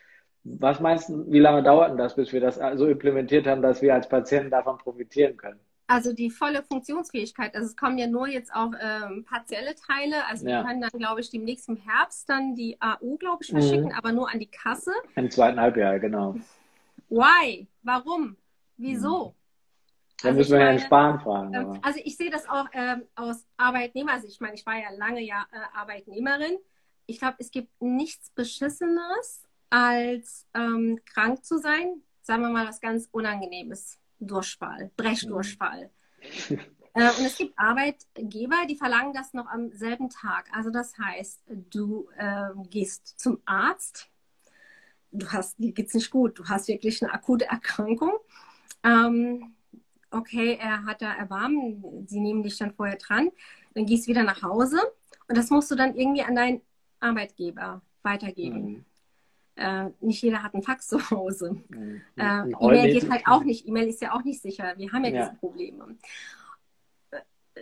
was 0.43 0.79
meinst 0.79 1.09
du, 1.09 1.31
wie 1.31 1.39
lange 1.39 1.63
dauert 1.63 1.91
denn 1.91 1.97
das, 1.97 2.15
bis 2.15 2.31
wir 2.33 2.41
das 2.41 2.59
so 2.75 2.87
implementiert 2.87 3.47
haben, 3.47 3.61
dass 3.61 3.81
wir 3.81 3.93
als 3.93 4.09
Patienten 4.09 4.51
davon 4.51 4.77
profitieren 4.77 5.37
können? 5.37 5.59
Also 5.87 6.13
die 6.13 6.31
volle 6.31 6.63
Funktionsfähigkeit. 6.63 7.55
Also 7.55 7.67
es 7.67 7.75
kommen 7.75 7.97
ja 7.97 8.07
nur 8.07 8.27
jetzt 8.27 8.53
auch 8.53 8.71
ähm, 8.81 9.23
partielle 9.23 9.75
Teile. 9.75 10.25
Also 10.27 10.47
ja. 10.47 10.59
wir 10.59 10.67
können 10.67 10.81
dann, 10.81 10.99
glaube 10.99 11.21
ich, 11.21 11.29
demnächst 11.29 11.69
im 11.69 11.77
Herbst 11.77 12.27
dann 12.27 12.55
die 12.55 12.77
AU, 12.81 13.17
glaube 13.17 13.43
ich, 13.43 13.51
verschicken, 13.51 13.89
mhm. 13.89 13.91
aber 13.91 14.11
nur 14.11 14.31
an 14.31 14.39
die 14.39 14.49
Kasse. 14.49 14.91
Im 15.15 15.29
zweiten 15.29 15.59
Halbjahr, 15.59 15.99
genau. 15.99 16.35
Why? 17.09 17.67
Warum? 17.83 18.35
Wieso? 18.77 19.29
Mhm. 19.29 19.33
Da 20.21 20.29
also 20.29 20.39
müssen 20.39 20.53
wir 20.53 20.59
ja 20.59 20.71
in 20.71 20.79
Sparen 20.79 21.19
fragen. 21.19 21.53
Ähm, 21.53 21.79
also 21.81 21.99
ich 22.03 22.17
sehe 22.17 22.31
das 22.31 22.47
auch 22.49 22.67
ähm, 22.73 23.03
aus 23.15 23.45
Arbeitnehmer. 23.57 24.13
Also 24.13 24.27
ich 24.27 24.39
meine, 24.39 24.55
ich 24.55 24.65
war 24.65 24.75
ja 24.75 24.89
lange 24.97 25.21
ja 25.21 25.45
äh, 25.51 25.77
Arbeitnehmerin. 25.77 26.57
Ich 27.05 27.19
glaube, 27.19 27.35
es 27.39 27.51
gibt 27.51 27.69
nichts 27.79 28.31
Beschissenes, 28.31 29.43
als 29.69 30.47
ähm, 30.55 30.99
krank 31.05 31.43
zu 31.45 31.59
sein. 31.59 32.01
Sagen 32.21 32.41
wir 32.41 32.49
mal 32.49 32.67
was 32.67 32.81
ganz 32.81 33.07
Unangenehmes 33.11 33.99
Durchfall, 34.19 34.91
Brechdurchfall. 34.95 35.89
Mhm. 36.49 36.59
Äh, 36.95 37.09
und 37.19 37.25
es 37.25 37.37
gibt 37.37 37.59
Arbeitgeber, 37.59 38.65
die 38.69 38.77
verlangen 38.77 39.13
das 39.13 39.33
noch 39.33 39.47
am 39.47 39.71
selben 39.71 40.09
Tag. 40.09 40.49
Also 40.53 40.69
das 40.69 40.97
heißt, 40.97 41.43
du 41.69 42.09
äh, 42.17 42.49
gehst 42.69 43.19
zum 43.19 43.39
Arzt, 43.45 44.09
du 45.11 45.27
hast, 45.31 45.59
dir 45.59 45.73
geht's 45.73 45.93
nicht 45.93 46.09
gut, 46.09 46.39
du 46.39 46.45
hast 46.45 46.69
wirklich 46.69 47.03
eine 47.03 47.13
akute 47.13 47.45
Erkrankung. 47.45 48.13
Ähm, 48.83 49.55
okay, 50.09 50.57
er 50.59 50.85
hat 50.85 51.01
da 51.01 51.13
Erbarmen, 51.13 52.07
sie 52.07 52.21
nehmen 52.21 52.43
dich 52.43 52.57
dann 52.57 52.73
vorher 52.73 52.97
dran, 52.97 53.29
dann 53.73 53.85
gehst 53.85 54.07
du 54.07 54.11
wieder 54.11 54.23
nach 54.23 54.41
Hause 54.41 54.79
und 55.27 55.37
das 55.37 55.49
musst 55.49 55.69
du 55.71 55.75
dann 55.75 55.95
irgendwie 55.95 56.23
an 56.23 56.35
deinen 56.35 56.61
Arbeitgeber 57.01 57.81
weitergeben. 58.03 58.65
Mhm. 58.65 58.85
Äh, 59.55 59.89
nicht 60.01 60.21
jeder 60.21 60.43
hat 60.43 60.53
ein 60.53 60.63
Fax 60.63 60.87
zu 60.87 61.09
Hause. 61.11 61.61
Mhm. 61.69 62.01
Äh, 62.17 62.51
E-Mail 62.59 62.93
geht 62.93 63.09
halt 63.09 63.25
auch 63.25 63.43
nicht. 63.43 63.67
E-Mail 63.67 63.87
ist 63.87 64.01
ja 64.01 64.13
auch 64.13 64.23
nicht 64.23 64.41
sicher. 64.41 64.73
Wir 64.77 64.91
haben 64.91 65.05
ja, 65.05 65.11
ja. 65.11 65.25
diese 65.25 65.39
Probleme. 65.39 65.95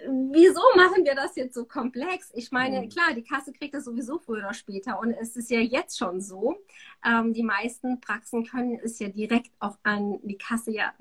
wieso 0.07 0.61
machen 0.75 1.05
wir 1.05 1.13
das 1.13 1.35
jetzt 1.35 1.53
so 1.53 1.65
komplex? 1.65 2.31
Ich 2.33 2.51
meine, 2.51 2.81
mhm. 2.81 2.89
klar, 2.89 3.13
die 3.13 3.23
Kasse 3.23 3.53
kriegt 3.53 3.75
das 3.75 3.85
sowieso 3.85 4.17
früher 4.17 4.39
oder 4.39 4.53
später 4.53 4.99
und 4.99 5.11
es 5.11 5.35
ist 5.35 5.51
ja 5.51 5.59
jetzt 5.59 5.97
schon 5.97 6.19
so. 6.19 6.57
Ähm, 7.05 7.33
die 7.33 7.43
meisten 7.43 8.01
Praxen 8.01 8.43
können 8.43 8.79
es 8.83 8.97
ja 8.97 9.09
direkt 9.09 9.51
auch 9.59 9.77
an 9.83 10.19
die 10.23 10.37
Kasse 10.37 10.71
ja 10.71 10.93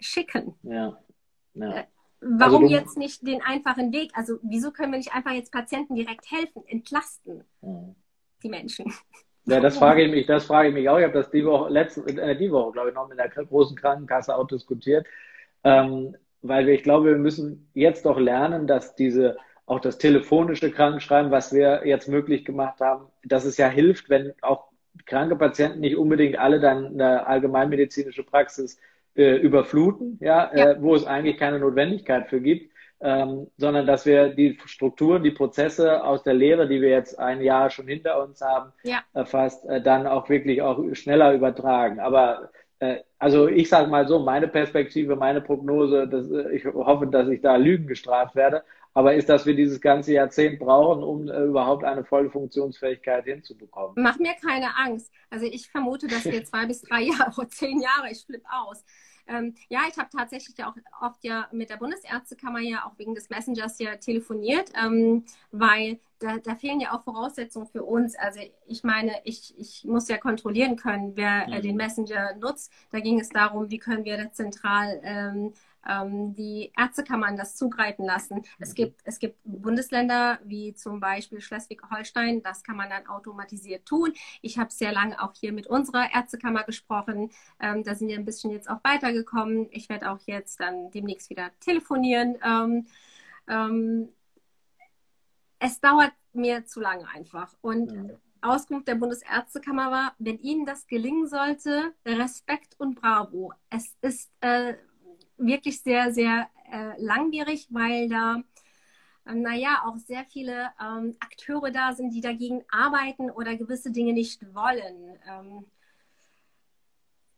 schicken. 0.00 0.54
Ja. 0.64 0.98
ja. 1.54 1.76
Äh, 1.76 1.86
warum 2.20 2.64
also 2.64 2.74
jetzt 2.74 2.98
nicht 2.98 3.24
den 3.24 3.40
einfachen 3.40 3.92
Weg? 3.92 4.10
Also 4.14 4.38
wieso 4.42 4.72
können 4.72 4.92
wir 4.92 4.98
nicht 4.98 5.14
einfach 5.14 5.32
jetzt 5.32 5.52
Patienten 5.52 5.94
direkt 5.94 6.28
helfen, 6.30 6.64
entlasten 6.66 7.44
mhm. 7.60 7.94
die 8.42 8.48
Menschen? 8.48 8.92
Ja, 9.46 9.60
das 9.60 9.76
frage 9.76 10.04
ich 10.04 10.10
mich, 10.10 10.26
das 10.26 10.44
frage 10.44 10.68
ich 10.68 10.74
mich 10.74 10.88
auch. 10.88 10.98
Ich 10.98 11.04
habe 11.04 11.14
das 11.14 11.30
die 11.30 11.44
Woche, 11.44 11.70
letzte, 11.70 12.02
äh, 12.02 12.36
die 12.36 12.50
Woche, 12.50 12.72
glaube 12.72 12.90
ich, 12.90 12.94
noch 12.94 13.08
mit 13.08 13.18
der 13.18 13.28
großen 13.28 13.76
Krankenkasse 13.76 14.36
auch 14.36 14.46
diskutiert. 14.46 15.06
Ähm, 15.64 16.16
weil 16.42 16.66
wir, 16.66 16.74
ich 16.74 16.82
glaube, 16.82 17.10
wir 17.10 17.16
müssen 17.16 17.68
jetzt 17.74 18.04
doch 18.04 18.18
lernen, 18.18 18.66
dass 18.66 18.94
diese, 18.94 19.36
auch 19.66 19.80
das 19.80 19.98
telefonische 19.98 20.70
Krankenschreiben, 20.70 21.30
was 21.30 21.52
wir 21.52 21.82
jetzt 21.86 22.08
möglich 22.08 22.44
gemacht 22.44 22.80
haben, 22.80 23.06
dass 23.24 23.44
es 23.44 23.56
ja 23.56 23.68
hilft, 23.68 24.10
wenn 24.10 24.32
auch 24.42 24.64
kranke 25.06 25.36
Patienten 25.36 25.80
nicht 25.80 25.96
unbedingt 25.96 26.38
alle 26.38 26.60
dann 26.60 26.86
eine 26.86 27.26
allgemeinmedizinische 27.26 28.24
Praxis 28.24 28.78
äh, 29.14 29.36
überfluten, 29.36 30.18
ja, 30.20 30.50
ja. 30.54 30.70
Äh, 30.72 30.82
wo 30.82 30.94
es 30.94 31.06
eigentlich 31.06 31.36
keine 31.36 31.58
Notwendigkeit 31.58 32.28
für 32.28 32.40
gibt, 32.40 32.71
ähm, 33.02 33.48
sondern 33.56 33.86
dass 33.86 34.06
wir 34.06 34.28
die 34.28 34.58
Strukturen, 34.64 35.24
die 35.24 35.32
Prozesse 35.32 36.04
aus 36.04 36.22
der 36.22 36.34
Lehre, 36.34 36.68
die 36.68 36.80
wir 36.80 36.90
jetzt 36.90 37.18
ein 37.18 37.40
Jahr 37.40 37.68
schon 37.70 37.88
hinter 37.88 38.22
uns 38.22 38.40
haben, 38.40 38.72
ja. 38.84 39.02
äh, 39.14 39.24
fast 39.24 39.64
äh, 39.66 39.82
dann 39.82 40.06
auch 40.06 40.28
wirklich 40.28 40.62
auch 40.62 40.80
schneller 40.94 41.34
übertragen. 41.34 41.98
Aber 41.98 42.50
äh, 42.78 42.98
also 43.18 43.48
ich 43.48 43.68
sage 43.68 43.90
mal 43.90 44.06
so, 44.06 44.20
meine 44.20 44.46
Perspektive, 44.46 45.16
meine 45.16 45.40
Prognose, 45.40 46.06
das, 46.06 46.30
äh, 46.30 46.54
ich 46.54 46.64
hoffe, 46.64 47.08
dass 47.08 47.28
ich 47.28 47.40
da 47.40 47.56
Lügen 47.56 47.88
gestraft 47.88 48.36
werde, 48.36 48.62
aber 48.94 49.14
ist, 49.14 49.28
dass 49.28 49.46
wir 49.46 49.56
dieses 49.56 49.80
ganze 49.80 50.12
Jahrzehnt 50.12 50.60
brauchen, 50.60 51.02
um 51.02 51.28
äh, 51.28 51.44
überhaupt 51.44 51.82
eine 51.82 52.04
volle 52.04 52.30
Funktionsfähigkeit 52.30 53.24
hinzubekommen. 53.24 53.94
Mach 53.96 54.18
mir 54.18 54.34
keine 54.34 54.76
Angst. 54.76 55.12
Also 55.28 55.46
ich 55.46 55.68
vermute, 55.68 56.06
dass 56.06 56.24
wir 56.24 56.44
zwei 56.44 56.66
bis 56.66 56.82
drei 56.82 57.02
Jahre, 57.02 57.48
zehn 57.48 57.80
Jahre, 57.80 58.10
ich 58.12 58.24
flippe 58.24 58.46
aus. 58.50 58.84
Ähm, 59.26 59.54
ja, 59.68 59.80
ich 59.88 59.96
habe 59.98 60.08
tatsächlich 60.10 60.62
auch 60.64 60.74
oft 61.00 61.24
ja 61.24 61.48
mit 61.52 61.70
der 61.70 61.76
Bundesärztekammer 61.76 62.60
ja 62.60 62.84
auch 62.86 62.98
wegen 62.98 63.14
des 63.14 63.30
Messengers 63.30 63.78
ja 63.78 63.96
telefoniert, 63.96 64.72
ähm, 64.82 65.24
weil 65.50 66.00
da, 66.18 66.38
da, 66.38 66.54
fehlen 66.54 66.80
ja 66.80 66.92
auch 66.92 67.02
Voraussetzungen 67.02 67.66
für 67.66 67.82
uns. 67.82 68.16
Also 68.16 68.40
ich 68.66 68.84
meine, 68.84 69.12
ich, 69.24 69.54
ich 69.58 69.84
muss 69.84 70.08
ja 70.08 70.18
kontrollieren 70.18 70.76
können, 70.76 71.16
wer 71.16 71.48
äh, 71.48 71.60
den 71.60 71.76
Messenger 71.76 72.36
nutzt. 72.36 72.72
Da 72.90 73.00
ging 73.00 73.18
es 73.18 73.28
darum, 73.28 73.70
wie 73.70 73.78
können 73.78 74.04
wir 74.04 74.16
das 74.16 74.34
zentral 74.34 75.00
ähm, 75.02 75.52
ähm, 75.88 76.34
die 76.34 76.72
Ärztekammern 76.76 77.36
das 77.36 77.56
zugreifen 77.56 78.04
lassen. 78.04 78.42
Es 78.58 78.70
mhm. 78.70 78.74
gibt, 78.74 79.00
es 79.04 79.18
gibt 79.18 79.38
Bundesländer 79.44 80.38
wie 80.44 80.74
zum 80.74 81.00
Beispiel 81.00 81.40
Schleswig-Holstein, 81.40 82.42
das 82.42 82.62
kann 82.62 82.76
man 82.76 82.90
dann 82.90 83.06
automatisiert 83.06 83.86
tun. 83.86 84.12
Ich 84.40 84.58
habe 84.58 84.72
sehr 84.72 84.92
lange 84.92 85.20
auch 85.20 85.32
hier 85.34 85.52
mit 85.52 85.66
unserer 85.66 86.12
Ärztekammer 86.12 86.64
gesprochen. 86.64 87.30
Ähm, 87.60 87.84
da 87.84 87.94
sind 87.94 88.08
wir 88.08 88.16
ein 88.16 88.24
bisschen 88.24 88.50
jetzt 88.50 88.68
auch 88.68 88.82
weitergekommen. 88.84 89.68
Ich 89.70 89.88
werde 89.88 90.10
auch 90.10 90.20
jetzt 90.26 90.60
dann 90.60 90.90
demnächst 90.90 91.30
wieder 91.30 91.50
telefonieren. 91.60 92.36
Ähm, 92.44 92.86
ähm 93.48 94.08
es 95.64 95.80
dauert 95.80 96.12
mir 96.32 96.66
zu 96.66 96.80
lange 96.80 97.06
einfach. 97.08 97.54
Und 97.60 97.92
ja. 97.92 98.16
Auskunft 98.40 98.88
der 98.88 98.96
Bundesärztekammer 98.96 99.90
war, 99.90 100.14
wenn 100.18 100.38
Ihnen 100.38 100.66
das 100.66 100.86
gelingen 100.88 101.28
sollte, 101.28 101.94
Respekt 102.04 102.74
und 102.78 102.96
Bravo. 102.96 103.52
Es 103.70 103.96
ist 104.00 104.32
äh, 104.40 104.74
wirklich 105.46 105.80
sehr, 105.80 106.12
sehr 106.12 106.48
äh, 106.70 107.00
langwierig, 107.00 107.68
weil 107.70 108.08
da, 108.08 108.42
ähm, 109.26 109.42
naja, 109.42 109.82
auch 109.86 109.96
sehr 109.96 110.24
viele 110.24 110.70
ähm, 110.80 111.16
Akteure 111.20 111.70
da 111.70 111.92
sind, 111.92 112.14
die 112.14 112.20
dagegen 112.20 112.64
arbeiten 112.70 113.30
oder 113.30 113.56
gewisse 113.56 113.90
Dinge 113.90 114.12
nicht 114.12 114.42
wollen. 114.54 115.18
Ähm, 115.28 115.64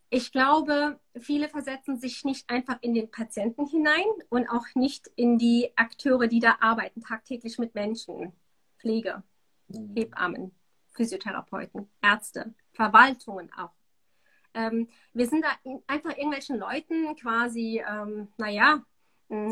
ich 0.09 0.31
glaube, 0.31 0.99
viele 1.19 1.49
versetzen 1.49 1.99
sich 1.99 2.23
nicht 2.23 2.49
einfach 2.49 2.77
in 2.81 2.93
den 2.93 3.11
Patienten 3.11 3.67
hinein 3.67 4.05
und 4.29 4.47
auch 4.47 4.65
nicht 4.75 5.09
in 5.15 5.37
die 5.37 5.71
Akteure, 5.75 6.27
die 6.27 6.39
da 6.39 6.57
arbeiten, 6.61 7.01
tagtäglich 7.01 7.57
mit 7.57 7.75
Menschen. 7.75 8.31
Pflege, 8.77 9.23
mhm. 9.67 9.95
Hebammen, 9.95 10.51
Physiotherapeuten, 10.93 11.89
Ärzte, 12.01 12.53
Verwaltungen 12.71 13.51
auch 13.53 13.71
ähm, 14.55 14.87
wir 15.13 15.27
sind 15.27 15.43
da 15.43 15.49
einfach 15.87 16.11
irgendwelchen 16.11 16.57
Leuten 16.57 17.15
quasi, 17.15 17.83
ähm, 17.87 18.29
naja, 18.37 18.83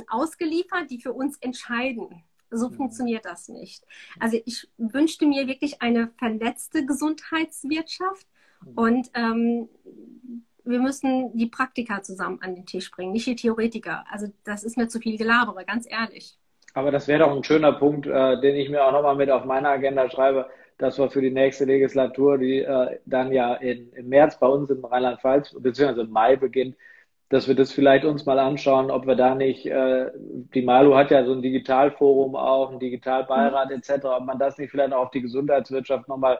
ausgeliefert, 0.08 0.90
die 0.90 1.00
für 1.00 1.14
uns 1.14 1.38
entscheiden. 1.38 2.24
So 2.50 2.70
mhm. 2.70 2.74
funktioniert 2.74 3.26
das 3.26 3.50
nicht. 3.50 3.84
Also 4.20 4.40
ich 4.46 4.68
wünschte 4.78 5.26
mir 5.26 5.48
wirklich 5.48 5.82
eine 5.82 6.12
vernetzte 6.18 6.86
Gesundheitswirtschaft 6.86 8.28
mhm. 8.62 8.74
und 8.76 9.12
ähm, 9.16 9.70
wir 10.66 10.80
müssen 10.80 11.36
die 11.38 11.48
Praktiker 11.48 12.04
zusammen 12.04 12.40
an 12.42 12.56
den 12.56 12.66
Tisch 12.66 12.90
bringen, 12.92 13.12
nicht 13.12 13.28
die 13.28 13.36
Theoretiker. 13.36 14.06
Also 14.10 14.28
das 14.46 14.64
ist 14.64 14.78
mir 14.78 14.88
zu 14.88 15.00
viel 15.00 15.18
Gelabere, 15.18 15.66
ganz 15.66 15.86
ehrlich. 15.90 16.38
Aber 16.74 16.92
das 16.92 17.08
wäre 17.08 17.20
doch 17.20 17.36
ein 17.36 17.44
schöner 17.44 17.74
Punkt, 17.74 18.08
äh, 18.08 18.40
den 18.40 18.56
ich 18.56 18.70
mir 18.70 18.84
auch 18.84 18.92
nochmal 18.92 19.16
mit 19.16 19.30
auf 19.30 19.46
meine 19.46 19.70
Agenda 19.70 20.10
schreibe 20.10 20.50
dass 20.78 20.98
wir 20.98 21.10
für 21.10 21.22
die 21.22 21.32
nächste 21.32 21.66
Legislatur, 21.66 22.38
die 22.38 22.60
äh, 22.60 23.00
dann 23.06 23.32
ja 23.32 23.56
in, 23.56 23.92
im 23.94 24.10
März 24.10 24.40
bei 24.40 24.48
uns 24.48 24.70
in 24.70 24.84
Rheinland-Pfalz, 24.84 25.56
beziehungsweise 25.60 26.02
im 26.02 26.12
Mai 26.12 26.36
beginnt, 26.36 26.76
dass 27.30 27.48
wir 27.48 27.56
das 27.56 27.72
vielleicht 27.72 28.06
uns 28.06 28.26
mal 28.28 28.38
anschauen, 28.38 28.92
ob 28.92 29.08
wir 29.08 29.16
da 29.16 29.34
nicht, 29.34 29.66
äh, 29.66 30.12
die 30.54 30.62
Malu 30.62 30.96
hat 30.96 31.10
ja 31.10 31.26
so 31.26 31.34
ein 31.34 31.42
Digitalforum 31.42 32.36
auch, 32.36 32.72
ein 32.72 32.80
Digitalbeirat 32.80 33.70
mhm. 33.70 33.78
etc., 33.78 34.06
ob 34.06 34.26
man 34.26 34.38
das 34.38 34.58
nicht 34.58 34.70
vielleicht 34.70 34.94
auch 34.94 35.06
auf 35.06 35.12
die 35.12 35.22
Gesundheitswirtschaft 35.22 36.08
nochmal 36.08 36.40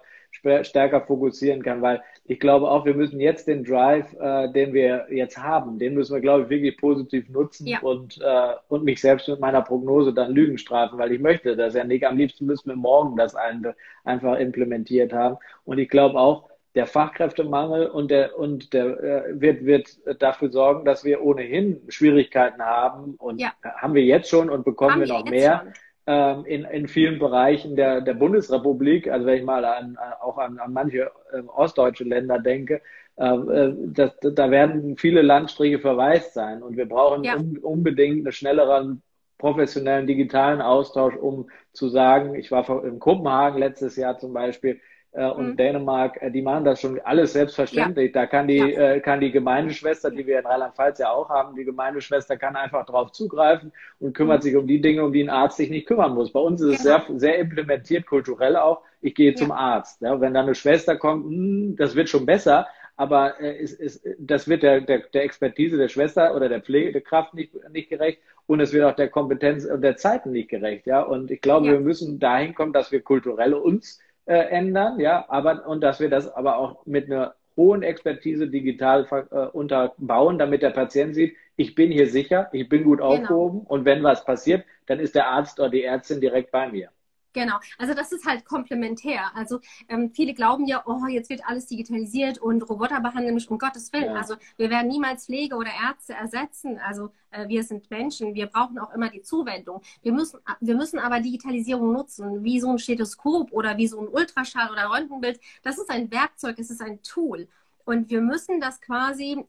stärker 0.62 1.02
fokussieren 1.02 1.64
kann, 1.64 1.82
weil 1.82 2.04
ich 2.26 2.40
glaube 2.40 2.70
auch, 2.70 2.86
wir 2.86 2.94
müssen 2.94 3.20
jetzt 3.20 3.48
den 3.48 3.66
Drive, 3.66 4.14
äh, 4.20 4.50
den 4.52 4.74
wir 4.74 5.08
jetzt 5.10 5.38
haben, 5.38 5.78
den 5.78 5.94
müssen 5.94 6.14
wir, 6.14 6.22
glaube 6.22 6.44
ich, 6.44 6.50
wirklich 6.50 6.78
positiv 6.78 7.28
nutzen 7.30 7.68
ja. 7.68 7.80
und, 7.82 8.20
äh, 8.22 8.54
und 8.70 8.86
mich 8.86 9.02
selbst 9.02 9.28
mit 9.28 9.42
meiner 9.42 9.62
Prognose 9.62 10.14
dann 10.14 10.32
Lügen 10.32 10.58
strafen, 10.58 10.98
weil 10.98 11.12
ich 11.12 11.20
möchte 11.20 11.58
das 11.58 11.74
ja 11.74 11.84
nicht. 11.84 12.06
Am 12.06 12.18
liebsten 12.18 12.46
müssen 12.46 12.70
wir 12.70 12.78
morgen 12.78 13.18
das 13.18 13.36
einfach 13.36 14.40
implementiert 14.40 15.12
haben. 15.12 15.38
Und 15.66 15.80
ich 15.80 15.90
glaube 15.90 16.18
auch, 16.18 16.50
der 16.76 16.88
Fachkräftemangel 16.88 17.88
und 17.88 18.10
der 18.10 18.38
und 18.38 18.74
der 18.74 18.86
äh, 19.04 19.40
wird 19.42 19.66
wird 19.66 20.00
dafür 20.20 20.50
sorgen, 20.50 20.86
dass 20.86 21.04
wir 21.04 21.22
ohnehin 21.22 21.82
Schwierigkeiten 21.88 22.64
haben 22.64 23.14
und 23.16 23.40
ja. 23.40 23.54
haben 23.64 23.94
wir 23.94 24.04
jetzt 24.04 24.30
schon 24.30 24.50
und 24.50 24.66
bekommen 24.66 24.94
haben 24.94 25.02
wir 25.02 25.08
noch 25.08 25.26
mehr 25.26 25.66
ähm, 26.06 26.46
in 26.46 26.66
in 26.66 26.88
vielen 26.88 27.20
Bereichen 27.20 27.76
der 27.76 28.02
der 28.02 28.14
Bundesrepublik. 28.14 29.10
Also 29.10 29.26
wenn 29.26 29.40
ich 29.40 29.46
mal 29.46 29.66
an 29.66 29.98
auch 30.22 30.38
an, 30.38 30.60
an 30.60 30.74
manche 30.74 31.12
äh, 31.32 31.42
ostdeutsche 31.48 32.04
Länder 32.04 32.40
denke, 32.40 32.82
ähm, 33.18 33.50
äh, 33.52 33.74
das, 33.94 34.12
da 34.22 34.50
werden 34.50 34.98
viele 34.98 35.22
Landstriche 35.22 35.80
verwaist 35.80 36.34
sein 36.34 36.64
und 36.64 36.78
wir 36.78 36.88
brauchen 36.88 37.24
ja. 37.24 37.36
un, 37.36 37.58
unbedingt 37.58 38.26
einen 38.26 38.32
schnelleren 38.32 39.04
professionellen 39.38 40.08
digitalen 40.08 40.62
Austausch, 40.62 41.16
um 41.16 41.50
zu 41.74 41.90
sagen, 41.90 42.36
ich 42.36 42.50
war 42.52 42.84
in 42.86 43.00
Kopenhagen 43.00 43.60
letztes 43.60 43.98
Jahr 43.98 44.18
zum 44.18 44.34
Beispiel 44.34 44.80
äh, 45.14 45.30
und 45.30 45.52
mhm. 45.52 45.58
Dänemark, 45.58 46.22
äh, 46.22 46.32
die 46.32 46.42
machen 46.42 46.66
das 46.66 46.82
schon 46.82 47.00
alles 47.02 47.34
selbstverständlich. 47.34 48.14
Ja. 48.14 48.22
Da 48.22 48.28
kann 48.28 48.48
die, 48.48 48.58
ja. 48.58 48.94
äh, 48.94 49.00
kann 49.00 49.22
die 49.22 49.32
Gemeindeschwester, 49.32 50.10
die 50.10 50.26
wir 50.26 50.40
in 50.40 50.46
Rheinland-Pfalz 50.46 51.00
ja 51.00 51.12
auch 51.12 51.30
haben, 51.30 51.56
die 51.56 51.66
Gemeindeschwester 51.66 52.36
kann 52.36 52.56
einfach 52.56 52.86
darauf 52.86 53.12
zugreifen 53.12 53.72
und 54.00 54.14
kümmert 54.14 54.40
mhm. 54.40 54.44
sich 54.44 54.56
um 54.56 54.68
die 54.68 54.82
Dinge, 54.82 55.04
um 55.04 55.14
die 55.14 55.24
ein 55.24 55.30
Arzt 55.30 55.58
sich 55.58 55.70
nicht 55.70 55.88
kümmern 55.88 56.16
muss. 56.16 56.32
Bei 56.32 56.40
uns 56.40 56.62
ist 56.62 56.80
es 56.80 56.84
genau. 56.84 57.00
sehr, 57.08 57.20
sehr 57.20 57.38
implementiert, 57.38 58.08
kulturell 58.08 58.56
auch. 58.56 58.82
Ich 59.02 59.14
gehe 59.14 59.32
ja. 59.32 59.36
zum 59.36 59.52
Arzt. 59.52 60.02
Ja, 60.02 60.20
wenn 60.20 60.34
da 60.34 60.42
eine 60.42 60.56
Schwester 60.56 60.96
kommt, 60.98 61.26
mh, 61.26 61.32
hm, 61.32 61.76
das 61.76 61.96
wird 61.96 62.10
schon 62.10 62.26
besser, 62.26 62.68
aber 62.96 63.40
äh, 63.40 63.56
ist, 63.58 63.80
ist, 63.80 64.04
das 64.18 64.48
wird 64.48 64.64
der, 64.64 64.82
der, 64.82 65.00
der 65.14 65.24
Expertise 65.24 65.78
der 65.78 65.90
Schwester 65.90 66.36
oder 66.36 66.50
der 66.50 66.62
Pflegekraft 66.62 67.36
nicht, 67.36 67.54
nicht 67.72 67.90
gerecht 67.90 68.20
und 68.48 68.60
es 68.60 68.74
wird 68.74 68.86
auch 68.86 68.96
der 68.96 69.10
Kompetenz 69.10 69.66
und 69.66 69.82
der 69.82 69.96
Zeiten 69.96 70.32
nicht 70.32 70.50
gerecht. 70.50 70.88
Ja, 70.88 71.02
und 71.02 71.30
ich 71.30 71.42
glaube, 71.42 71.68
wir 71.68 71.80
müssen 71.80 72.20
dahin 72.20 72.56
kommen, 72.56 72.74
dass 72.74 72.92
wir 72.92 73.02
kulturell 73.02 73.54
uns 73.54 74.00
äh, 74.26 74.36
ändern, 74.36 75.00
ja, 75.00 75.26
aber 75.28 75.68
und 75.68 75.82
dass 75.82 76.00
wir 76.00 76.10
das 76.10 76.34
aber 76.34 76.58
auch 76.58 76.86
mit 76.86 77.06
einer 77.06 77.36
hohen 77.56 77.84
Expertise 77.84 78.48
digital 78.48 79.08
äh, 79.32 79.46
unterbauen, 79.48 80.40
damit 80.40 80.62
der 80.62 80.72
Patient 80.72 81.14
sieht, 81.14 81.36
ich 81.56 81.76
bin 81.76 81.92
hier 81.92 82.10
sicher, 82.10 82.50
ich 82.52 82.68
bin 82.68 82.84
gut 82.84 83.00
genau. 83.00 83.12
aufgehoben 83.12 83.62
und 83.62 83.86
wenn 83.86 84.02
was 84.04 84.26
passiert, 84.26 84.66
dann 84.88 85.00
ist 85.00 85.16
der 85.16 85.28
Arzt 85.28 85.60
oder 85.60 85.70
die 85.70 85.84
Ärztin 85.84 86.20
direkt 86.20 86.52
bei 86.52 86.70
mir. 86.70 86.90
Genau, 87.34 87.56
also 87.80 87.96
das 87.96 88.12
ist 88.12 88.26
halt 88.26 88.46
komplementär. 88.46 89.36
Also 89.36 89.60
ähm, 89.90 90.12
viele 90.12 90.34
glauben 90.34 90.66
ja, 90.68 90.84
oh, 90.86 91.08
jetzt 91.08 91.30
wird 91.30 91.46
alles 91.46 91.66
digitalisiert 91.66 92.38
und 92.38 92.62
Roboter 92.70 93.02
behandeln 93.02 93.34
mich 93.34 93.50
um 93.50 93.58
Gottes 93.58 93.92
Willen. 93.92 94.14
Ja. 94.14 94.16
Also 94.16 94.36
wir 94.58 94.70
werden 94.70 94.88
niemals 94.88 95.26
Pflege 95.26 95.56
oder 95.56 95.72
Ärzte 95.84 96.14
ersetzen. 96.14 96.80
Also 96.80 97.12
äh, 97.32 97.48
wir 97.48 97.64
sind 97.64 97.90
Menschen, 97.90 98.36
wir 98.36 98.46
brauchen 98.46 98.78
auch 98.78 98.94
immer 98.94 99.10
die 99.10 99.24
Zuwendung. 99.24 99.82
Wir 100.04 100.14
müssen, 100.14 100.40
wir 100.60 100.76
müssen 100.76 101.00
aber 101.00 101.20
Digitalisierung 101.20 101.92
nutzen, 101.92 102.44
wie 102.44 102.60
so 102.60 102.70
ein 102.70 102.78
Stethoskop 102.78 103.52
oder 103.52 103.78
wie 103.78 103.88
so 103.88 104.00
ein 104.00 104.08
Ultraschall 104.08 104.72
oder 104.72 104.92
Röntgenbild. 104.92 105.40
Das 105.64 105.80
ist 105.80 105.90
ein 105.90 106.12
Werkzeug, 106.12 106.60
es 106.60 106.70
ist 106.70 106.82
ein 106.82 107.02
Tool. 107.02 107.48
Und 107.84 108.12
wir 108.12 108.22
müssen 108.22 108.62
das 108.62 108.80
quasi 108.80 109.44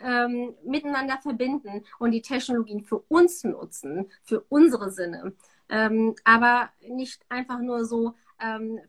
ähm, 0.00 0.54
miteinander 0.64 1.18
verbinden 1.22 1.84
und 1.98 2.10
die 2.12 2.22
Technologien 2.22 2.82
für 2.82 2.98
uns 3.08 3.44
nutzen, 3.44 4.10
für 4.24 4.40
unsere 4.48 4.90
Sinne. 4.90 5.34
Ähm, 5.68 6.14
aber 6.24 6.70
nicht 6.80 7.24
einfach 7.28 7.60
nur 7.60 7.84
so 7.84 8.14
ähm, 8.40 8.80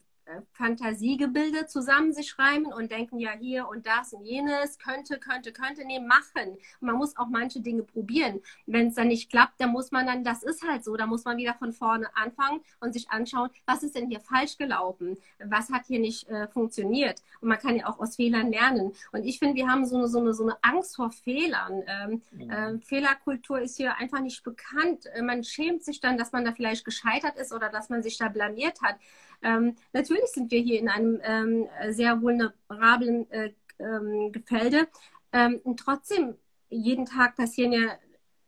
Fantasiegebilde 0.53 1.67
zusammen 1.67 2.13
sich 2.13 2.37
reimen 2.37 2.73
und 2.73 2.91
denken 2.91 3.19
ja 3.19 3.31
hier 3.31 3.67
und 3.67 3.85
das 3.85 4.13
und 4.13 4.25
jenes, 4.25 4.77
könnte, 4.79 5.19
könnte, 5.19 5.51
könnte, 5.51 5.85
nee, 5.85 5.99
machen. 5.99 6.57
man 6.79 6.95
muss 6.95 7.17
auch 7.17 7.27
manche 7.27 7.61
Dinge 7.61 7.83
probieren. 7.83 8.41
Wenn 8.65 8.87
es 8.87 8.95
dann 8.95 9.07
nicht 9.07 9.29
klappt, 9.29 9.59
dann 9.59 9.71
muss 9.71 9.91
man 9.91 10.05
dann, 10.05 10.23
das 10.23 10.43
ist 10.43 10.67
halt 10.67 10.83
so, 10.83 10.95
da 10.95 11.05
muss 11.05 11.25
man 11.25 11.37
wieder 11.37 11.53
von 11.53 11.71
vorne 11.71 12.07
anfangen 12.15 12.61
und 12.79 12.93
sich 12.93 13.09
anschauen, 13.09 13.49
was 13.65 13.83
ist 13.83 13.95
denn 13.95 14.09
hier 14.09 14.19
falsch 14.19 14.57
gelaufen? 14.57 15.17
Was 15.39 15.69
hat 15.69 15.85
hier 15.85 15.99
nicht 15.99 16.27
äh, 16.29 16.47
funktioniert? 16.47 17.21
Und 17.41 17.49
man 17.49 17.59
kann 17.59 17.75
ja 17.75 17.87
auch 17.87 17.99
aus 17.99 18.15
Fehlern 18.15 18.51
lernen. 18.51 18.93
Und 19.11 19.23
ich 19.23 19.39
finde, 19.39 19.55
wir 19.55 19.67
haben 19.67 19.85
so 19.85 19.97
eine, 19.97 20.07
so 20.07 20.19
eine, 20.19 20.33
so 20.33 20.43
eine 20.43 20.57
Angst 20.61 20.95
vor 20.95 21.11
Fehlern. 21.11 21.83
Ähm, 21.87 22.21
mhm. 22.31 22.49
äh, 22.49 22.79
Fehlerkultur 22.79 23.59
ist 23.59 23.77
hier 23.77 23.95
einfach 23.97 24.19
nicht 24.19 24.43
bekannt. 24.43 25.05
Äh, 25.13 25.21
man 25.21 25.43
schämt 25.43 25.83
sich 25.83 25.99
dann, 25.99 26.17
dass 26.17 26.31
man 26.31 26.45
da 26.45 26.51
vielleicht 26.51 26.85
gescheitert 26.85 27.37
ist 27.37 27.53
oder 27.53 27.69
dass 27.69 27.89
man 27.89 28.03
sich 28.03 28.17
da 28.17 28.29
blamiert 28.29 28.81
hat. 28.81 28.97
Ähm, 29.43 29.75
natürlich 29.93 30.16
sind 30.25 30.51
wir 30.51 30.59
hier 30.59 30.79
in 30.79 30.89
einem 30.89 31.19
ähm, 31.23 31.67
sehr 31.89 32.21
vulnerablen 32.21 33.29
äh, 33.31 33.51
ähm, 33.79 34.31
Gefilde. 34.31 34.87
Ähm, 35.31 35.59
und 35.63 35.79
trotzdem, 35.79 36.35
jeden 36.69 37.05
Tag 37.05 37.35
passieren 37.35 37.71
ja 37.71 37.97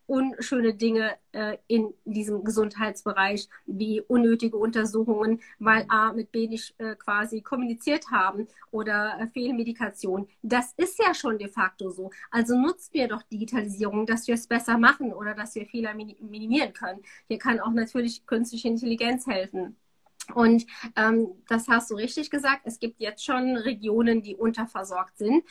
unschöne 0.10 0.74
Dinge 0.74 1.16
äh, 1.34 1.58
in 1.68 1.94
diesem 2.04 2.44
Gesundheitsbereich, 2.44 3.48
wie 3.68 4.02
unnötige 4.02 4.58
Untersuchungen, 4.58 5.40
weil 5.60 5.86
A 5.88 6.12
mit 6.14 6.32
B 6.32 6.48
nicht 6.48 6.74
äh, 6.80 6.96
quasi 6.96 7.42
kommuniziert 7.42 8.10
haben 8.10 8.48
oder 8.72 9.20
äh, 9.20 9.28
Fehlmedikation. 9.28 10.28
Das 10.42 10.74
ist 10.78 10.98
ja 10.98 11.14
schon 11.14 11.38
de 11.38 11.48
facto 11.48 11.92
so. 11.92 12.10
Also 12.32 12.58
nutzt 12.58 12.94
wir 12.96 13.08
doch 13.08 13.22
Digitalisierung, 13.24 14.08
dass 14.08 14.28
wir 14.28 14.34
es 14.34 14.48
besser 14.48 14.80
machen 14.80 15.14
oder 15.14 15.36
dass 15.36 15.54
wir 15.54 15.68
Fehler 15.68 15.94
minimieren 15.94 16.74
können. 16.74 17.02
Hier 17.28 17.38
kann 17.38 17.60
auch 17.60 17.72
natürlich 17.72 18.26
künstliche 18.26 18.68
Intelligenz 18.68 19.28
helfen. 19.28 19.78
Und 20.34 20.66
ähm, 20.96 21.30
das 21.48 21.68
hast 21.68 21.92
du 21.92 21.96
richtig 21.96 22.30
gesagt. 22.30 22.62
Es 22.66 22.80
gibt 22.80 23.00
jetzt 23.00 23.24
schon 23.24 23.58
Regionen, 23.58 24.22
die 24.22 24.36
unterversorgt 24.36 25.18
sind. 25.18 25.44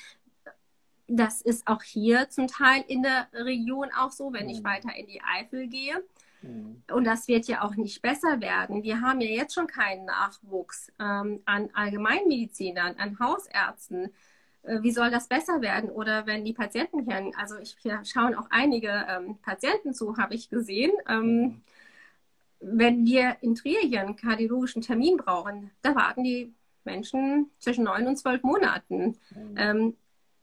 Das 1.07 1.41
ist 1.41 1.67
auch 1.67 1.83
hier 1.83 2.29
zum 2.29 2.49
Teil 2.49 2.85
in 2.87 3.03
der 3.03 3.29
Region 3.33 3.89
auch 3.99 4.13
so, 4.13 4.33
wenn 4.33 4.49
ich 4.49 4.61
mhm. 4.61 4.65
weiter 4.65 4.95
in 4.95 5.07
die 5.07 5.23
Eifel 5.23 5.69
gehe. 5.69 6.05
Mhm. 6.43 6.83
Und 6.93 7.05
das 7.05 7.29
wird 7.29 7.47
ja 7.47 7.63
auch 7.63 7.75
nicht 7.77 8.03
besser 8.03 8.41
werden. 8.41 8.83
Wir 8.83 9.01
haben 9.01 9.21
ja 9.21 9.29
jetzt 9.29 9.55
schon 9.55 9.67
keinen 9.67 10.05
Nachwuchs 10.05 10.93
ähm, 11.01 11.41
an 11.47 11.71
Allgemeinmedizinern, 11.73 12.97
an 12.99 13.19
Hausärzten. 13.19 14.13
Äh, 14.63 14.83
wie 14.83 14.93
soll 14.93 15.11
das 15.11 15.29
besser 15.29 15.63
werden? 15.63 15.91
Oder 15.91 16.27
wenn 16.27 16.45
die 16.45 16.53
Patienten 16.53 17.11
hören, 17.11 17.33
also 17.37 17.57
ich, 17.57 17.77
hier 17.81 18.05
schauen 18.05 18.35
auch 18.35 18.49
einige 18.51 19.07
ähm, 19.09 19.39
Patienten 19.41 19.95
zu, 19.95 20.19
habe 20.19 20.35
ich 20.35 20.51
gesehen. 20.51 20.93
Ähm, 21.09 21.41
mhm 21.41 21.63
wenn 22.61 23.07
wir 23.07 23.37
in 23.41 23.55
Trier 23.55 23.81
hier 23.81 24.01
einen 24.01 24.17
kardiologischen 24.17 24.83
Termin 24.83 25.17
brauchen, 25.17 25.71
da 25.83 25.95
warten 25.95 26.25
die 26.25 26.55
Menschen 26.85 27.51
zwischen 27.59 27.85
neun 27.85 28.07
und 28.07 28.17
zwölf 28.17 28.43
Monaten. 28.43 29.19
Mhm. 29.31 29.55
Ähm, 29.57 29.97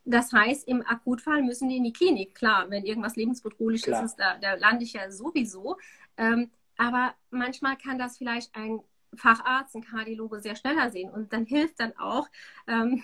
das 0.05 0.31
heißt, 0.31 0.67
im 0.67 0.85
Akutfall 0.85 1.41
müssen 1.41 1.67
die 1.67 1.77
in 1.77 1.83
die 1.83 1.93
Klinik. 1.93 2.35
Klar, 2.35 2.69
wenn 2.69 2.85
irgendwas 2.85 3.15
lebensbedrohlich 3.15 3.81
Klar. 3.81 4.05
ist, 4.05 4.15
da, 4.17 4.37
da, 4.37 4.53
lande 4.53 4.83
ich 4.83 4.93
ja 4.93 5.09
sowieso. 5.09 5.77
Ähm, 6.17 6.51
aber 6.77 7.15
manchmal 7.31 7.75
kann 7.75 7.97
das 7.97 8.17
vielleicht 8.17 8.55
ein 8.55 8.81
Facharzt, 9.15 9.75
ein 9.75 9.83
Kardiologe 9.83 10.39
sehr 10.41 10.55
schneller 10.55 10.91
sehen. 10.91 11.09
Und 11.09 11.33
dann 11.33 11.45
hilft 11.45 11.79
dann 11.79 11.97
auch, 11.97 12.27
ähm, 12.67 13.01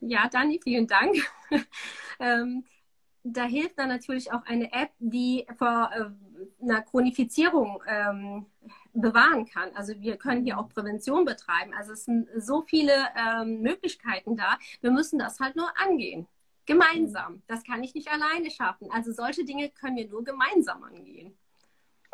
ja, 0.00 0.28
Dani, 0.28 0.60
vielen 0.62 0.88
Dank. 0.88 1.14
ähm, 2.18 2.64
da 3.22 3.44
hilft 3.44 3.78
dann 3.78 3.88
natürlich 3.88 4.32
auch 4.32 4.44
eine 4.44 4.72
App, 4.72 4.90
die 4.98 5.46
vor 5.56 5.90
äh, 5.94 6.33
einer 6.60 6.82
Chronifizierung 6.82 7.82
ähm, 7.86 8.46
bewahren 8.92 9.46
kann. 9.46 9.70
Also 9.74 10.00
wir 10.00 10.16
können 10.16 10.44
hier 10.44 10.58
auch 10.58 10.68
Prävention 10.68 11.24
betreiben. 11.24 11.72
Also 11.74 11.92
es 11.92 12.04
sind 12.04 12.28
so 12.36 12.62
viele 12.62 12.92
ähm, 13.16 13.60
Möglichkeiten 13.60 14.36
da. 14.36 14.58
Wir 14.80 14.90
müssen 14.90 15.18
das 15.18 15.40
halt 15.40 15.56
nur 15.56 15.70
angehen. 15.78 16.26
Gemeinsam. 16.66 17.42
Das 17.46 17.62
kann 17.64 17.82
ich 17.82 17.94
nicht 17.94 18.08
alleine 18.08 18.50
schaffen. 18.50 18.88
Also 18.90 19.12
solche 19.12 19.44
Dinge 19.44 19.70
können 19.70 19.96
wir 19.96 20.08
nur 20.08 20.24
gemeinsam 20.24 20.82
angehen. 20.82 21.36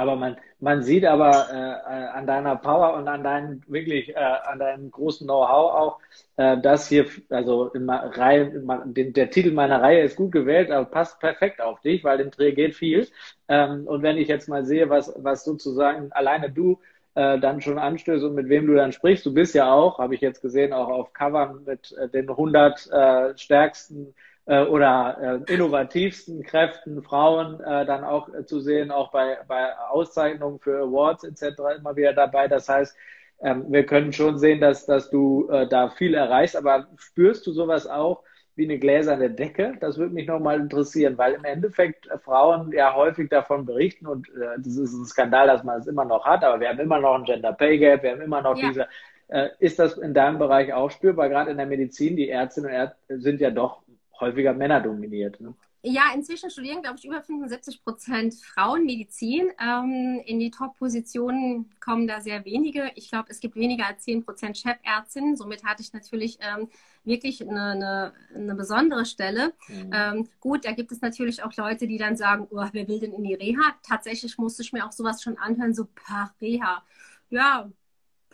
Aber 0.01 0.17
man, 0.17 0.39
man 0.61 0.83
sieht 0.83 1.05
aber 1.05 1.49
äh, 1.53 2.17
an 2.17 2.27
deiner 2.27 2.57
Power 2.57 2.95
und 2.95 3.07
an 3.07 3.23
deinem 3.23 3.61
wirklich 3.67 4.09
äh, 4.09 4.15
an 4.15 4.59
deinem 4.59 4.91
großen 4.91 5.27
Know-how 5.27 5.75
auch, 5.75 5.99
äh, 6.39 6.57
dass 6.59 6.89
hier, 6.89 7.05
also 7.29 7.67
in 7.67 7.91
Reihe, 7.91 8.45
in, 8.45 8.95
den, 8.95 9.13
der 9.13 9.29
Titel 9.29 9.53
meiner 9.53 9.83
Reihe 9.83 10.01
ist 10.01 10.17
gut 10.17 10.33
gewählt, 10.33 10.71
aber 10.71 10.87
passt 10.87 11.21
perfekt 11.21 11.61
auf 11.61 11.83
dich, 11.83 12.03
weil 12.03 12.19
im 12.21 12.31
Dreh 12.31 12.53
geht 12.53 12.77
viel. 12.77 13.09
Ähm, 13.49 13.87
und 13.87 14.03
wenn 14.03 14.17
ich 14.17 14.29
jetzt 14.29 14.49
mal 14.49 14.65
sehe, 14.65 14.89
was, 14.89 15.13
was 15.19 15.45
sozusagen 15.45 16.11
alleine 16.13 16.51
du 16.51 16.81
äh, 17.15 17.39
dann 17.39 17.61
schon 17.61 17.79
anstößt 17.79 18.25
und 18.25 18.35
mit 18.35 18.49
wem 18.49 18.69
du 18.69 18.77
dann 18.77 18.93
sprichst, 18.93 19.27
du 19.27 19.35
bist 19.35 19.55
ja 19.55 19.71
auch, 19.71 19.99
habe 19.99 20.15
ich 20.15 20.23
jetzt 20.23 20.41
gesehen, 20.41 20.73
auch 20.73 20.89
auf 20.89 21.13
Covern 21.13 21.65
mit 21.67 21.93
äh, 21.93 22.09
den 22.09 22.31
100 22.31 22.91
äh, 22.91 23.37
stärksten 23.37 24.15
äh, 24.51 24.65
oder 24.65 25.45
äh, 25.47 25.55
innovativsten 25.55 26.43
Kräften, 26.43 27.05
Frauen 27.05 27.61
äh, 27.61 27.87
dann 27.87 28.03
auch 28.03 28.35
äh, 28.35 28.45
zu 28.45 28.59
sehen, 28.59 28.91
auch 28.91 29.13
bei, 29.13 29.39
bei 29.47 29.79
Auszeichnungen 29.79 30.59
für 30.59 30.83
Awards 30.83 31.23
etc. 31.23 31.61
immer 31.79 31.95
wieder 31.95 32.13
dabei. 32.13 32.49
Das 32.49 32.69
heißt, 32.69 32.97
ähm, 33.43 33.67
wir 33.69 33.87
können 33.87 34.13
schon 34.13 34.39
sehen, 34.39 34.61
dass, 34.61 34.87
dass 34.87 35.09
du 35.09 35.49
äh, 35.51 35.69
da 35.69 35.91
viel 35.91 36.15
erreichst, 36.15 36.57
aber 36.57 36.89
spürst 36.97 37.47
du 37.47 37.53
sowas 37.53 37.87
auch 37.87 38.25
wie 38.57 38.65
eine 38.65 38.81
gläserne 38.81 39.31
Decke? 39.31 39.75
Das 39.79 39.99
würde 39.99 40.15
mich 40.15 40.27
nochmal 40.27 40.59
interessieren, 40.59 41.17
weil 41.17 41.35
im 41.35 41.45
Endeffekt 41.45 42.09
äh, 42.09 42.19
Frauen 42.19 42.73
ja 42.73 42.97
häufig 42.97 43.31
davon 43.31 43.65
berichten 43.65 44.09
und 44.09 44.29
äh, 44.31 44.57
das 44.59 44.77
ist 44.77 44.93
ein 44.93 45.07
Skandal, 45.07 45.47
dass 45.47 45.63
man 45.63 45.79
es 45.79 45.87
immer 45.87 46.05
noch 46.05 46.25
hat, 46.25 46.43
aber 46.43 46.59
wir 46.59 46.71
haben 46.71 46.81
immer 46.81 46.99
noch 46.99 47.15
ein 47.15 47.25
Gender 47.25 47.53
Pay 47.53 47.79
Gap, 47.79 48.03
wir 48.03 48.11
haben 48.11 48.21
immer 48.21 48.43
noch 48.43 48.57
ja. 48.57 48.69
diese 48.69 48.89
äh, 49.29 49.51
ist 49.61 49.79
das 49.79 49.97
in 49.97 50.13
deinem 50.13 50.41
Bereich 50.41 50.73
auch 50.73 50.91
spürbar, 50.91 51.29
gerade 51.29 51.53
in 51.53 51.57
der 51.57 51.67
Medizin? 51.67 52.17
Die 52.17 52.29
Ärztinnen 52.29 52.71
und 52.71 52.77
Ärzte 52.77 53.21
sind 53.21 53.41
ja 53.41 53.53
doch 53.53 53.81
häufiger 54.21 54.53
Männer 54.53 54.81
dominiert. 54.81 55.41
Ne? 55.41 55.55
Ja, 55.83 56.13
inzwischen 56.15 56.51
studieren, 56.51 56.83
glaube 56.83 56.99
ich, 56.99 57.07
über 57.07 57.23
75 57.23 57.83
Prozent 57.83 58.35
Frauen 58.35 58.85
Medizin. 58.85 59.49
Ähm, 59.59 60.21
in 60.27 60.39
die 60.39 60.51
Top-Positionen 60.51 61.71
kommen 61.81 62.07
da 62.07 62.21
sehr 62.21 62.45
wenige. 62.45 62.91
Ich 62.97 63.09
glaube, 63.09 63.31
es 63.31 63.41
gibt 63.41 63.57
weniger 63.57 63.87
als 63.87 64.05
10 64.05 64.23
Prozent 64.27 64.59
Chefärztinnen. 64.59 65.37
Somit 65.37 65.65
hatte 65.65 65.83
ich 65.83 65.95
natürlich 65.95 66.39
ähm, 66.43 66.69
wirklich 67.05 67.41
eine, 67.41 67.71
eine, 67.71 68.13
eine, 68.35 68.55
besondere 68.55 69.07
Stelle. 69.07 69.55
Mhm. 69.69 69.91
Ähm, 69.95 70.29
gut, 70.39 70.67
da 70.67 70.73
gibt 70.73 70.93
es 70.93 71.01
natürlich 71.01 71.43
auch 71.43 71.57
Leute, 71.57 71.87
die 71.87 71.97
dann 71.97 72.15
sagen, 72.15 72.47
oh, 72.51 72.67
wer 72.73 72.87
will 72.87 73.01
denn 73.01 73.15
in 73.15 73.25
die 73.25 73.35
Reha? 73.35 73.75
Tatsächlich 73.83 74.37
musste 74.37 74.63
ich 74.63 74.75
mir 74.75 74.87
auch 74.87 74.93
sowas 74.93 75.23
schon 75.23 75.39
anhören, 75.39 75.73
so, 75.73 75.87
pah, 75.95 76.35
Reha. 76.43 76.83
Ja, 77.31 77.71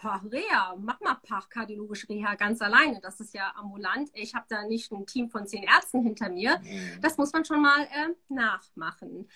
Reha, 0.04 0.76
mach 0.78 1.00
mal 1.00 1.16
kardiologische 1.48 2.08
Reha 2.08 2.34
ganz 2.34 2.60
alleine. 2.60 3.00
Das 3.00 3.20
ist 3.20 3.34
ja 3.34 3.52
ambulant. 3.56 4.10
Ich 4.14 4.34
habe 4.34 4.46
da 4.48 4.64
nicht 4.64 4.92
ein 4.92 5.06
Team 5.06 5.30
von 5.30 5.46
zehn 5.46 5.62
Ärzten 5.62 6.02
hinter 6.02 6.28
mir. 6.28 6.58
Mhm. 6.58 7.00
Das 7.00 7.16
muss 7.16 7.32
man 7.32 7.44
schon 7.44 7.62
mal 7.62 7.84
äh, 7.84 8.14
nachmachen. 8.28 9.28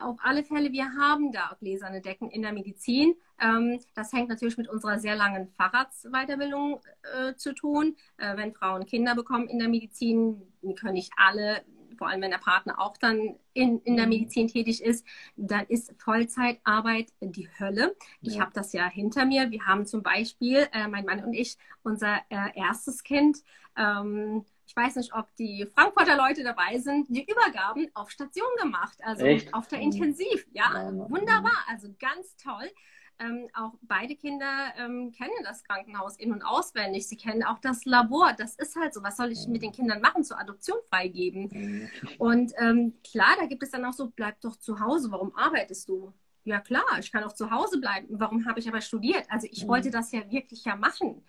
Auf 0.00 0.18
alle 0.22 0.44
Fälle, 0.44 0.70
wir 0.70 0.92
haben 0.96 1.32
da 1.32 1.56
gläserne 1.58 2.00
Decken 2.00 2.30
in 2.30 2.42
der 2.42 2.52
Medizin. 2.52 3.16
Ähm, 3.40 3.80
das 3.94 4.12
hängt 4.12 4.28
natürlich 4.28 4.56
mit 4.56 4.68
unserer 4.68 5.00
sehr 5.00 5.16
langen 5.16 5.48
Facharztweiterbildung 5.48 6.80
äh, 7.02 7.34
zu 7.34 7.52
tun. 7.52 7.96
Äh, 8.16 8.36
wenn 8.36 8.52
Frauen 8.52 8.86
Kinder 8.86 9.16
bekommen 9.16 9.48
in 9.48 9.58
der 9.58 9.68
Medizin, 9.68 10.40
können 10.78 10.94
nicht 10.94 11.12
alle 11.16 11.64
vor 11.98 12.08
allem 12.08 12.22
wenn 12.22 12.30
der 12.30 12.38
Partner 12.38 12.80
auch 12.80 12.96
dann 12.96 13.36
in, 13.52 13.80
in 13.82 13.96
der 13.96 14.06
mhm. 14.06 14.12
Medizin 14.12 14.48
tätig 14.48 14.82
ist, 14.82 15.04
dann 15.36 15.66
ist 15.66 15.92
Vollzeitarbeit 15.98 17.12
die 17.20 17.48
Hölle. 17.58 17.96
Ich 18.22 18.36
ja. 18.36 18.40
habe 18.40 18.52
das 18.54 18.72
ja 18.72 18.88
hinter 18.88 19.26
mir. 19.26 19.50
Wir 19.50 19.66
haben 19.66 19.84
zum 19.84 20.02
Beispiel, 20.02 20.68
äh, 20.72 20.88
mein 20.88 21.04
Mann 21.04 21.24
und 21.24 21.34
ich, 21.34 21.58
unser 21.82 22.18
äh, 22.30 22.56
erstes 22.56 23.02
Kind, 23.02 23.38
ähm, 23.76 24.44
ich 24.66 24.76
weiß 24.76 24.96
nicht, 24.96 25.14
ob 25.14 25.34
die 25.36 25.66
Frankfurter 25.74 26.16
Leute 26.16 26.44
dabei 26.44 26.78
sind, 26.78 27.06
die 27.08 27.24
Übergaben 27.24 27.88
auf 27.94 28.10
Station 28.10 28.48
gemacht, 28.60 28.98
also 29.02 29.24
Echt? 29.24 29.54
auf 29.54 29.66
der 29.66 29.80
Intensiv. 29.80 30.46
Ja, 30.52 30.92
wunderbar, 30.92 31.64
also 31.68 31.88
ganz 31.98 32.36
toll. 32.36 32.70
Ähm, 33.20 33.48
auch 33.52 33.74
beide 33.82 34.14
Kinder 34.14 34.72
ähm, 34.76 35.12
kennen 35.12 35.32
das 35.42 35.64
Krankenhaus 35.64 36.16
in- 36.16 36.32
und 36.32 36.42
auswendig. 36.42 37.08
Sie 37.08 37.16
kennen 37.16 37.42
auch 37.42 37.58
das 37.58 37.84
Labor. 37.84 38.32
Das 38.36 38.54
ist 38.56 38.76
halt 38.76 38.94
so. 38.94 39.02
Was 39.02 39.16
soll 39.16 39.32
ich 39.32 39.46
mit 39.48 39.62
den 39.62 39.72
Kindern 39.72 40.00
machen? 40.00 40.22
Zur 40.22 40.38
Adoption 40.38 40.78
freigeben. 40.88 41.90
Und 42.18 42.52
ähm, 42.58 42.94
klar, 43.02 43.34
da 43.38 43.46
gibt 43.46 43.62
es 43.62 43.70
dann 43.70 43.84
auch 43.84 43.92
so, 43.92 44.10
bleib 44.10 44.40
doch 44.40 44.56
zu 44.56 44.80
Hause. 44.80 45.10
Warum 45.10 45.34
arbeitest 45.34 45.88
du? 45.88 46.12
Ja 46.44 46.60
klar, 46.60 46.84
ich 46.98 47.12
kann 47.12 47.24
auch 47.24 47.34
zu 47.34 47.50
Hause 47.50 47.78
bleiben. 47.78 48.06
Warum 48.10 48.46
habe 48.46 48.60
ich 48.60 48.68
aber 48.68 48.80
studiert? 48.80 49.24
Also 49.28 49.46
ich 49.50 49.64
mhm. 49.64 49.68
wollte 49.68 49.90
das 49.90 50.12
ja 50.12 50.30
wirklich 50.30 50.64
ja 50.64 50.76
machen. 50.76 51.22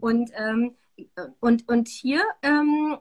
Und, 0.00 0.30
ähm, 0.34 0.76
und, 1.40 1.68
und 1.68 1.88
hier 1.88 2.22
ähm, 2.42 2.96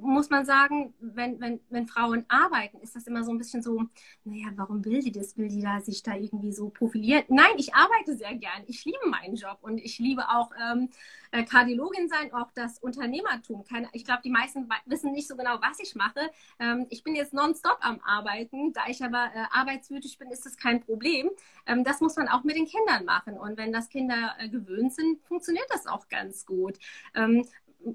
muss 0.00 0.30
man 0.30 0.44
sagen, 0.44 0.94
wenn, 1.00 1.40
wenn, 1.40 1.60
wenn 1.70 1.86
Frauen 1.86 2.24
arbeiten, 2.28 2.78
ist 2.80 2.96
das 2.96 3.06
immer 3.06 3.24
so 3.24 3.30
ein 3.30 3.38
bisschen 3.38 3.62
so, 3.62 3.84
naja, 4.24 4.48
warum 4.56 4.84
will 4.84 5.00
die 5.02 5.12
das? 5.12 5.36
Will 5.36 5.48
die 5.48 5.60
da 5.60 5.80
sich 5.80 6.02
da 6.02 6.14
irgendwie 6.14 6.52
so 6.52 6.68
profilieren? 6.70 7.24
Nein, 7.28 7.52
ich 7.56 7.74
arbeite 7.74 8.16
sehr 8.16 8.34
gern. 8.34 8.62
Ich 8.66 8.84
liebe 8.84 9.08
meinen 9.08 9.36
Job 9.36 9.58
und 9.62 9.78
ich 9.78 9.98
liebe 9.98 10.28
auch 10.28 10.50
ähm, 10.70 10.88
äh, 11.30 11.44
Kardiologin 11.44 12.08
sein, 12.08 12.32
auch 12.32 12.50
das 12.54 12.78
Unternehmertum. 12.78 13.64
Keine, 13.64 13.88
ich 13.92 14.04
glaube, 14.04 14.20
die 14.24 14.30
meisten 14.30 14.68
wissen 14.86 15.12
nicht 15.12 15.28
so 15.28 15.36
genau, 15.36 15.58
was 15.60 15.78
ich 15.80 15.94
mache. 15.94 16.30
Ähm, 16.58 16.86
ich 16.90 17.02
bin 17.02 17.14
jetzt 17.14 17.34
nonstop 17.34 17.78
am 17.80 18.00
Arbeiten. 18.00 18.72
Da 18.72 18.82
ich 18.88 19.02
aber 19.02 19.30
äh, 19.34 19.44
arbeitswütig 19.50 20.18
bin, 20.18 20.30
ist 20.30 20.46
das 20.46 20.56
kein 20.56 20.80
Problem. 20.80 21.30
Ähm, 21.66 21.84
das 21.84 22.00
muss 22.00 22.16
man 22.16 22.28
auch 22.28 22.44
mit 22.44 22.56
den 22.56 22.66
Kindern 22.66 23.04
machen. 23.04 23.38
Und 23.38 23.56
wenn 23.56 23.72
das 23.72 23.88
Kinder 23.88 24.34
äh, 24.38 24.48
gewöhnt 24.48 24.92
sind, 24.94 25.20
funktioniert 25.24 25.66
das 25.70 25.86
auch 25.86 26.08
ganz 26.08 26.46
gut. 26.46 26.78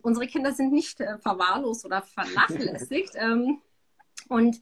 Unsere 0.01 0.27
Kinder 0.27 0.53
sind 0.53 0.71
nicht 0.71 0.99
äh, 1.01 1.17
verwahrlost 1.17 1.85
oder 1.85 2.01
vernachlässigt. 2.01 3.13
ähm, 3.15 3.61
und 4.29 4.59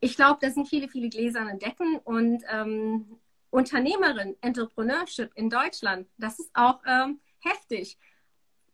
ich 0.00 0.16
glaube, 0.16 0.38
das 0.40 0.54
sind 0.54 0.68
viele, 0.68 0.88
viele 0.88 1.08
gläserne 1.08 1.58
Decken 1.58 1.98
und 1.98 2.42
ähm, 2.50 3.18
Unternehmerin, 3.50 4.36
Entrepreneurship 4.40 5.30
in 5.34 5.50
Deutschland, 5.50 6.08
das 6.16 6.38
ist 6.38 6.50
auch 6.54 6.80
ähm, 6.86 7.20
heftig. 7.40 7.98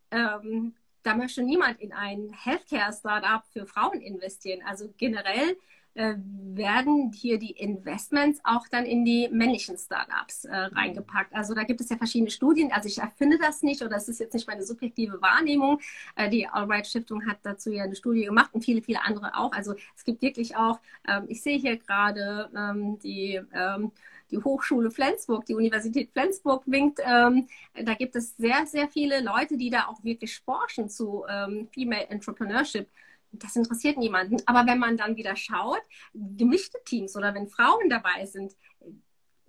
Ähm, 0.09 0.73
da 1.03 1.15
möchte 1.15 1.43
niemand 1.43 1.79
in 1.81 1.91
ein 1.91 2.31
Healthcare-Startup 2.31 3.43
für 3.51 3.65
Frauen 3.65 4.01
investieren. 4.01 4.61
Also 4.65 4.93
generell 4.97 5.57
äh, 5.95 6.15
werden 6.53 7.11
hier 7.13 7.39
die 7.39 7.51
Investments 7.51 8.39
auch 8.43 8.67
dann 8.69 8.85
in 8.85 9.05
die 9.05 9.29
männlichen 9.31 9.77
Startups 9.77 10.45
äh, 10.45 10.55
reingepackt. 10.55 11.33
Also 11.33 11.53
da 11.53 11.63
gibt 11.63 11.81
es 11.81 11.89
ja 11.89 11.97
verschiedene 11.97 12.29
Studien. 12.29 12.71
Also 12.71 12.87
ich 12.87 12.99
erfinde 12.99 13.37
das 13.37 13.63
nicht 13.63 13.81
oder 13.81 13.97
es 13.97 14.07
ist 14.07 14.19
jetzt 14.19 14.33
nicht 14.33 14.47
meine 14.47 14.63
subjektive 14.63 15.21
Wahrnehmung. 15.21 15.79
Äh, 16.15 16.29
die 16.29 16.47
Alright 16.47 16.87
Stiftung 16.87 17.25
hat 17.27 17.37
dazu 17.43 17.71
ja 17.71 17.83
eine 17.83 17.95
Studie 17.95 18.25
gemacht 18.25 18.51
und 18.53 18.63
viele, 18.63 18.81
viele 18.81 19.03
andere 19.03 19.35
auch. 19.35 19.51
Also 19.51 19.75
es 19.95 20.03
gibt 20.03 20.21
wirklich 20.21 20.55
auch, 20.55 20.79
ähm, 21.07 21.25
ich 21.27 21.41
sehe 21.41 21.57
hier 21.57 21.77
gerade 21.77 22.49
ähm, 22.55 22.99
die 22.99 23.41
ähm, 23.53 23.91
die 24.31 24.37
Hochschule 24.37 24.91
Flensburg, 24.91 25.45
die 25.45 25.55
Universität 25.55 26.11
Flensburg 26.11 26.63
winkt. 26.65 26.99
Ähm, 27.03 27.47
da 27.73 27.93
gibt 27.93 28.15
es 28.15 28.35
sehr, 28.37 28.65
sehr 28.65 28.87
viele 28.87 29.21
Leute, 29.21 29.57
die 29.57 29.69
da 29.69 29.87
auch 29.87 30.03
wirklich 30.03 30.39
forschen 30.39 30.89
zu 30.89 31.25
ähm, 31.29 31.67
Female 31.73 32.07
Entrepreneurship 32.09 32.87
das 33.31 33.55
interessiert 33.55 33.97
niemanden. 33.97 34.37
Aber 34.45 34.65
wenn 34.65 34.79
man 34.79 34.97
dann 34.97 35.15
wieder 35.15 35.35
schaut, 35.35 35.81
gemischte 36.13 36.79
Teams 36.85 37.15
oder 37.15 37.33
wenn 37.33 37.47
Frauen 37.47 37.89
dabei 37.89 38.25
sind, 38.25 38.55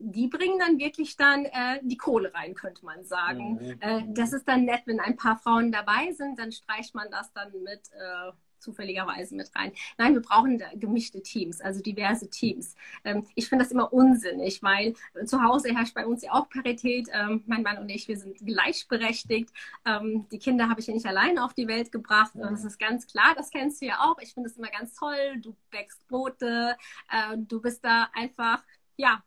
die 0.02 0.28
bringen 0.28 0.58
dann 0.58 0.78
wirklich 0.78 1.16
dann 1.16 1.44
äh, 1.44 1.80
die 1.82 1.96
Kohle 1.96 2.32
rein, 2.34 2.54
könnte 2.54 2.84
man 2.84 3.04
sagen. 3.04 3.54
Mhm. 3.54 3.76
Äh, 3.80 4.02
das 4.08 4.32
ist 4.32 4.48
dann 4.48 4.64
nett, 4.64 4.82
wenn 4.86 5.00
ein 5.00 5.16
paar 5.16 5.36
Frauen 5.36 5.72
dabei 5.72 6.12
sind, 6.12 6.38
dann 6.38 6.52
streicht 6.52 6.94
man 6.94 7.10
das 7.10 7.32
dann 7.32 7.52
mit 7.62 7.90
äh, 7.92 8.32
zufälligerweise 8.60 9.34
mit 9.34 9.54
rein. 9.54 9.72
Nein, 9.98 10.14
wir 10.14 10.22
brauchen 10.22 10.62
gemischte 10.74 11.22
Teams, 11.22 11.60
also 11.60 11.80
diverse 11.80 12.28
Teams. 12.28 12.74
Ähm, 13.04 13.26
ich 13.34 13.48
finde 13.48 13.64
das 13.64 13.72
immer 13.72 13.92
unsinnig, 13.92 14.62
weil 14.62 14.94
zu 15.24 15.42
Hause 15.42 15.74
herrscht 15.74 15.94
bei 15.94 16.06
uns 16.06 16.22
ja 16.22 16.32
auch 16.32 16.48
Parität. 16.48 17.08
Ähm, 17.12 17.42
mein 17.46 17.62
Mann 17.62 17.78
und 17.78 17.88
ich, 17.88 18.08
wir 18.08 18.16
sind 18.16 18.38
gleichberechtigt. 18.38 19.50
Ähm, 19.84 20.26
die 20.30 20.38
Kinder 20.38 20.68
habe 20.68 20.80
ich 20.80 20.86
ja 20.86 20.94
nicht 20.94 21.06
alleine 21.06 21.44
auf 21.44 21.54
die 21.54 21.68
Welt 21.68 21.92
gebracht. 21.92 22.34
Und 22.34 22.42
das 22.42 22.64
ist 22.64 22.78
ganz 22.78 23.06
klar, 23.06 23.34
das 23.36 23.50
kennst 23.50 23.80
du 23.82 23.86
ja 23.86 24.00
auch. 24.00 24.18
Ich 24.20 24.34
finde 24.34 24.48
es 24.48 24.56
immer 24.56 24.70
ganz 24.70 24.94
toll. 24.94 25.40
Du 25.40 25.56
bäckst 25.70 26.06
Brote, 26.08 26.76
äh, 27.10 27.36
du 27.36 27.60
bist 27.60 27.84
da 27.84 28.10
einfach, 28.14 28.62
ja, 28.96 29.22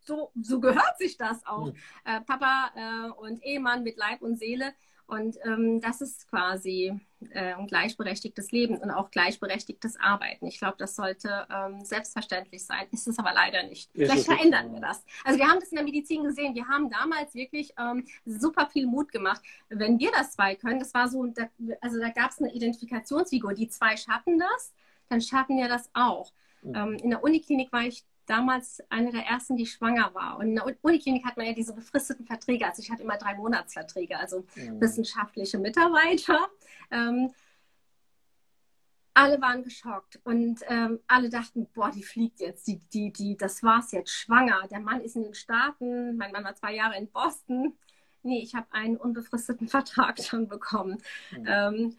so, 0.00 0.32
so 0.40 0.60
gehört 0.60 0.98
sich 0.98 1.16
das 1.16 1.44
auch. 1.46 1.72
Äh, 2.04 2.20
Papa 2.22 2.70
äh, 2.74 3.10
und 3.10 3.42
Ehemann 3.44 3.82
mit 3.82 3.96
Leib 3.96 4.22
und 4.22 4.38
Seele. 4.38 4.74
Und 5.10 5.36
ähm, 5.44 5.80
das 5.80 6.00
ist 6.00 6.28
quasi 6.30 7.00
äh, 7.30 7.54
ein 7.54 7.66
gleichberechtigtes 7.66 8.52
Leben 8.52 8.78
und 8.78 8.92
auch 8.92 9.10
gleichberechtigtes 9.10 9.98
Arbeiten. 9.98 10.46
Ich 10.46 10.58
glaube, 10.58 10.76
das 10.78 10.94
sollte 10.94 11.48
ähm, 11.52 11.84
selbstverständlich 11.84 12.64
sein. 12.64 12.86
Ist 12.92 13.08
es 13.08 13.18
aber 13.18 13.32
leider 13.34 13.64
nicht. 13.64 13.92
Ist 13.92 14.08
Vielleicht 14.08 14.26
verändern 14.26 14.72
wir 14.72 14.80
das. 14.80 15.04
Also 15.24 15.40
wir 15.40 15.48
haben 15.48 15.58
das 15.58 15.70
in 15.70 15.76
der 15.76 15.84
Medizin 15.84 16.22
gesehen. 16.22 16.54
Wir 16.54 16.68
haben 16.68 16.88
damals 16.90 17.34
wirklich 17.34 17.74
ähm, 17.76 18.06
super 18.24 18.68
viel 18.68 18.86
Mut 18.86 19.10
gemacht. 19.10 19.42
Wenn 19.68 19.98
wir 19.98 20.12
das 20.12 20.32
zwei 20.32 20.54
können, 20.54 20.78
das 20.78 20.94
war 20.94 21.08
so, 21.08 21.26
da, 21.26 21.48
also 21.80 21.98
da 21.98 22.10
gab 22.10 22.30
es 22.30 22.38
eine 22.38 22.54
Identifikationsfigur. 22.54 23.52
Die 23.54 23.68
zwei 23.68 23.96
schaffen 23.96 24.38
das, 24.38 24.72
dann 25.08 25.20
schaffen 25.20 25.56
wir 25.56 25.68
das 25.68 25.90
auch. 25.92 26.32
Mhm. 26.62 26.98
In 27.02 27.10
der 27.10 27.24
Uniklinik 27.24 27.72
war 27.72 27.82
ich 27.82 28.04
damals 28.30 28.80
eine 28.88 29.10
der 29.10 29.26
ersten, 29.26 29.56
die 29.56 29.66
schwanger 29.66 30.14
war. 30.14 30.38
Und 30.38 30.48
in 30.48 30.54
der 30.54 30.66
Uniklinik 30.82 31.24
hat 31.24 31.36
man 31.36 31.46
ja 31.46 31.52
diese 31.52 31.74
befristeten 31.74 32.24
Verträge. 32.24 32.66
Also 32.66 32.80
ich 32.80 32.90
hatte 32.90 33.02
immer 33.02 33.18
drei 33.18 33.34
Monatsverträge, 33.34 34.18
also 34.18 34.46
mhm. 34.54 34.80
wissenschaftliche 34.80 35.58
Mitarbeiter. 35.58 36.38
Ähm, 36.90 37.32
alle 39.14 39.40
waren 39.40 39.64
geschockt 39.64 40.20
und 40.22 40.60
ähm, 40.68 41.00
alle 41.08 41.28
dachten, 41.28 41.66
boah, 41.74 41.90
die 41.90 42.04
fliegt 42.04 42.38
jetzt, 42.38 42.68
die, 42.68 42.78
die, 42.92 43.12
die, 43.12 43.36
das 43.36 43.62
war's 43.64 43.90
jetzt, 43.90 44.12
schwanger. 44.12 44.66
Der 44.70 44.80
Mann 44.80 45.00
ist 45.00 45.16
in 45.16 45.24
den 45.24 45.34
Staaten, 45.34 46.16
mein 46.16 46.30
Mann 46.30 46.44
war 46.44 46.54
zwei 46.54 46.74
Jahre 46.74 46.96
in 46.96 47.10
Boston. 47.10 47.76
Nee, 48.22 48.40
ich 48.42 48.54
habe 48.54 48.68
einen 48.70 48.96
unbefristeten 48.96 49.68
Vertrag 49.76 50.22
schon 50.22 50.46
bekommen. 50.46 50.98
Mhm. 51.36 51.46
Ähm, 51.46 51.96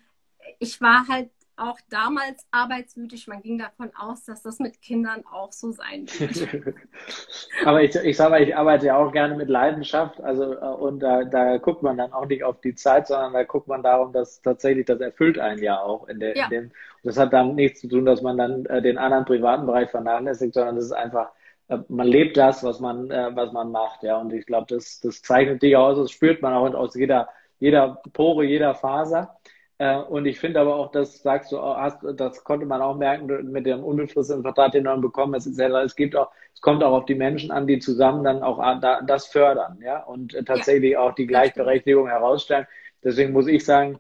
ich 0.60 0.80
war 0.80 1.08
halt 1.10 1.30
auch 1.62 1.78
damals 1.90 2.46
arbeitswütig. 2.52 3.28
Man 3.28 3.42
ging 3.42 3.60
davon 3.60 3.92
aus, 3.96 4.26
dass 4.26 4.42
das 4.42 4.60
mit 4.60 4.82
Kindern 4.82 5.24
auch 5.32 5.52
so 5.52 5.72
sein 5.72 6.08
wird. 6.08 6.76
Aber 7.66 7.84
ich, 7.84 7.96
ich 7.96 8.18
sage 8.18 8.32
mal, 8.32 8.42
ich 8.42 8.56
arbeite 8.56 8.88
ja 8.88 8.98
auch 8.98 9.12
gerne 9.12 9.36
mit 9.36 9.48
Leidenschaft. 9.48 10.20
Also, 10.22 10.54
äh, 10.54 10.58
und 10.58 11.00
da, 11.00 11.24
da 11.24 11.58
guckt 11.58 11.84
man 11.84 11.98
dann 11.98 12.14
auch 12.14 12.26
nicht 12.26 12.44
auf 12.44 12.60
die 12.62 12.74
Zeit, 12.74 13.08
sondern 13.08 13.34
da 13.34 13.44
guckt 13.44 13.68
man 13.68 13.84
darum, 13.84 14.12
dass 14.12 14.42
tatsächlich 14.42 14.88
das 14.88 15.00
erfüllt 15.00 15.38
einen 15.38 15.62
ja 15.62 15.80
auch 15.80 16.08
in, 16.08 16.20
der, 16.20 16.36
ja. 16.36 16.46
in 16.46 16.50
dem. 16.50 16.64
Und 16.66 16.72
das 17.04 17.18
hat 17.18 17.32
dann 17.32 17.56
nichts 17.56 17.82
zu 17.82 17.88
tun, 17.88 18.06
dass 18.06 18.22
man 18.22 18.38
dann 18.38 18.66
äh, 18.66 18.82
den 18.82 18.98
anderen 18.98 19.26
privaten 19.26 19.68
Bereich 19.68 19.92
vernachlässigt, 19.92 20.56
sondern 20.56 20.76
das 20.76 20.86
ist 20.86 20.94
einfach, 20.94 21.30
äh, 21.68 21.78
man 21.90 22.08
lebt 22.08 22.38
das, 22.38 22.64
was 22.64 22.80
man, 22.80 23.10
was 23.10 23.52
man 23.52 23.72
macht, 23.72 24.02
ja. 24.02 24.18
Und 24.18 24.34
ich 24.34 24.48
glaube, 24.48 24.66
das, 24.74 25.00
das 25.00 25.22
zeichnet 25.22 25.62
dich 25.62 25.78
aus, 25.78 25.98
das 25.98 26.12
spürt 26.12 26.42
man 26.42 26.54
auch 26.54 26.74
aus 26.74 26.96
jeder, 26.96 27.30
jeder 27.60 28.02
Pore, 28.14 28.46
jeder 28.46 28.74
Faser. 28.74 29.38
Äh, 29.82 29.98
und 29.98 30.28
ich 30.28 30.40
finde 30.40 30.60
aber 30.60 30.76
auch, 30.76 30.92
das 30.92 31.24
sagst 31.24 31.52
du, 31.52 31.60
hast, 31.60 31.98
das 32.16 32.44
konnte 32.44 32.68
man 32.68 32.84
auch 32.84 32.96
merken 32.96 33.52
mit 33.52 33.66
dem 33.66 33.84
unbefristeten 33.84 34.44
Vertrag, 34.44 34.74
den 34.74 34.84
man 34.84 35.02
bekommen 35.02 35.34
hat. 35.34 35.44
Es 35.48 35.96
gibt 35.96 36.16
auch, 36.16 36.30
es 36.54 36.62
kommt 36.62 36.84
auch 36.84 36.94
auf 36.94 37.06
die 37.06 37.16
Menschen 37.16 37.50
an, 37.50 37.66
die 37.66 37.80
zusammen 37.80 38.24
dann 38.24 38.44
auch 38.44 38.60
das 39.08 39.26
fördern, 39.26 39.80
ja, 39.84 40.04
und 40.04 40.38
tatsächlich 40.46 40.98
auch 40.98 41.16
die 41.16 41.26
Gleichberechtigung 41.26 42.08
herausstellen. 42.08 42.68
Deswegen 43.04 43.34
muss 43.34 43.48
ich 43.48 43.66
sagen, 43.66 43.98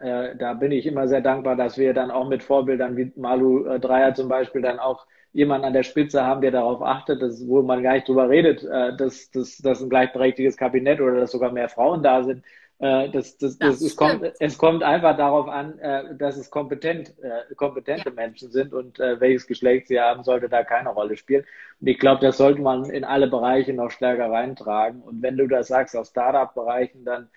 äh, 0.00 0.34
da 0.36 0.54
bin 0.54 0.72
ich 0.72 0.86
immer 0.86 1.06
sehr 1.08 1.20
dankbar, 1.20 1.56
dass 1.56 1.76
wir 1.76 1.92
dann 1.92 2.10
auch 2.10 2.26
mit 2.26 2.42
Vorbildern 2.42 2.96
wie 2.96 3.12
Malu 3.16 3.66
äh, 3.66 3.78
Dreier 3.80 4.14
zum 4.14 4.28
Beispiel 4.28 4.62
dann 4.62 4.78
auch 4.78 5.06
jemanden 5.34 5.66
an 5.66 5.72
der 5.74 5.82
Spitze 5.82 6.24
haben, 6.24 6.40
der 6.40 6.52
darauf 6.52 6.82
achtet, 6.82 7.20
dass, 7.22 7.46
wo 7.46 7.62
man 7.62 7.82
gar 7.82 7.94
nicht 7.94 8.08
drüber 8.08 8.30
redet, 8.30 8.64
äh, 8.64 8.96
dass, 8.96 9.30
dass, 9.30 9.58
dass 9.58 9.82
ein 9.82 9.90
gleichberechtigtes 9.90 10.56
Kabinett 10.56 11.00
oder 11.02 11.20
dass 11.20 11.32
sogar 11.32 11.52
mehr 11.52 11.68
Frauen 11.68 12.02
da 12.02 12.22
sind, 12.22 12.44
äh, 12.44 12.48
das, 12.82 13.38
das, 13.38 13.58
das, 13.58 13.58
das 13.58 13.80
es, 13.80 13.96
kommt, 13.96 14.32
es 14.40 14.58
kommt 14.58 14.82
einfach 14.82 15.16
darauf 15.16 15.48
an, 15.48 15.78
äh, 15.78 16.16
dass 16.16 16.36
es 16.36 16.50
kompetent, 16.50 17.14
äh, 17.22 17.54
kompetente 17.54 18.08
ja. 18.08 18.14
Menschen 18.14 18.50
sind 18.50 18.74
und 18.74 18.98
äh, 18.98 19.20
welches 19.20 19.46
Geschlecht 19.46 19.86
sie 19.86 20.00
haben, 20.00 20.24
sollte 20.24 20.48
da 20.48 20.64
keine 20.64 20.88
Rolle 20.88 21.16
spielen. 21.16 21.44
Und 21.80 21.86
ich 21.86 22.00
glaube, 22.00 22.22
das 22.22 22.38
sollte 22.38 22.60
man 22.60 22.86
in 22.86 23.04
alle 23.04 23.28
Bereiche 23.28 23.72
noch 23.72 23.90
stärker 23.90 24.32
reintragen. 24.32 25.00
Und 25.00 25.22
wenn 25.22 25.36
du 25.36 25.46
das 25.46 25.68
sagst, 25.68 25.96
auf 25.96 26.08
Startup-Bereichen, 26.08 27.04
dann 27.04 27.28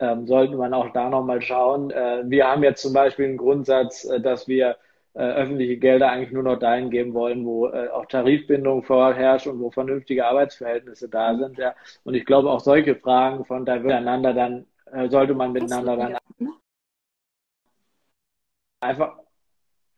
ähm, 0.00 0.26
sollte 0.26 0.56
man 0.56 0.74
auch 0.74 0.92
da 0.92 1.08
nochmal 1.08 1.42
schauen. 1.42 1.92
Äh, 1.92 2.22
wir 2.24 2.48
haben 2.48 2.64
jetzt 2.64 2.82
zum 2.82 2.92
Beispiel 2.92 3.26
einen 3.26 3.36
Grundsatz, 3.36 4.04
äh, 4.04 4.20
dass 4.20 4.48
wir 4.48 4.78
äh, 5.14 5.20
öffentliche 5.20 5.76
Gelder 5.76 6.10
eigentlich 6.10 6.32
nur 6.32 6.42
noch 6.42 6.58
dahin 6.58 6.90
geben 6.90 7.14
wollen, 7.14 7.44
wo 7.44 7.68
äh, 7.68 7.88
auch 7.88 8.06
Tarifbindung 8.06 8.82
vorherrscht 8.82 9.46
und 9.46 9.60
wo 9.60 9.70
vernünftige 9.70 10.26
Arbeitsverhältnisse 10.26 11.08
da 11.08 11.36
sind. 11.36 11.58
Ja. 11.58 11.74
Und 12.04 12.14
ich 12.14 12.24
glaube, 12.24 12.50
auch 12.50 12.60
solche 12.60 12.96
Fragen 12.96 13.44
von 13.44 13.64
da 13.64 13.76
miteinander 13.78 14.34
dann 14.34 14.66
äh, 14.92 15.08
sollte 15.08 15.34
man 15.34 15.52
miteinander 15.52 15.96
dann 15.96 16.18
einfach 18.80 19.18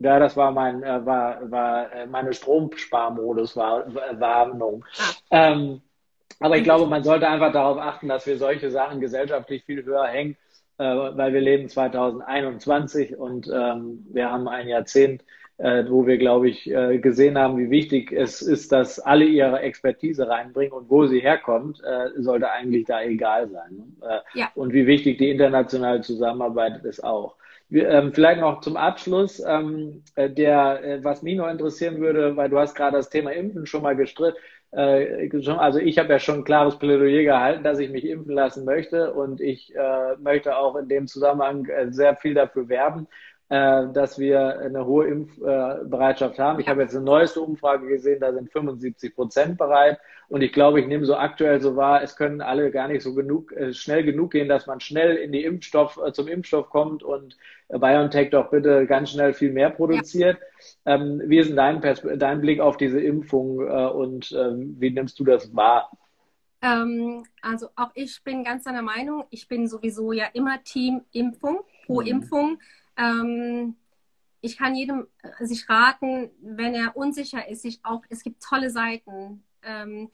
ja, 0.00 0.18
das 0.18 0.34
war 0.34 0.50
mein, 0.50 0.82
äh, 0.82 1.04
war, 1.04 1.50
war 1.50 1.92
äh, 1.92 2.06
meine 2.06 2.32
Stromsparmodus 2.32 3.54
war, 3.54 3.84
Warnung. 4.18 4.84
Ah. 5.30 5.52
Ähm, 5.52 5.82
aber 6.40 6.56
ich 6.56 6.64
glaube, 6.64 6.86
man 6.86 7.04
sollte 7.04 7.28
einfach 7.28 7.52
darauf 7.52 7.76
achten, 7.76 8.08
dass 8.08 8.26
wir 8.26 8.38
solche 8.38 8.70
Sachen 8.70 9.00
gesellschaftlich 9.00 9.62
viel 9.64 9.84
höher 9.84 10.06
hängen, 10.06 10.38
äh, 10.78 10.84
weil 10.84 11.34
wir 11.34 11.42
leben 11.42 11.68
2021 11.68 13.18
und 13.18 13.46
ähm, 13.48 14.06
wir 14.10 14.30
haben 14.30 14.48
ein 14.48 14.68
Jahrzehnt 14.68 15.22
äh, 15.60 15.84
wo 15.88 16.06
wir, 16.06 16.16
glaube 16.16 16.48
ich, 16.48 16.70
äh, 16.70 16.98
gesehen 16.98 17.38
haben, 17.38 17.58
wie 17.58 17.70
wichtig 17.70 18.12
es 18.12 18.40
ist, 18.40 18.72
dass 18.72 18.98
alle 18.98 19.26
ihre 19.26 19.60
Expertise 19.60 20.26
reinbringen 20.26 20.72
und 20.72 20.88
wo 20.88 21.06
sie 21.06 21.20
herkommt, 21.20 21.82
äh, 21.84 22.20
sollte 22.20 22.50
eigentlich 22.50 22.86
da 22.86 23.02
egal 23.02 23.48
sein. 23.50 23.96
Äh, 24.02 24.38
ja. 24.38 24.50
Und 24.54 24.72
wie 24.72 24.86
wichtig 24.86 25.18
die 25.18 25.30
internationale 25.30 26.00
Zusammenarbeit 26.00 26.82
ist 26.84 27.04
auch. 27.04 27.36
Wir, 27.68 27.88
ähm, 27.88 28.12
vielleicht 28.12 28.40
noch 28.40 28.62
zum 28.62 28.76
Abschluss, 28.76 29.40
ähm, 29.46 30.02
äh, 30.16 30.30
der, 30.30 30.82
äh, 30.82 31.04
was 31.04 31.22
mich 31.22 31.36
noch 31.36 31.48
interessieren 31.48 32.00
würde, 32.00 32.36
weil 32.36 32.48
du 32.48 32.58
hast 32.58 32.74
gerade 32.74 32.96
das 32.96 33.10
Thema 33.10 33.30
Impfen 33.30 33.66
schon 33.66 33.82
mal 33.82 33.94
gestritten, 33.94 34.38
äh, 34.72 35.28
also 35.58 35.78
ich 35.80 35.98
habe 35.98 36.10
ja 36.10 36.18
schon 36.18 36.38
ein 36.40 36.44
klares 36.44 36.78
Plädoyer 36.78 37.24
gehalten, 37.24 37.64
dass 37.64 37.78
ich 37.78 37.90
mich 37.90 38.04
impfen 38.04 38.34
lassen 38.34 38.64
möchte 38.64 39.12
und 39.12 39.40
ich 39.40 39.74
äh, 39.74 40.16
möchte 40.18 40.56
auch 40.56 40.76
in 40.76 40.88
dem 40.88 41.06
Zusammenhang 41.08 41.66
äh, 41.66 41.92
sehr 41.92 42.16
viel 42.16 42.34
dafür 42.34 42.68
werben. 42.68 43.08
Äh, 43.50 43.88
dass 43.92 44.16
wir 44.16 44.60
eine 44.60 44.86
hohe 44.86 45.08
Impfbereitschaft 45.08 46.38
haben. 46.38 46.60
Ich 46.60 46.68
habe 46.68 46.82
jetzt 46.82 46.94
eine 46.94 47.04
neueste 47.04 47.40
Umfrage 47.40 47.88
gesehen, 47.88 48.20
da 48.20 48.32
sind 48.32 48.52
75 48.52 49.12
Prozent 49.12 49.58
bereit. 49.58 49.98
Und 50.28 50.42
ich 50.42 50.52
glaube, 50.52 50.80
ich 50.80 50.86
nehme 50.86 51.04
so 51.04 51.16
aktuell 51.16 51.60
so 51.60 51.74
wahr, 51.74 52.00
es 52.00 52.14
können 52.14 52.42
alle 52.42 52.70
gar 52.70 52.86
nicht 52.86 53.02
so 53.02 53.12
genug, 53.12 53.50
äh, 53.50 53.72
schnell 53.72 54.04
genug 54.04 54.30
gehen, 54.30 54.48
dass 54.48 54.68
man 54.68 54.78
schnell 54.78 55.16
in 55.16 55.32
die 55.32 55.42
Impfstoff, 55.42 55.98
äh, 56.06 56.12
zum 56.12 56.28
Impfstoff 56.28 56.70
kommt 56.70 57.02
und 57.02 57.36
BioNTech 57.68 58.30
doch 58.30 58.50
bitte 58.50 58.86
ganz 58.86 59.10
schnell 59.10 59.32
viel 59.32 59.50
mehr 59.50 59.70
produziert. 59.70 60.38
Ja. 60.86 60.94
Ähm, 60.94 61.20
wie 61.26 61.38
ist 61.40 61.48
denn 61.48 61.56
dein, 61.56 62.18
dein 62.18 62.40
Blick 62.40 62.60
auf 62.60 62.76
diese 62.76 63.00
Impfung 63.00 63.58
und 63.58 64.32
ähm, 64.32 64.76
wie 64.78 64.90
nimmst 64.90 65.18
du 65.18 65.24
das 65.24 65.54
wahr? 65.54 65.90
Ähm, 66.62 67.24
also 67.42 67.68
auch 67.74 67.90
ich 67.94 68.22
bin 68.22 68.44
ganz 68.44 68.64
deiner 68.64 68.82
Meinung. 68.82 69.24
Ich 69.30 69.48
bin 69.48 69.66
sowieso 69.66 70.12
ja 70.12 70.26
immer 70.32 70.62
Team 70.62 71.02
Impfung, 71.12 71.60
pro 71.86 72.00
mhm. 72.00 72.06
Impfung. 72.06 72.58
Ähm, 73.00 73.76
ich 74.40 74.56
kann 74.56 74.74
jedem 74.74 75.06
äh, 75.22 75.46
sich 75.46 75.68
raten, 75.68 76.30
wenn 76.40 76.74
er 76.74 76.96
unsicher 76.96 77.48
ist, 77.48 77.62
sich 77.62 77.80
auch, 77.82 78.02
es 78.08 78.22
gibt 78.22 78.42
tolle 78.42 78.70
Seiten. 78.70 79.44
Ähm, 79.62 80.10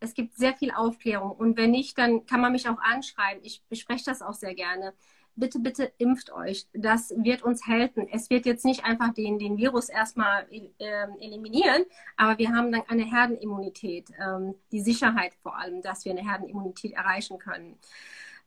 es 0.00 0.14
gibt 0.14 0.36
sehr 0.36 0.54
viel 0.54 0.70
Aufklärung. 0.70 1.32
Und 1.32 1.56
wenn 1.56 1.72
nicht, 1.72 1.98
dann 1.98 2.26
kann 2.26 2.40
man 2.40 2.52
mich 2.52 2.68
auch 2.68 2.78
anschreiben. 2.80 3.42
Ich 3.44 3.62
bespreche 3.68 4.04
das 4.04 4.22
auch 4.22 4.34
sehr 4.34 4.54
gerne. 4.54 4.94
Bitte, 5.34 5.60
bitte 5.60 5.92
impft 5.98 6.32
euch. 6.32 6.66
Das 6.72 7.10
wird 7.16 7.42
uns 7.42 7.66
helfen. 7.66 8.08
Es 8.10 8.28
wird 8.28 8.44
jetzt 8.46 8.64
nicht 8.64 8.84
einfach 8.84 9.14
den, 9.14 9.38
den 9.38 9.56
Virus 9.56 9.88
erstmal 9.88 10.46
äh, 10.50 11.06
eliminieren, 11.20 11.84
aber 12.16 12.38
wir 12.38 12.50
haben 12.50 12.72
dann 12.72 12.82
eine 12.88 13.04
Herdenimmunität, 13.04 14.10
ähm, 14.20 14.56
die 14.72 14.80
Sicherheit 14.80 15.34
vor 15.42 15.56
allem, 15.56 15.80
dass 15.80 16.04
wir 16.04 16.12
eine 16.12 16.28
Herdenimmunität 16.28 16.92
erreichen 16.94 17.38
können. 17.38 17.78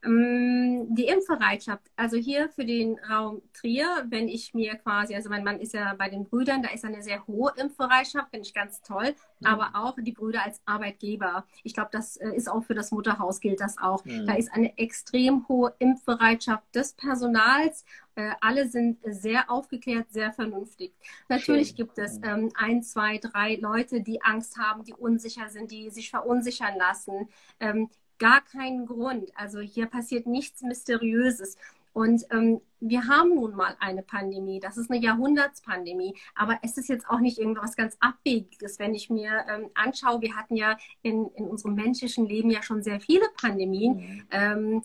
Ähm, 0.04 0.88
die 0.96 1.06
Impfbereitschaft, 1.06 1.84
also 1.96 2.18
hier 2.18 2.50
für 2.50 2.66
den 2.66 2.98
Raum 3.10 3.42
Trier, 3.54 4.06
wenn 4.10 4.28
ich 4.28 4.54
mir 4.54 4.76
quasi, 4.76 5.14
also 5.14 5.30
mein 5.30 5.44
Mann 5.44 5.60
ist 5.60 5.74
ja 5.74 5.94
bei 5.94 6.10
den 6.10 6.26
Brüdern, 6.26 6.64
da 6.64 6.70
ist 6.70 6.84
eine 6.86 7.04
sehr 7.04 7.26
hohe 7.28 7.54
Impfbereitschaft, 7.56 8.32
finde 8.32 8.48
ich 8.48 8.54
ganz 8.54 8.82
toll, 8.82 9.14
mhm. 9.40 9.48
aber 9.48 9.72
auch 9.76 9.96
die 10.00 10.12
Brüder 10.12 10.44
als 10.44 10.60
Arbeitgeber. 10.66 11.46
Ich 11.64 11.74
glaube, 11.74 11.90
das 11.92 12.18
äh, 12.18 12.36
ist 12.36 12.50
auch 12.50 12.64
für 12.64 12.74
das 12.74 12.92
Mutterhaus 12.92 13.40
gilt 13.40 13.60
das 13.60 13.78
auch. 13.78 14.04
Mhm. 14.06 14.26
Da 14.26 14.36
ist 14.36 14.52
eine 14.52 14.78
extrem 14.78 15.48
hohe 15.48 15.74
Impfbereitschaft 15.80 16.64
des 16.74 16.94
Personals. 16.94 17.86
Äh, 18.16 18.32
alle 18.42 18.68
sind 18.68 19.00
sehr 19.06 19.50
aufgeklärt, 19.50 20.12
sehr 20.12 20.34
vernünftig. 20.34 20.94
Natürlich 21.30 21.70
Schön. 21.70 21.78
gibt 21.78 21.98
es 21.98 22.20
ähm, 22.24 22.52
ein, 22.56 22.84
zwei, 22.84 23.20
drei 23.20 23.56
Leute, 23.56 24.02
die 24.02 24.22
Angst 24.22 24.58
haben, 24.58 24.84
die 24.84 24.94
unsicher 24.94 25.50
sind, 25.50 25.72
die 25.72 25.90
sich 25.90 26.10
verunsichern 26.10 26.76
lassen. 26.78 27.30
Ähm, 27.60 27.90
gar 28.22 28.42
keinen 28.42 28.86
Grund. 28.86 29.32
Also 29.36 29.60
hier 29.60 29.88
passiert 29.88 30.28
nichts 30.28 30.62
Mysteriöses. 30.62 31.58
Und 31.92 32.24
ähm, 32.30 32.62
wir 32.80 33.08
haben 33.08 33.36
nun 33.36 33.56
mal 33.56 33.76
eine 33.80 34.04
Pandemie. 34.04 34.60
Das 34.60 34.78
ist 34.78 34.92
eine 34.92 35.02
Jahrhundertspandemie. 35.02 36.14
Aber 36.36 36.60
es 36.62 36.78
ist 36.78 36.88
jetzt 36.88 37.10
auch 37.10 37.20
nicht 37.20 37.40
irgendwas 37.40 37.76
ganz 37.76 37.98
Abwegiges, 38.00 38.78
wenn 38.78 38.94
ich 38.94 39.10
mir 39.10 39.44
ähm, 39.50 39.72
anschaue. 39.74 40.22
Wir 40.22 40.36
hatten 40.36 40.56
ja 40.56 40.78
in, 41.02 41.28
in 41.36 41.48
unserem 41.48 41.74
menschlichen 41.74 42.28
Leben 42.28 42.52
ja 42.52 42.62
schon 42.62 42.84
sehr 42.84 43.00
viele 43.02 43.26
Pandemien 43.42 43.96
mhm. 43.96 44.24
ähm, 44.30 44.84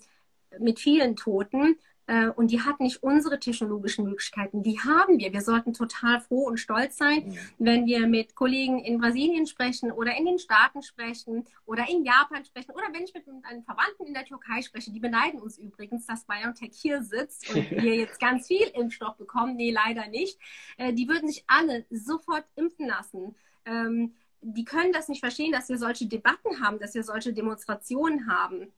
mit 0.59 0.81
vielen 0.81 1.15
Toten. 1.15 1.77
Äh, 2.07 2.29
und 2.29 2.51
die 2.51 2.61
hat 2.61 2.81
nicht 2.81 3.03
unsere 3.03 3.39
technologischen 3.41 4.05
Möglichkeiten. 4.05 4.63
Die 4.63 4.79
haben 4.79 5.19
wir. 5.19 5.33
Wir 5.33 5.41
sollten 5.41 5.73
total 5.73 6.21
froh 6.21 6.47
und 6.47 6.59
stolz 6.59 6.97
sein, 6.97 7.29
mhm. 7.29 7.39
wenn 7.59 7.87
wir 7.87 8.07
mit 8.07 8.35
Kollegen 8.35 8.79
in 8.79 8.99
Brasilien 8.99 9.47
sprechen 9.47 9.91
oder 9.91 10.17
in 10.17 10.25
den 10.25 10.39
Staaten 10.39 10.83
sprechen 10.83 11.45
oder 11.65 11.89
in 11.89 12.05
Japan 12.05 12.45
sprechen 12.45 12.73
oder 12.73 12.87
wenn 12.93 13.05
ich 13.05 13.15
mit 13.15 13.25
einem 13.29 13.65
Verwandten 13.65 14.07
in 14.07 14.15
der 14.15 14.25
Türkei 14.25 14.63
spreche. 14.63 14.93
Die 14.93 15.01
beneiden 15.01 15.41
uns 15.41 15.59
übrigens, 15.59 16.07
dass 16.07 16.25
BioNTech 16.25 16.73
hier 16.73 17.03
sitzt 17.03 17.53
und 17.55 17.71
wir 17.71 17.97
jetzt 17.97 18.21
ganz 18.21 18.47
viel 18.47 18.69
Impfstoff 18.75 19.17
bekommen. 19.17 19.57
Nee, 19.57 19.73
leider 19.73 20.07
nicht. 20.09 20.39
Äh, 20.77 20.93
die 20.93 21.09
würden 21.09 21.29
sich 21.29 21.45
alle 21.49 21.87
sofort 21.91 22.45
impfen 22.55 22.87
lassen. 22.87 23.35
Ähm, 23.65 24.15
die 24.43 24.65
können 24.65 24.93
das 24.93 25.09
nicht 25.09 25.21
verstehen, 25.21 25.51
dass 25.51 25.69
wir 25.69 25.79
solche 25.79 26.07
Debatten 26.07 26.61
haben, 26.61 26.79
dass 26.79 26.95
wir 26.95 27.03
solche 27.03 27.33
Demonstrationen 27.33 28.31
haben. 28.31 28.73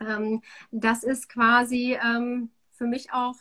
Ähm, 0.00 0.42
das 0.70 1.02
ist 1.02 1.28
quasi 1.28 1.98
ähm, 2.00 2.50
für 2.78 2.86
mich 2.86 3.12
auch 3.12 3.36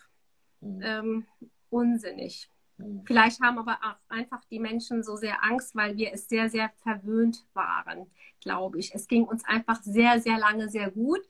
mhm. 0.60 0.82
ähm, 0.82 1.26
unsinnig. 1.70 2.50
Mhm. 2.78 3.04
Vielleicht 3.06 3.42
haben 3.42 3.60
aber 3.60 3.78
auch 3.84 3.96
einfach 4.10 4.44
die 4.46 4.60
Menschen 4.60 5.04
so 5.04 5.16
sehr 5.16 5.44
Angst, 5.44 5.76
weil 5.76 5.96
wir 5.96 6.12
es 6.12 6.28
sehr, 6.28 6.50
sehr 6.50 6.72
verwöhnt 6.84 7.46
waren, 7.54 8.08
glaube 8.42 8.80
ich. 8.80 8.94
Es 8.94 9.08
ging 9.08 9.24
uns 9.24 9.46
einfach 9.46 9.82
sehr, 9.84 10.20
sehr 10.20 10.38
lange 10.38 10.70
sehr 10.70 10.92
gut. 10.92 11.22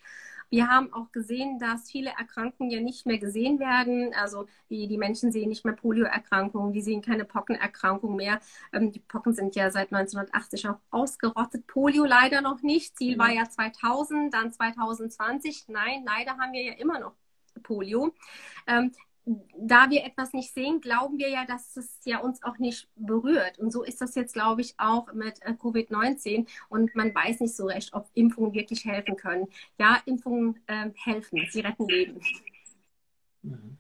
Wir 0.50 0.70
haben 0.70 0.94
auch 0.94 1.12
gesehen, 1.12 1.60
dass 1.60 1.92
viele 1.92 2.12
Erkrankungen 2.12 2.72
ja 2.72 2.80
nicht 2.80 3.06
mehr 3.06 3.18
gesehen 3.18 3.60
werden. 3.60 4.14
Also 4.14 4.48
die, 4.70 4.88
die 4.88 4.98
Menschen 4.98 5.32
sehen 5.34 5.50
nicht 5.50 5.66
mehr 5.66 5.74
Polioerkrankungen, 5.74 6.72
die 6.72 6.82
sehen 6.82 7.02
keine 7.02 7.26
Pockenerkrankungen 7.26 8.16
mehr. 8.16 8.40
Ähm, 8.72 8.94
die 8.94 9.00
Pocken 9.00 9.34
sind 9.34 9.56
ja 9.56 9.70
seit 9.72 9.92
1980 9.92 10.70
auch 10.70 10.80
ausgerottet. 10.90 11.68
Polio 11.68 12.06
leider 12.06 12.40
noch 12.40 12.62
nicht. 12.62 12.98
Ziel 12.98 13.18
war 13.18 13.32
ja 13.32 13.50
2000, 13.50 14.34
dann 14.34 14.54
2020. 14.54 15.66
Nein, 15.68 16.06
leider 16.06 16.38
haben 16.38 16.54
wir 16.54 16.64
ja 16.64 16.74
immer 16.74 17.00
noch 17.00 17.14
Polio. 17.60 18.14
Ähm, 18.68 18.92
da 19.58 19.90
wir 19.90 20.06
etwas 20.06 20.32
nicht 20.34 20.54
sehen, 20.54 20.80
glauben 20.80 21.18
wir 21.18 21.30
ja, 21.30 21.46
dass 21.46 21.76
es 21.76 22.00
ja 22.06 22.20
uns 22.20 22.44
auch 22.44 22.60
nicht 22.60 22.88
berührt. 22.96 23.60
Und 23.60 23.72
so 23.72 23.84
ist 23.84 24.00
das 24.00 24.16
jetzt, 24.16 24.34
glaube 24.34 24.62
ich, 24.62 24.76
auch 24.78 25.12
mit 25.14 25.42
äh, 25.42 25.52
Covid-19. 25.52 26.48
Und 26.70 26.96
man 26.96 27.14
weiß 27.14 27.42
nicht 27.42 27.56
so 27.56 27.66
recht, 27.66 27.94
ob 27.94 28.08
Impfungen 28.14 28.54
wirklich 28.54 28.86
helfen 28.86 29.18
können. 29.18 29.48
Ja, 29.78 30.02
Impfungen 30.06 30.62
äh, 30.68 30.92
helfen, 31.04 31.46
sie 31.50 31.60
retten 31.60 31.88
Leben. 31.88 32.22
Mhm. 33.42 33.78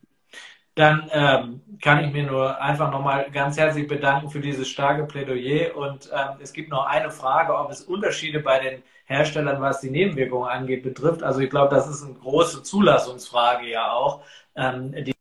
Dann 0.75 1.09
ähm, 1.11 1.61
kann 1.81 2.03
ich 2.03 2.13
mir 2.13 2.27
nur 2.27 2.61
einfach 2.61 2.91
nochmal 2.91 3.31
ganz 3.31 3.57
herzlich 3.57 3.87
bedanken 3.87 4.29
für 4.29 4.41
dieses 4.41 4.67
starke 4.67 5.05
Plädoyer. 5.05 5.75
Und 5.75 6.11
ähm, 6.13 6.37
es 6.39 6.53
gibt 6.53 6.69
noch 6.69 6.85
eine 6.85 7.09
Frage, 7.09 7.57
ob 7.57 7.71
es 7.71 7.81
Unterschiede 7.81 8.41
bei 8.41 8.59
den 8.59 8.83
Herstellern, 9.07 9.61
was 9.61 9.79
die 9.79 9.89
Nebenwirkungen 9.89 10.49
angeht, 10.49 10.83
betrifft. 10.83 11.23
Also 11.23 11.39
ich 11.39 11.49
glaube, 11.49 11.73
das 11.73 11.87
ist 11.87 12.03
eine 12.03 12.13
große 12.13 12.61
Zulassungsfrage 12.61 13.67
ja 13.69 13.91
auch. 13.93 14.23
Ähm, 14.55 14.91
die 14.91 15.13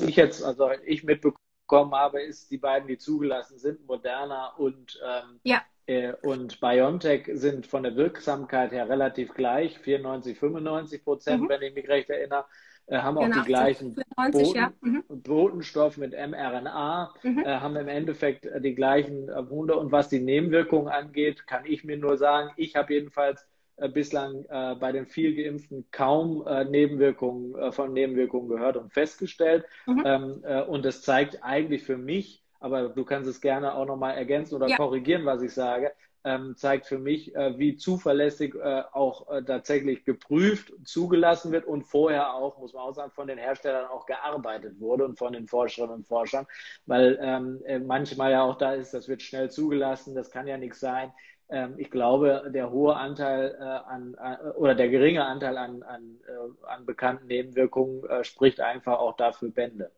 ich 0.00 0.16
jetzt, 0.16 0.44
also 0.44 0.70
ich 0.84 1.04
mitbekommen 1.04 1.94
habe, 1.94 2.20
ist 2.20 2.50
die 2.50 2.58
beiden, 2.58 2.86
die 2.86 2.98
zugelassen 2.98 3.58
sind, 3.58 3.86
Moderna 3.86 4.48
und 4.58 5.00
ähm, 5.02 5.40
ja. 5.42 5.62
Äh, 5.86 6.12
und 6.22 6.60
BioNTech 6.60 7.30
sind 7.32 7.66
von 7.66 7.82
der 7.82 7.96
Wirksamkeit 7.96 8.72
her 8.72 8.88
relativ 8.88 9.32
gleich, 9.34 9.78
94, 9.78 10.38
95 10.38 11.04
Prozent, 11.04 11.42
mhm. 11.42 11.48
wenn 11.48 11.62
ich 11.62 11.74
mich 11.74 11.88
recht 11.88 12.10
erinnere 12.10 12.44
äh, 12.86 12.98
haben 12.98 13.16
auch 13.16 13.28
die 13.28 13.46
gleichen 13.46 13.94
94, 14.16 14.42
Boten, 14.42 14.56
ja. 14.56 14.72
mhm. 14.80 15.04
Botenstoff 15.08 15.96
mit 15.96 16.12
mRNA, 16.12 17.14
mhm. 17.22 17.38
äh, 17.38 17.46
haben 17.46 17.76
im 17.76 17.88
Endeffekt 17.88 18.44
äh, 18.44 18.60
die 18.60 18.74
gleichen 18.74 19.28
äh, 19.28 19.48
Wunder. 19.48 19.78
Und 19.78 19.90
was 19.90 20.08
die 20.08 20.20
Nebenwirkungen 20.20 20.88
angeht, 20.88 21.46
kann 21.46 21.64
ich 21.64 21.84
mir 21.84 21.96
nur 21.96 22.18
sagen, 22.18 22.50
ich 22.56 22.76
habe 22.76 22.92
jedenfalls 22.92 23.46
äh, 23.76 23.88
bislang 23.88 24.44
äh, 24.50 24.74
bei 24.74 24.92
den 24.92 25.06
viel 25.06 25.34
Geimpften 25.34 25.86
kaum 25.90 26.44
Nebenwirkungen 26.70 27.72
von 27.72 27.92
Nebenwirkungen 27.92 28.48
gehört 28.48 28.76
und 28.76 28.92
festgestellt. 28.92 29.64
Mhm. 29.86 30.02
Ähm, 30.04 30.44
und 30.68 30.84
das 30.84 31.02
zeigt 31.02 31.42
eigentlich 31.42 31.84
für 31.84 31.96
mich, 31.96 32.42
aber 32.60 32.90
du 32.90 33.04
kannst 33.04 33.28
es 33.28 33.40
gerne 33.40 33.74
auch 33.74 33.86
nochmal 33.86 34.16
ergänzen 34.16 34.56
oder 34.56 34.68
ja. 34.68 34.76
korrigieren, 34.76 35.24
was 35.24 35.42
ich 35.42 35.52
sage, 35.52 35.92
ähm, 36.24 36.56
zeigt 36.56 36.86
für 36.86 36.98
mich, 36.98 37.34
äh, 37.34 37.58
wie 37.58 37.76
zuverlässig 37.76 38.54
äh, 38.54 38.82
auch 38.92 39.30
äh, 39.30 39.42
tatsächlich 39.42 40.04
geprüft, 40.04 40.72
zugelassen 40.84 41.52
wird 41.52 41.66
und 41.66 41.82
vorher 41.82 42.34
auch, 42.34 42.58
muss 42.58 42.72
man 42.72 42.82
auch 42.82 42.94
sagen, 42.94 43.12
von 43.12 43.28
den 43.28 43.38
Herstellern 43.38 43.86
auch 43.86 44.06
gearbeitet 44.06 44.80
wurde 44.80 45.04
und 45.04 45.18
von 45.18 45.34
den 45.34 45.46
Forscherinnen 45.46 45.96
und 45.96 46.06
Forschern, 46.06 46.46
weil 46.86 47.18
ähm, 47.20 47.62
äh, 47.66 47.78
manchmal 47.78 48.32
ja 48.32 48.42
auch 48.42 48.56
da 48.56 48.72
ist, 48.74 48.94
das 48.94 49.08
wird 49.08 49.22
schnell 49.22 49.50
zugelassen, 49.50 50.14
das 50.14 50.30
kann 50.30 50.46
ja 50.46 50.56
nichts 50.56 50.80
sein. 50.80 51.12
Ähm, 51.50 51.74
ich 51.76 51.90
glaube, 51.90 52.50
der 52.54 52.70
hohe 52.70 52.96
Anteil 52.96 53.56
äh, 53.58 53.62
an, 53.62 54.14
an, 54.14 54.52
oder 54.52 54.74
der 54.74 54.88
geringe 54.88 55.24
Anteil 55.26 55.58
an, 55.58 55.82
an, 55.82 56.18
äh, 56.26 56.66
an 56.66 56.86
bekannten 56.86 57.26
Nebenwirkungen 57.26 58.02
spricht 58.24 58.60
einfach 58.60 58.98
auch 58.98 59.16
dafür 59.16 59.50
Bände. 59.50 59.90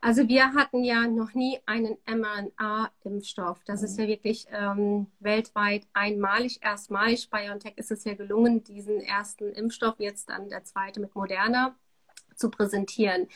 Also 0.00 0.28
wir 0.28 0.52
hatten 0.54 0.84
ja 0.84 1.06
noch 1.06 1.34
nie 1.34 1.58
einen 1.66 1.96
mRNA-Impfstoff. 2.06 3.64
Das 3.64 3.82
ist 3.82 3.98
ja 3.98 4.06
wirklich 4.06 4.46
ähm, 4.50 5.06
weltweit 5.20 5.86
einmalig, 5.92 6.60
erstmalig. 6.62 7.30
BioNTech 7.30 7.74
ist 7.76 7.90
es 7.90 8.04
ja 8.04 8.14
gelungen, 8.14 8.64
diesen 8.64 9.00
ersten 9.00 9.52
Impfstoff, 9.52 9.96
jetzt 9.98 10.28
dann 10.28 10.48
der 10.48 10.64
zweite 10.64 11.00
mit 11.00 11.14
Moderna, 11.14 11.76
zu 12.34 12.50
präsentieren. 12.50 13.28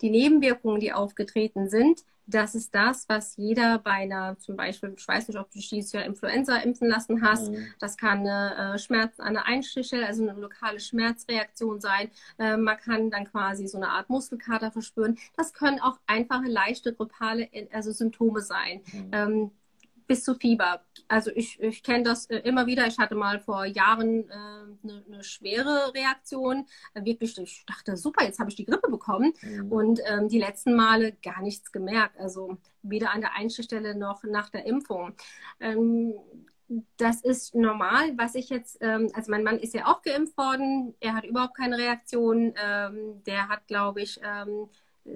Die 0.00 0.10
Nebenwirkungen, 0.10 0.80
die 0.80 0.92
aufgetreten 0.92 1.68
sind, 1.68 2.04
das 2.26 2.54
ist 2.54 2.74
das, 2.74 3.08
was 3.08 3.36
jeder 3.36 3.78
bei 3.78 3.90
einer, 3.92 4.38
zum 4.38 4.56
Beispiel, 4.56 4.94
ich 4.96 5.06
weiß 5.06 5.28
nicht, 5.28 5.38
ob 5.38 5.50
du 5.50 5.58
dieses 5.58 5.92
Jahr 5.92 6.04
Influenza 6.04 6.56
impfen 6.56 6.88
lassen 6.88 7.22
hast. 7.22 7.50
Mhm. 7.50 7.66
Das 7.80 7.96
kann 7.96 8.20
eine 8.20 8.74
äh, 8.74 8.78
Schmerz, 8.78 9.18
eine 9.18 9.44
Einstichel, 9.44 10.04
also 10.04 10.22
eine 10.22 10.38
lokale 10.38 10.80
Schmerzreaktion 10.80 11.80
sein. 11.80 12.10
Äh, 12.38 12.56
man 12.56 12.76
kann 12.76 13.10
dann 13.10 13.24
quasi 13.24 13.66
so 13.66 13.76
eine 13.76 13.88
Art 13.88 14.08
Muskelkater 14.08 14.70
verspüren. 14.70 15.18
Das 15.36 15.52
können 15.52 15.80
auch 15.80 15.98
einfache, 16.06 16.46
leichte 16.46 16.94
grippale 16.94 17.48
also 17.72 17.92
Symptome 17.92 18.40
sein. 18.40 18.82
Mhm. 18.92 19.10
Ähm, 19.12 19.50
bis 20.06 20.24
zu 20.24 20.34
Fieber. 20.34 20.84
Also 21.08 21.30
ich, 21.34 21.60
ich 21.60 21.82
kenne 21.82 22.04
das 22.04 22.26
äh, 22.26 22.38
immer 22.38 22.66
wieder. 22.66 22.86
Ich 22.86 22.98
hatte 22.98 23.14
mal 23.14 23.40
vor 23.40 23.64
Jahren 23.64 24.30
eine 24.30 24.76
äh, 24.82 24.86
ne, 24.86 25.04
ne 25.08 25.24
schwere 25.24 25.92
Reaktion. 25.94 26.66
Äh, 26.94 27.04
wirklich, 27.04 27.38
ich 27.38 27.64
dachte, 27.66 27.96
super, 27.96 28.24
jetzt 28.24 28.38
habe 28.38 28.50
ich 28.50 28.56
die 28.56 28.64
Grippe 28.64 28.90
bekommen. 28.90 29.32
Mhm. 29.42 29.72
Und 29.72 30.00
ähm, 30.06 30.28
die 30.28 30.38
letzten 30.38 30.74
Male 30.74 31.12
gar 31.22 31.42
nichts 31.42 31.72
gemerkt. 31.72 32.18
Also 32.18 32.58
weder 32.82 33.12
an 33.12 33.20
der 33.20 33.34
Einstichstelle 33.36 33.94
noch 33.94 34.22
nach 34.24 34.50
der 34.50 34.66
Impfung. 34.66 35.14
Ähm, 35.60 36.14
das 36.96 37.20
ist 37.20 37.54
normal, 37.54 38.16
was 38.16 38.34
ich 38.34 38.48
jetzt, 38.48 38.78
ähm, 38.80 39.10
also 39.14 39.30
mein 39.30 39.42
Mann 39.42 39.58
ist 39.58 39.74
ja 39.74 39.86
auch 39.86 40.02
geimpft 40.02 40.36
worden, 40.38 40.94
er 41.00 41.14
hat 41.14 41.24
überhaupt 41.24 41.56
keine 41.56 41.76
Reaktion, 41.76 42.54
ähm, 42.56 43.22
der 43.26 43.48
hat, 43.48 43.66
glaube 43.66 44.02
ich, 44.02 44.20
ähm, 44.24 44.68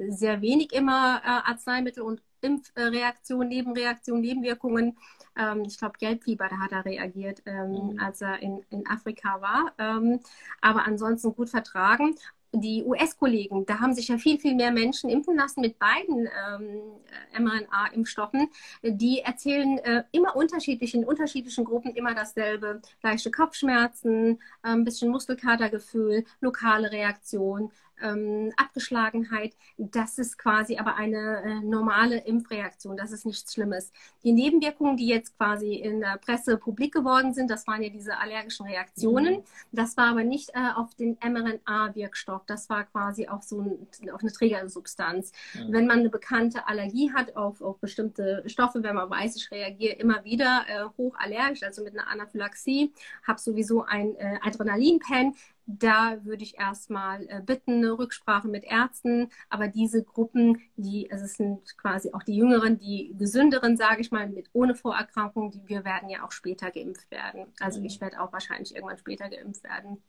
sehr 0.09 0.43
wenig 0.43 0.72
immer 0.72 1.22
äh, 1.24 1.51
Arzneimittel 1.51 2.03
und 2.03 2.20
Impfreaktionen, 2.47 3.49
Nebenreaktionen, 3.49 4.22
Nebenwirkungen. 4.22 4.97
Ähm, 5.36 5.64
ich 5.66 5.78
glaube, 5.78 5.99
Gelbfieber, 5.99 6.49
da 6.49 6.59
hat 6.59 6.72
er 6.72 6.84
reagiert, 6.84 7.42
ähm, 7.47 7.92
mhm. 7.92 8.01
als 8.01 8.20
er 8.20 8.40
in, 8.40 8.64
in 8.70 8.86
Afrika 8.86 9.40
war. 9.40 9.72
Ähm, 9.78 10.20
aber 10.61 10.86
ansonsten 10.86 11.34
gut 11.34 11.51
vertragen 11.51 12.14
die 12.61 12.84
US-Kollegen, 12.84 13.66
da 13.66 13.80
haben 13.80 13.94
sich 13.94 14.09
ja 14.09 14.18
viel, 14.18 14.38
viel 14.38 14.55
mehr 14.55 14.70
Menschen 14.70 15.11
impfen 15.11 15.36
lassen 15.36 15.61
mit 15.61 15.78
beiden 15.78 16.28
ähm, 16.49 17.44
mRNA-Impfstoffen. 17.44 18.49
Die 18.82 19.20
erzählen 19.20 19.78
äh, 19.78 20.05
immer 20.12 20.36
unterschiedlich, 20.36 20.94
in 20.94 21.05
unterschiedlichen 21.05 21.64
Gruppen 21.64 21.94
immer 21.94 22.14
dasselbe. 22.14 22.80
Leichte 23.03 23.30
Kopfschmerzen, 23.30 24.40
ein 24.62 24.84
bisschen 24.84 25.11
Muskelkatergefühl, 25.11 26.24
lokale 26.40 26.90
Reaktion, 26.90 27.70
ähm, 28.03 28.53
Abgeschlagenheit. 28.57 29.57
Das 29.78 30.18
ist 30.18 30.38
quasi 30.38 30.76
aber 30.76 30.97
eine 30.97 31.42
äh, 31.42 31.61
normale 31.61 32.18
Impfreaktion. 32.18 32.97
Das 32.97 33.12
ist 33.12 33.26
nichts 33.26 33.53
Schlimmes. 33.53 33.92
Die 34.22 34.32
Nebenwirkungen, 34.32 34.97
die 34.97 35.07
jetzt 35.07 35.36
quasi 35.36 35.74
in 35.74 36.01
der 36.01 36.18
Presse 36.18 36.57
publik 36.57 36.92
geworden 36.92 37.34
sind, 37.34 37.51
das 37.51 37.66
waren 37.66 37.82
ja 37.82 37.88
diese 37.88 38.18
allergischen 38.18 38.66
Reaktionen. 38.66 39.36
Mhm. 39.36 39.42
Das 39.72 39.97
war 39.97 40.07
aber 40.07 40.24
nicht 40.24 40.51
äh, 40.51 40.70
auf 40.74 40.94
den 40.94 41.16
mRNA-Wirkstoff. 41.20 42.44
Das 42.47 42.68
war 42.68 42.84
quasi 42.84 43.28
auch 43.28 43.42
so 43.42 43.61
ein, 43.61 44.12
auf 44.12 44.20
eine 44.20 44.32
Trägersubstanz. 44.32 45.32
Mhm. 45.55 45.72
Wenn 45.72 45.86
man 45.86 46.01
eine 46.01 46.11
bekannte 46.11 46.66
Allergie 46.66 47.12
hat 47.12 47.36
auf, 47.36 47.61
auf 47.61 47.78
bestimmte 47.78 48.42
Stoffe, 48.47 48.82
wenn 48.82 48.97
man 48.97 49.11
weiß, 49.11 49.36
ich 49.36 49.51
reagiere 49.51 49.94
immer 49.94 50.24
wieder 50.24 50.64
äh, 50.68 50.84
hochallergisch, 50.97 51.62
also 51.62 51.82
mit 51.82 51.99
einer 51.99 52.09
Anaphylaxie, 52.09 52.92
habe 53.26 53.40
sowieso 53.40 53.84
ein 53.84 54.14
äh, 54.16 54.38
Adrenalinpen, 54.42 55.34
da 55.67 56.25
würde 56.25 56.45
ich 56.45 56.59
erstmal 56.59 57.27
äh, 57.29 57.43
bitten, 57.45 57.79
eine 57.79 57.99
Rücksprache 57.99 58.49
mit 58.49 58.64
Ärzten. 58.64 59.29
Aber 59.51 59.69
diese 59.69 60.05
Gruppen, 60.05 60.62
die, 60.77 61.11
also 61.11 61.25
es 61.25 61.35
sind 61.35 61.77
quasi 61.77 62.12
auch 62.12 62.23
die 62.23 62.37
Jüngeren, 62.37 62.79
die 62.79 63.14
Gesünderen, 63.19 63.77
sage 63.77 64.01
ich 64.01 64.12
mal, 64.12 64.29
mit 64.29 64.49
ohne 64.53 64.75
Vorerkrankung, 64.75 65.51
die 65.51 65.67
wir 65.67 65.85
werden 65.85 66.09
ja 66.09 66.25
auch 66.25 66.33
später 66.33 66.71
geimpft 66.71 67.11
werden. 67.11 67.47
Also 67.61 67.83
ich 67.83 68.01
werde 68.01 68.21
auch 68.21 68.33
wahrscheinlich 68.33 68.75
irgendwann 68.75 68.99
später 68.99 69.29
geimpft 69.29 69.64
werden. 69.64 70.03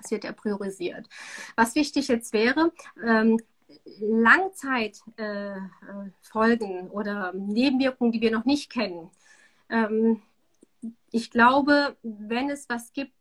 Das 0.00 0.10
wird 0.10 0.24
ja 0.24 0.32
priorisiert. 0.32 1.06
Was 1.54 1.74
wichtig 1.74 2.08
jetzt 2.08 2.32
wäre, 2.32 2.72
ähm, 3.04 3.38
Langzeitfolgen 4.00 6.86
äh, 6.86 6.90
oder 6.90 7.32
Nebenwirkungen, 7.34 8.12
die 8.12 8.20
wir 8.20 8.30
noch 8.30 8.44
nicht 8.44 8.72
kennen. 8.72 9.10
Ähm, 9.68 10.22
ich 11.10 11.30
glaube, 11.30 11.96
wenn 12.02 12.50
es 12.50 12.68
was 12.68 12.92
gibt, 12.92 13.12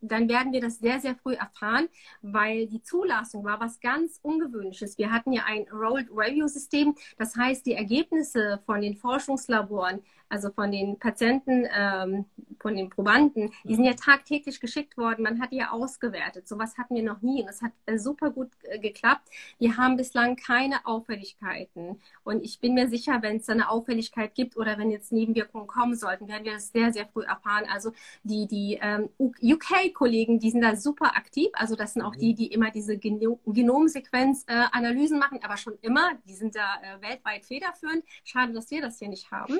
dann 0.00 0.28
werden 0.28 0.52
wir 0.52 0.60
das 0.60 0.78
sehr, 0.78 1.00
sehr 1.00 1.16
früh 1.16 1.34
erfahren, 1.34 1.88
weil 2.22 2.66
die 2.66 2.82
Zulassung 2.82 3.44
war 3.44 3.60
was 3.60 3.80
ganz 3.80 4.18
Ungewöhnliches. 4.22 4.98
Wir 4.98 5.10
hatten 5.10 5.32
ja 5.32 5.42
ein 5.46 5.66
Rolled 5.72 6.08
Review 6.10 6.46
System, 6.48 6.94
das 7.16 7.36
heißt, 7.36 7.66
die 7.66 7.74
Ergebnisse 7.74 8.60
von 8.66 8.80
den 8.80 8.96
Forschungslaboren, 8.96 10.02
also 10.28 10.50
von 10.50 10.70
den 10.70 10.98
Patienten, 10.98 11.66
ähm, 11.74 12.24
von 12.60 12.76
den 12.76 12.90
Probanden, 12.90 13.52
die 13.64 13.74
sind 13.74 13.84
ja 13.84 13.94
tagtäglich 13.94 14.60
geschickt 14.60 14.96
worden. 14.96 15.22
Man 15.22 15.40
hat 15.40 15.52
die 15.52 15.56
ja 15.56 15.70
ausgewertet. 15.70 16.48
Sowas 16.48 16.76
hatten 16.76 16.94
wir 16.94 17.02
noch 17.02 17.22
nie 17.22 17.42
und 17.42 17.48
es 17.48 17.62
hat 17.62 17.72
äh, 17.86 17.98
super 17.98 18.30
gut 18.30 18.50
äh, 18.62 18.78
geklappt. 18.78 19.28
Wir 19.58 19.76
haben 19.76 19.96
bislang 19.96 20.36
keine 20.36 20.84
Auffälligkeiten 20.86 22.00
und 22.24 22.44
ich 22.44 22.60
bin 22.60 22.74
mir 22.74 22.88
sicher, 22.88 23.22
wenn 23.22 23.36
es 23.36 23.48
eine 23.48 23.70
Auffälligkeit 23.70 24.34
gibt 24.34 24.56
oder 24.56 24.78
wenn 24.78 24.90
jetzt 24.90 25.12
Nebenwirkungen 25.12 25.66
kommen 25.66 25.94
sollten, 25.94 26.28
werden 26.28 26.44
wir 26.44 26.54
das 26.54 26.72
sehr, 26.72 26.92
sehr 26.92 27.06
früh 27.06 27.22
erfahren. 27.22 27.64
Also 27.72 27.92
die, 28.22 28.46
die 28.46 28.78
ähm, 28.80 29.08
UK-Kollegen, 29.18 30.38
die 30.38 30.50
sind 30.50 30.62
da 30.62 30.76
super 30.76 31.16
aktiv. 31.16 31.48
Also 31.52 31.76
das 31.76 31.94
sind 31.94 32.02
auch 32.02 32.16
die, 32.16 32.34
die 32.34 32.48
immer 32.48 32.70
diese 32.70 32.98
Gen 32.98 33.18
Genomsequenz-Analysen 33.46 35.16
äh, 35.16 35.20
machen, 35.20 35.40
aber 35.42 35.56
schon 35.56 35.78
immer. 35.80 36.12
Die 36.26 36.34
sind 36.34 36.54
da 36.54 36.76
äh, 36.82 37.00
weltweit 37.02 37.44
federführend. 37.44 38.04
Schade, 38.24 38.52
dass 38.52 38.70
wir 38.70 38.82
das 38.82 38.98
hier 38.98 39.08
nicht 39.08 39.30
haben. 39.30 39.58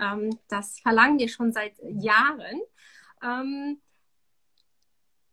Ähm, 0.00 0.38
das 0.48 0.80
verlangen 0.80 1.18
wir 1.18 1.28
schon 1.28 1.52
seit 1.52 1.74
Jahren. 1.82 2.60
Ähm, 3.22 3.80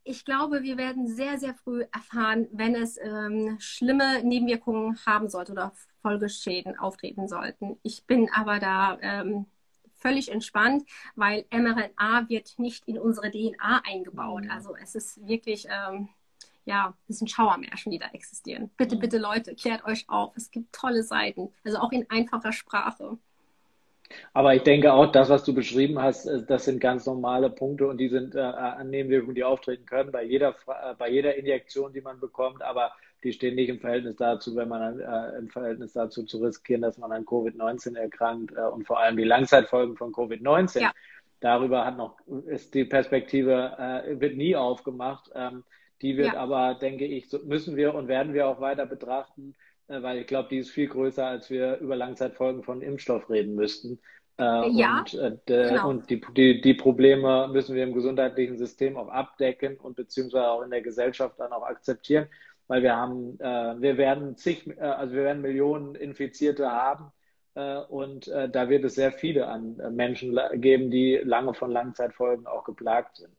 ich 0.07 0.23
glaube, 0.23 0.61
wir 0.61 0.77
werden 0.77 1.07
sehr, 1.07 1.39
sehr 1.39 1.55
früh 1.55 1.83
erfahren, 1.91 2.47
wenn 2.51 2.75
es 2.75 2.97
ähm, 3.01 3.57
schlimme 3.59 4.23
Nebenwirkungen 4.23 4.99
haben 5.05 5.29
sollte 5.29 5.51
oder 5.51 5.73
Folgeschäden 6.03 6.77
auftreten 6.77 7.27
sollten. 7.27 7.77
Ich 7.81 8.05
bin 8.05 8.29
aber 8.31 8.59
da 8.59 8.99
ähm, 9.01 9.47
völlig 9.95 10.31
entspannt, 10.31 10.83
weil 11.15 11.45
mRNA 11.51 12.29
wird 12.29 12.59
nicht 12.59 12.87
in 12.87 12.99
unsere 12.99 13.31
DNA 13.31 13.81
eingebaut. 13.83 14.43
Mhm. 14.43 14.51
Also 14.51 14.75
es 14.75 14.93
ist 14.93 15.27
wirklich, 15.27 15.65
ähm, 15.67 16.09
ja, 16.65 16.93
es 17.07 17.17
sind 17.17 17.31
Schauermärchen, 17.31 17.91
die 17.91 17.97
da 17.97 18.09
existieren. 18.09 18.69
Bitte, 18.77 18.97
mhm. 18.97 18.99
bitte 18.99 19.17
Leute, 19.17 19.55
klärt 19.55 19.83
euch 19.85 20.07
auf. 20.07 20.37
Es 20.37 20.51
gibt 20.51 20.71
tolle 20.73 21.01
Seiten, 21.01 21.51
also 21.63 21.79
auch 21.79 21.91
in 21.91 22.07
einfacher 22.11 22.51
Sprache. 22.51 23.17
Aber 24.33 24.55
ich 24.55 24.63
denke 24.63 24.93
auch, 24.93 25.11
das, 25.11 25.29
was 25.29 25.43
du 25.43 25.53
beschrieben 25.53 26.01
hast, 26.01 26.25
äh, 26.25 26.43
das 26.45 26.65
sind 26.65 26.79
ganz 26.79 27.05
normale 27.05 27.49
Punkte 27.49 27.87
und 27.87 27.97
die 27.97 28.09
sind 28.09 28.35
äh, 28.35 28.83
Nebenwirkungen, 28.83 29.35
die 29.35 29.43
auftreten 29.43 29.85
können 29.85 30.11
bei 30.11 30.23
jeder, 30.23 30.49
äh, 30.67 30.93
bei 30.97 31.09
jeder 31.09 31.35
Injektion, 31.35 31.93
die 31.93 32.01
man 32.01 32.19
bekommt, 32.19 32.61
aber 32.61 32.91
die 33.23 33.33
stehen 33.33 33.55
nicht 33.55 33.69
im 33.69 33.79
Verhältnis 33.79 34.17
dazu, 34.17 34.55
wenn 34.55 34.69
man 34.69 34.99
äh, 34.99 35.37
im 35.37 35.49
Verhältnis 35.49 35.93
dazu 35.93 36.23
zu 36.23 36.37
riskieren, 36.43 36.81
dass 36.81 36.97
man 36.97 37.11
an 37.11 37.25
Covid-19 37.25 37.97
erkrankt 37.97 38.53
äh, 38.55 38.61
und 38.61 38.85
vor 38.85 38.99
allem 38.99 39.17
die 39.17 39.23
Langzeitfolgen 39.23 39.97
von 39.97 40.11
Covid-19. 40.11 40.81
Ja. 40.81 40.91
Darüber 41.39 41.85
hat 41.85 41.97
noch, 41.97 42.17
ist 42.47 42.73
die 42.73 42.85
Perspektive, 42.85 43.75
äh, 43.77 44.19
wird 44.19 44.37
nie 44.37 44.55
aufgemacht. 44.55 45.31
Ähm, 45.33 45.63
die 46.01 46.17
wird 46.17 46.33
ja. 46.33 46.39
aber, 46.39 46.75
denke 46.75 47.05
ich, 47.05 47.31
müssen 47.45 47.75
wir 47.75 47.95
und 47.95 48.07
werden 48.07 48.33
wir 48.33 48.47
auch 48.47 48.59
weiter 48.59 48.85
betrachten 48.85 49.55
äh, 49.55 49.64
weil 49.87 50.19
ich 50.19 50.27
glaube, 50.27 50.49
die 50.49 50.57
ist 50.57 50.71
viel 50.71 50.87
größer, 50.87 51.25
als 51.25 51.49
wir 51.49 51.77
über 51.77 51.95
Langzeitfolgen 51.95 52.63
von 52.63 52.81
Impfstoff 52.81 53.29
reden 53.29 53.55
müssten. 53.55 53.99
Äh, 54.37 54.69
ja, 54.71 54.99
und, 54.99 55.15
äh, 55.15 55.37
genau. 55.45 55.89
und 55.89 56.09
die, 56.09 56.21
die, 56.35 56.59
die 56.59 56.73
Probleme 56.73 57.47
müssen 57.47 57.73
wir 57.73 57.83
im 57.83 57.93
gesundheitlichen 57.93 58.57
System 58.57 58.97
auch 58.97 59.07
abdecken 59.07 59.77
und 59.77 59.95
beziehungsweise 59.95 60.49
auch 60.49 60.61
in 60.61 60.71
der 60.71 60.81
Gesellschaft 60.81 61.39
dann 61.39 61.53
auch 61.53 61.63
akzeptieren, 61.63 62.27
weil 62.67 62.83
wir 62.83 62.95
haben, 62.97 63.39
äh, 63.39 63.79
wir 63.79 63.97
werden 63.97 64.35
zig, 64.35 64.67
äh, 64.67 64.81
also 64.81 65.15
wir 65.15 65.23
werden 65.23 65.41
Millionen 65.41 65.95
Infizierte 65.95 66.69
haben 66.69 67.13
äh, 67.53 67.77
und 67.77 68.27
äh, 68.27 68.49
da 68.49 68.67
wird 68.67 68.83
es 68.83 68.95
sehr 68.95 69.13
viele 69.13 69.47
an 69.47 69.79
äh, 69.79 69.89
Menschen 69.89 70.37
geben, 70.55 70.91
die 70.91 71.21
lange 71.23 71.53
von 71.53 71.71
Langzeitfolgen 71.71 72.45
auch 72.45 72.65
geplagt 72.65 73.17
sind. 73.17 73.33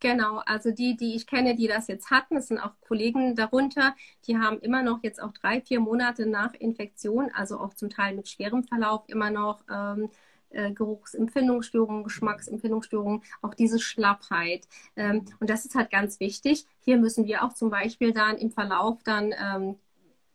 Genau, 0.00 0.38
also 0.46 0.70
die, 0.70 0.96
die 0.96 1.16
ich 1.16 1.26
kenne, 1.26 1.56
die 1.56 1.66
das 1.66 1.88
jetzt 1.88 2.10
hatten, 2.10 2.36
es 2.36 2.46
sind 2.48 2.58
auch 2.60 2.70
Kollegen 2.86 3.34
darunter, 3.34 3.96
die 4.26 4.38
haben 4.38 4.60
immer 4.60 4.82
noch 4.84 5.02
jetzt 5.02 5.20
auch 5.20 5.32
drei, 5.32 5.60
vier 5.60 5.80
Monate 5.80 6.24
nach 6.26 6.54
Infektion, 6.54 7.30
also 7.34 7.58
auch 7.58 7.74
zum 7.74 7.90
Teil 7.90 8.14
mit 8.14 8.28
schwerem 8.28 8.62
Verlauf, 8.62 9.02
immer 9.08 9.30
noch 9.30 9.64
ähm, 9.68 10.08
äh, 10.50 10.70
Geruchsempfindungsstörungen, 10.72 12.04
Geschmacksempfindungsstörungen, 12.04 13.22
auch 13.42 13.54
diese 13.54 13.80
Schlappheit. 13.80 14.68
Ähm, 14.94 15.24
und 15.40 15.50
das 15.50 15.64
ist 15.64 15.74
halt 15.74 15.90
ganz 15.90 16.20
wichtig. 16.20 16.64
Hier 16.80 16.96
müssen 16.96 17.26
wir 17.26 17.42
auch 17.42 17.52
zum 17.54 17.70
Beispiel 17.70 18.12
dann 18.12 18.38
im 18.38 18.52
Verlauf 18.52 19.02
dann 19.02 19.34
ähm, 19.36 19.76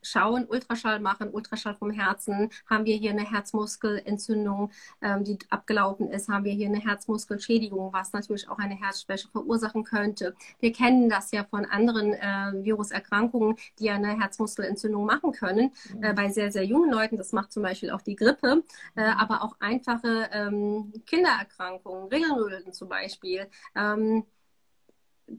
schauen, 0.03 0.45
Ultraschall 0.45 0.99
machen, 0.99 1.29
Ultraschall 1.31 1.75
vom 1.75 1.91
Herzen, 1.91 2.49
haben 2.69 2.85
wir 2.85 2.95
hier 2.95 3.11
eine 3.11 3.29
Herzmuskelentzündung, 3.29 4.71
ähm, 5.01 5.23
die 5.23 5.37
abgelaufen 5.49 6.09
ist, 6.09 6.29
haben 6.29 6.45
wir 6.45 6.53
hier 6.53 6.67
eine 6.67 6.79
Herzmuskelschädigung, 6.79 7.91
was 7.93 8.13
natürlich 8.13 8.49
auch 8.49 8.59
eine 8.59 8.75
Herzschwäche 8.75 9.27
verursachen 9.29 9.83
könnte. 9.83 10.35
Wir 10.59 10.71
kennen 10.71 11.09
das 11.09 11.31
ja 11.31 11.43
von 11.43 11.65
anderen 11.65 12.13
äh, 12.13 12.63
Viruserkrankungen, 12.63 13.55
die 13.79 13.85
ja 13.85 13.95
eine 13.95 14.19
Herzmuskelentzündung 14.19 15.05
machen 15.05 15.31
können, 15.31 15.71
äh, 16.01 16.11
mhm. 16.11 16.15
bei 16.15 16.29
sehr, 16.29 16.51
sehr 16.51 16.65
jungen 16.65 16.91
Leuten. 16.91 17.17
Das 17.17 17.31
macht 17.31 17.51
zum 17.51 17.63
Beispiel 17.63 17.91
auch 17.91 18.01
die 18.01 18.15
Grippe, 18.15 18.63
äh, 18.95 19.03
aber 19.03 19.43
auch 19.43 19.55
einfache 19.59 20.29
ähm, 20.31 20.93
Kindererkrankungen, 21.05 22.07
Ringelröden 22.09 22.73
zum 22.73 22.89
Beispiel. 22.89 23.47
Ähm, 23.75 24.25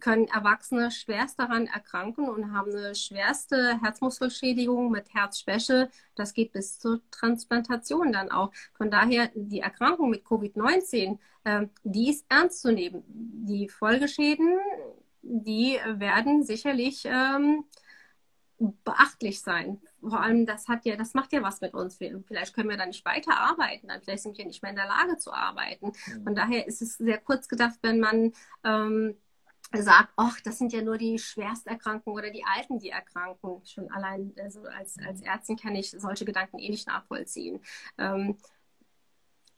können 0.00 0.28
Erwachsene 0.28 0.90
schwerst 0.90 1.38
daran 1.38 1.66
erkranken 1.66 2.28
und 2.28 2.52
haben 2.52 2.72
eine 2.74 2.94
schwerste 2.94 3.80
Herzmuskelschädigung 3.82 4.90
mit 4.90 5.12
Herzschwäche. 5.14 5.88
Das 6.14 6.34
geht 6.34 6.52
bis 6.52 6.78
zur 6.78 7.00
Transplantation 7.10 8.12
dann 8.12 8.30
auch. 8.30 8.52
Von 8.74 8.90
daher 8.90 9.30
die 9.34 9.60
Erkrankung 9.60 10.10
mit 10.10 10.24
Covid-19, 10.24 11.18
äh, 11.44 11.66
die 11.82 12.10
ist 12.10 12.24
ernst 12.28 12.62
zu 12.62 12.72
nehmen. 12.72 13.04
Die 13.06 13.68
Folgeschäden, 13.68 14.58
die 15.22 15.78
werden 15.86 16.44
sicherlich 16.44 17.04
ähm, 17.06 17.64
beachtlich 18.58 19.40
sein. 19.40 19.80
Vor 20.00 20.20
allem, 20.20 20.46
das 20.46 20.68
hat 20.68 20.84
ja, 20.84 20.96
das 20.96 21.14
macht 21.14 21.32
ja 21.32 21.42
was 21.42 21.60
mit 21.60 21.74
uns. 21.74 21.96
Vielleicht 21.96 22.54
können 22.54 22.68
wir 22.68 22.76
dann 22.76 22.88
nicht 22.88 23.04
weiter 23.04 23.36
arbeiten, 23.36 23.88
dann 23.88 24.00
vielleicht 24.02 24.22
sind 24.22 24.38
wir 24.38 24.44
nicht 24.46 24.62
mehr 24.62 24.70
in 24.70 24.76
der 24.76 24.86
Lage 24.86 25.16
zu 25.16 25.32
arbeiten. 25.32 25.92
Mhm. 26.06 26.24
Von 26.24 26.34
daher 26.34 26.66
ist 26.66 26.82
es 26.82 26.96
sehr 26.96 27.18
kurz 27.18 27.48
gedacht, 27.48 27.78
wenn 27.82 28.00
man 28.00 28.32
ähm, 28.64 29.16
sagt, 29.82 30.10
ach, 30.16 30.40
das 30.40 30.58
sind 30.58 30.72
ja 30.72 30.82
nur 30.82 30.98
die 30.98 31.18
Schwersterkrankungen 31.18 32.18
oder 32.18 32.30
die 32.30 32.44
Alten, 32.44 32.78
die 32.78 32.90
erkranken. 32.90 33.64
Schon 33.64 33.90
allein 33.90 34.32
also 34.42 34.62
als, 34.62 34.96
als 34.98 35.20
Ärztin 35.22 35.56
kann 35.56 35.74
ich 35.74 35.90
solche 35.90 36.24
Gedanken 36.24 36.58
eh 36.58 36.68
nicht 36.68 36.86
nachvollziehen. 36.86 37.60
Ähm, 37.98 38.36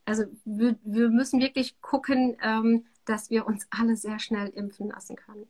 also 0.05 0.25
wir, 0.45 0.77
wir, 0.85 1.11
müssen 1.11 1.41
wirklich 1.41 1.81
gucken, 1.81 2.37
ähm, 2.43 2.87
dass 3.05 3.31
wir 3.31 3.47
uns 3.47 3.67
alle 3.71 3.97
sehr 3.97 4.19
schnell 4.19 4.49
impfen 4.51 4.89
lassen 4.89 5.17
können 5.17 5.49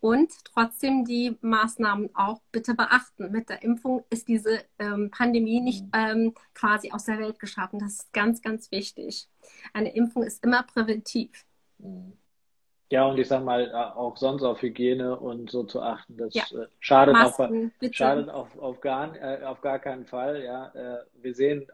und 0.00 0.30
trotzdem 0.44 1.04
die 1.04 1.36
Maßnahmen 1.40 2.14
auch 2.14 2.40
bitte 2.52 2.74
beachten. 2.74 3.30
Mit 3.30 3.48
der 3.48 3.62
Impfung 3.62 4.04
ist 4.10 4.28
diese 4.28 4.64
ähm, 4.78 5.10
Pandemie 5.10 5.60
nicht 5.60 5.84
ähm, 5.92 6.34
quasi 6.54 6.92
aus 6.92 7.04
der 7.04 7.18
Welt 7.18 7.38
geschaffen. 7.38 7.78
Das 7.78 7.94
ist 7.94 8.12
ganz, 8.12 8.42
ganz 8.42 8.70
wichtig. 8.70 9.28
Eine 9.72 9.94
Impfung 9.94 10.22
ist 10.22 10.44
immer 10.44 10.62
präventiv. 10.62 11.44
Mhm. 11.78 12.17
Ja, 12.90 13.06
und 13.06 13.18
ich 13.18 13.28
sag 13.28 13.44
mal, 13.44 13.70
äh, 13.70 13.74
auch 13.74 14.16
sonst 14.16 14.42
auf 14.42 14.62
Hygiene 14.62 15.18
und 15.18 15.50
so 15.50 15.64
zu 15.64 15.82
achten. 15.82 16.16
Das 16.16 16.32
ja. 16.32 16.44
äh, 16.58 16.68
schadet, 16.80 17.14
Masken, 17.14 17.70
auf, 17.82 17.94
schadet 17.94 18.30
auf, 18.30 18.58
auf, 18.58 18.80
gar, 18.80 19.14
äh, 19.14 19.44
auf 19.44 19.60
gar 19.60 19.78
keinen 19.78 20.06
Fall. 20.06 20.42
Ja, 20.42 20.72
äh, 20.74 21.04
wir 21.20 21.34
sehen, 21.34 21.66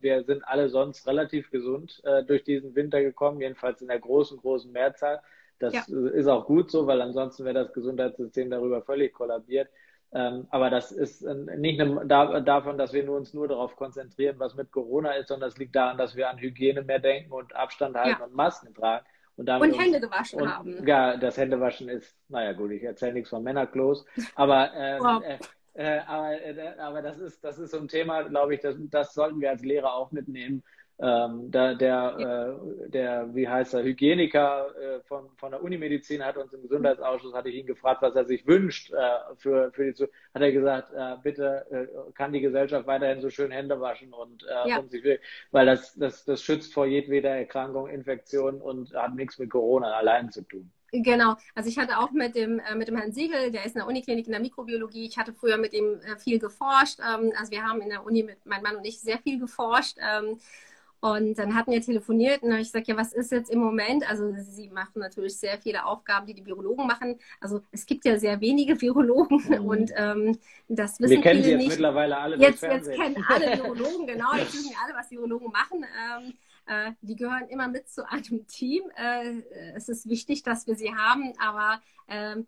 wir 0.00 0.24
sind 0.24 0.44
alle 0.46 0.68
sonst 0.68 1.06
relativ 1.06 1.50
gesund 1.50 2.02
durch 2.26 2.44
diesen 2.44 2.74
Winter 2.74 3.02
gekommen, 3.02 3.40
jedenfalls 3.40 3.80
in 3.82 3.88
der 3.88 3.98
großen, 3.98 4.38
großen 4.38 4.70
Mehrzahl. 4.70 5.20
Das 5.58 5.74
ja. 5.74 5.82
ist 6.10 6.26
auch 6.26 6.46
gut 6.46 6.70
so, 6.70 6.86
weil 6.86 7.00
ansonsten 7.00 7.44
wäre 7.44 7.54
das 7.54 7.72
Gesundheitssystem 7.72 8.50
darüber 8.50 8.82
völlig 8.82 9.12
kollabiert. 9.12 9.68
Ähm, 10.12 10.46
aber 10.50 10.70
das 10.70 10.92
ist 10.92 11.22
nicht 11.22 11.80
eine, 11.80 12.04
da, 12.06 12.40
davon, 12.40 12.78
dass 12.78 12.92
wir 12.92 13.10
uns 13.10 13.32
nur 13.32 13.48
darauf 13.48 13.76
konzentrieren, 13.76 14.38
was 14.38 14.54
mit 14.54 14.72
Corona 14.72 15.12
ist, 15.12 15.28
sondern 15.28 15.48
es 15.48 15.58
liegt 15.58 15.74
daran, 15.76 15.98
dass 15.98 16.16
wir 16.16 16.28
an 16.28 16.38
Hygiene 16.38 16.82
mehr 16.82 16.98
denken 16.98 17.32
und 17.32 17.54
Abstand 17.54 17.96
halten 17.96 18.20
ja. 18.20 18.26
und 18.26 18.34
Masken 18.34 18.74
tragen. 18.74 19.04
Und, 19.40 19.48
und 19.48 19.80
Hände 19.80 20.00
gewaschen 20.00 20.42
und, 20.42 20.54
haben. 20.54 20.86
Ja, 20.86 21.16
das 21.16 21.38
Händewaschen 21.38 21.88
ist, 21.88 22.14
naja 22.28 22.52
gut, 22.52 22.72
ich 22.72 22.82
erzähle 22.82 23.14
nichts 23.14 23.30
von 23.30 23.42
Männerklos, 23.42 24.04
aber, 24.34 24.70
ähm, 24.74 25.00
wow. 25.00 25.22
äh, 25.22 25.38
äh, 25.72 26.00
aber, 26.00 26.42
äh, 26.42 26.78
aber 26.78 27.00
das 27.00 27.18
ist, 27.18 27.42
das 27.42 27.58
ist 27.58 27.70
so 27.70 27.78
ein 27.78 27.88
Thema, 27.88 28.22
glaube 28.24 28.54
ich, 28.54 28.60
das, 28.60 28.76
das 28.78 29.14
sollten 29.14 29.40
wir 29.40 29.48
als 29.48 29.62
Lehrer 29.62 29.94
auch 29.94 30.12
mitnehmen 30.12 30.62
ähm, 31.02 31.50
da, 31.50 31.74
der, 31.74 32.58
äh, 32.58 32.88
der, 32.90 33.34
wie 33.34 33.48
heißt 33.48 33.74
er, 33.74 33.82
Hygieniker 33.82 34.66
äh, 34.76 35.00
von, 35.04 35.30
von 35.36 35.52
der 35.52 35.62
Unimedizin 35.62 36.24
hat 36.24 36.36
uns 36.36 36.52
im 36.52 36.62
Gesundheitsausschuss, 36.62 37.32
hatte 37.34 37.48
ich 37.48 37.56
ihn 37.56 37.66
gefragt, 37.66 38.02
was 38.02 38.14
er 38.14 38.26
sich 38.26 38.46
wünscht 38.46 38.92
äh, 38.92 38.96
für, 39.36 39.72
für 39.72 39.90
die, 39.90 40.02
hat 40.02 40.42
er 40.42 40.52
gesagt, 40.52 40.92
äh, 40.92 41.16
bitte 41.22 41.66
äh, 41.70 42.12
kann 42.12 42.32
die 42.32 42.40
Gesellschaft 42.40 42.86
weiterhin 42.86 43.22
so 43.22 43.30
schön 43.30 43.50
Hände 43.50 43.80
waschen 43.80 44.12
und, 44.12 44.44
äh, 44.44 44.68
ja. 44.68 44.78
und 44.78 44.90
sich, 44.90 45.02
weil 45.50 45.66
das, 45.66 45.94
das, 45.94 46.24
das 46.24 46.42
schützt 46.42 46.74
vor 46.74 46.86
jedweder 46.86 47.30
Erkrankung, 47.30 47.88
Infektion 47.88 48.60
und 48.60 48.94
hat 48.94 49.14
nichts 49.14 49.38
mit 49.38 49.50
Corona 49.50 49.94
allein 49.94 50.30
zu 50.30 50.42
tun. 50.42 50.70
Genau, 50.92 51.36
also 51.54 51.68
ich 51.68 51.78
hatte 51.78 51.98
auch 51.98 52.10
mit 52.10 52.34
dem, 52.34 52.58
äh, 52.58 52.74
mit 52.74 52.88
dem 52.88 52.96
Herrn 52.96 53.12
Siegel, 53.12 53.52
der 53.52 53.64
ist 53.64 53.74
in 53.74 53.78
der 53.78 53.86
Uniklinik 53.86 54.26
in 54.26 54.32
der 54.32 54.40
Mikrobiologie, 54.40 55.06
ich 55.06 55.16
hatte 55.16 55.32
früher 55.32 55.56
mit 55.56 55.72
ihm 55.72 56.00
äh, 56.00 56.18
viel 56.18 56.38
geforscht. 56.38 56.98
Ähm, 56.98 57.32
also 57.38 57.52
wir 57.52 57.62
haben 57.62 57.80
in 57.80 57.90
der 57.90 58.04
Uni 58.04 58.24
mit 58.24 58.44
mein 58.44 58.62
Mann 58.62 58.76
und 58.76 58.84
ich 58.84 59.00
sehr 59.00 59.18
viel 59.18 59.38
geforscht. 59.38 59.96
Ähm, 59.98 60.38
und 61.00 61.38
dann 61.38 61.54
hatten 61.54 61.72
wir 61.72 61.80
telefoniert 61.80 62.42
und 62.42 62.50
habe 62.50 62.60
ich 62.60 62.68
gesagt, 62.68 62.86
ja, 62.86 62.96
was 62.96 63.12
ist 63.12 63.32
jetzt 63.32 63.50
im 63.50 63.58
Moment? 63.58 64.08
Also 64.08 64.34
sie 64.36 64.68
machen 64.68 65.00
natürlich 65.00 65.38
sehr 65.38 65.58
viele 65.58 65.86
Aufgaben, 65.86 66.26
die 66.26 66.34
die 66.34 66.44
Virologen 66.44 66.86
machen. 66.86 67.18
Also 67.40 67.62
es 67.72 67.86
gibt 67.86 68.04
ja 68.04 68.18
sehr 68.18 68.40
wenige 68.40 68.78
Virologen 68.80 69.42
mhm. 69.48 69.64
und 69.66 69.92
ähm, 69.96 70.38
das 70.68 71.00
wissen 71.00 71.10
wir 71.10 71.20
kennen 71.22 71.42
viele 71.42 71.52
jetzt 71.52 71.58
nicht. 71.58 71.68
mittlerweile 71.70 72.18
alle. 72.18 72.36
Jetzt, 72.36 72.62
jetzt 72.62 72.90
kennen 72.90 73.24
alle 73.28 73.46
Virologen, 73.62 74.06
genau, 74.06 74.34
jetzt 74.36 74.52
wissen 74.52 74.74
alle, 74.84 74.94
was 74.94 75.10
Virologen 75.10 75.50
machen. 75.50 75.84
Ähm, 75.84 76.34
äh, 76.66 76.92
die 77.00 77.16
gehören 77.16 77.48
immer 77.48 77.68
mit 77.68 77.88
zu 77.88 78.08
einem 78.08 78.46
Team. 78.46 78.82
Äh, 78.96 79.42
es 79.74 79.88
ist 79.88 80.08
wichtig, 80.08 80.42
dass 80.42 80.66
wir 80.66 80.76
sie 80.76 80.94
haben, 80.94 81.32
aber 81.38 81.80
ähm, 82.08 82.46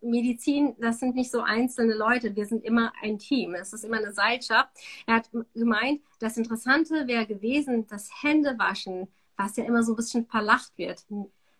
Medizin, 0.00 0.74
das 0.78 1.00
sind 1.00 1.14
nicht 1.14 1.30
so 1.30 1.40
einzelne 1.40 1.94
Leute, 1.94 2.34
wir 2.36 2.46
sind 2.46 2.64
immer 2.64 2.92
ein 3.02 3.18
Team, 3.18 3.54
es 3.54 3.72
ist 3.72 3.84
immer 3.84 3.98
eine 3.98 4.12
Seilschaft. 4.12 4.70
Er 5.06 5.16
hat 5.16 5.30
gemeint, 5.54 6.02
das 6.18 6.36
Interessante 6.36 7.06
wäre 7.06 7.26
gewesen, 7.26 7.86
das 7.86 8.08
Händewaschen, 8.22 9.08
was 9.36 9.56
ja 9.56 9.64
immer 9.64 9.82
so 9.82 9.92
ein 9.92 9.96
bisschen 9.96 10.26
verlacht 10.26 10.72
wird, 10.76 11.04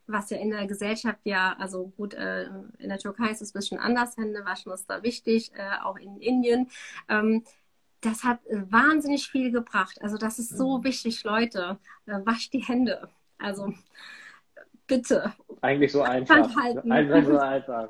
was 0.06 0.30
ja 0.30 0.38
in 0.38 0.50
der 0.50 0.66
Gesellschaft 0.66 1.20
ja, 1.24 1.56
also 1.58 1.92
gut, 1.96 2.14
äh, 2.14 2.44
in 2.78 2.88
der 2.88 2.98
Türkei 2.98 3.30
ist 3.30 3.42
es 3.42 3.50
ein 3.50 3.58
bisschen 3.58 3.78
anders, 3.78 4.16
Händewaschen 4.16 4.72
ist 4.72 4.88
da 4.88 5.02
wichtig, 5.02 5.52
äh, 5.54 5.82
auch 5.82 5.96
in 5.96 6.18
Indien. 6.18 6.70
Ähm, 7.08 7.42
das 8.00 8.24
hat 8.24 8.40
wahnsinnig 8.50 9.28
viel 9.28 9.50
gebracht. 9.50 10.00
Also 10.00 10.16
das 10.16 10.38
ist 10.38 10.56
so 10.56 10.78
mhm. 10.78 10.84
wichtig, 10.84 11.24
Leute. 11.24 11.78
Äh, 12.06 12.20
wascht 12.24 12.52
die 12.52 12.62
Hände. 12.62 13.08
Also 13.38 13.72
bitte. 14.87 15.32
Eigentlich 15.61 15.93
so 15.93 16.03
einfach. 16.03 16.49
Einfach 16.89 17.24
so 17.24 17.39
einfach. 17.39 17.89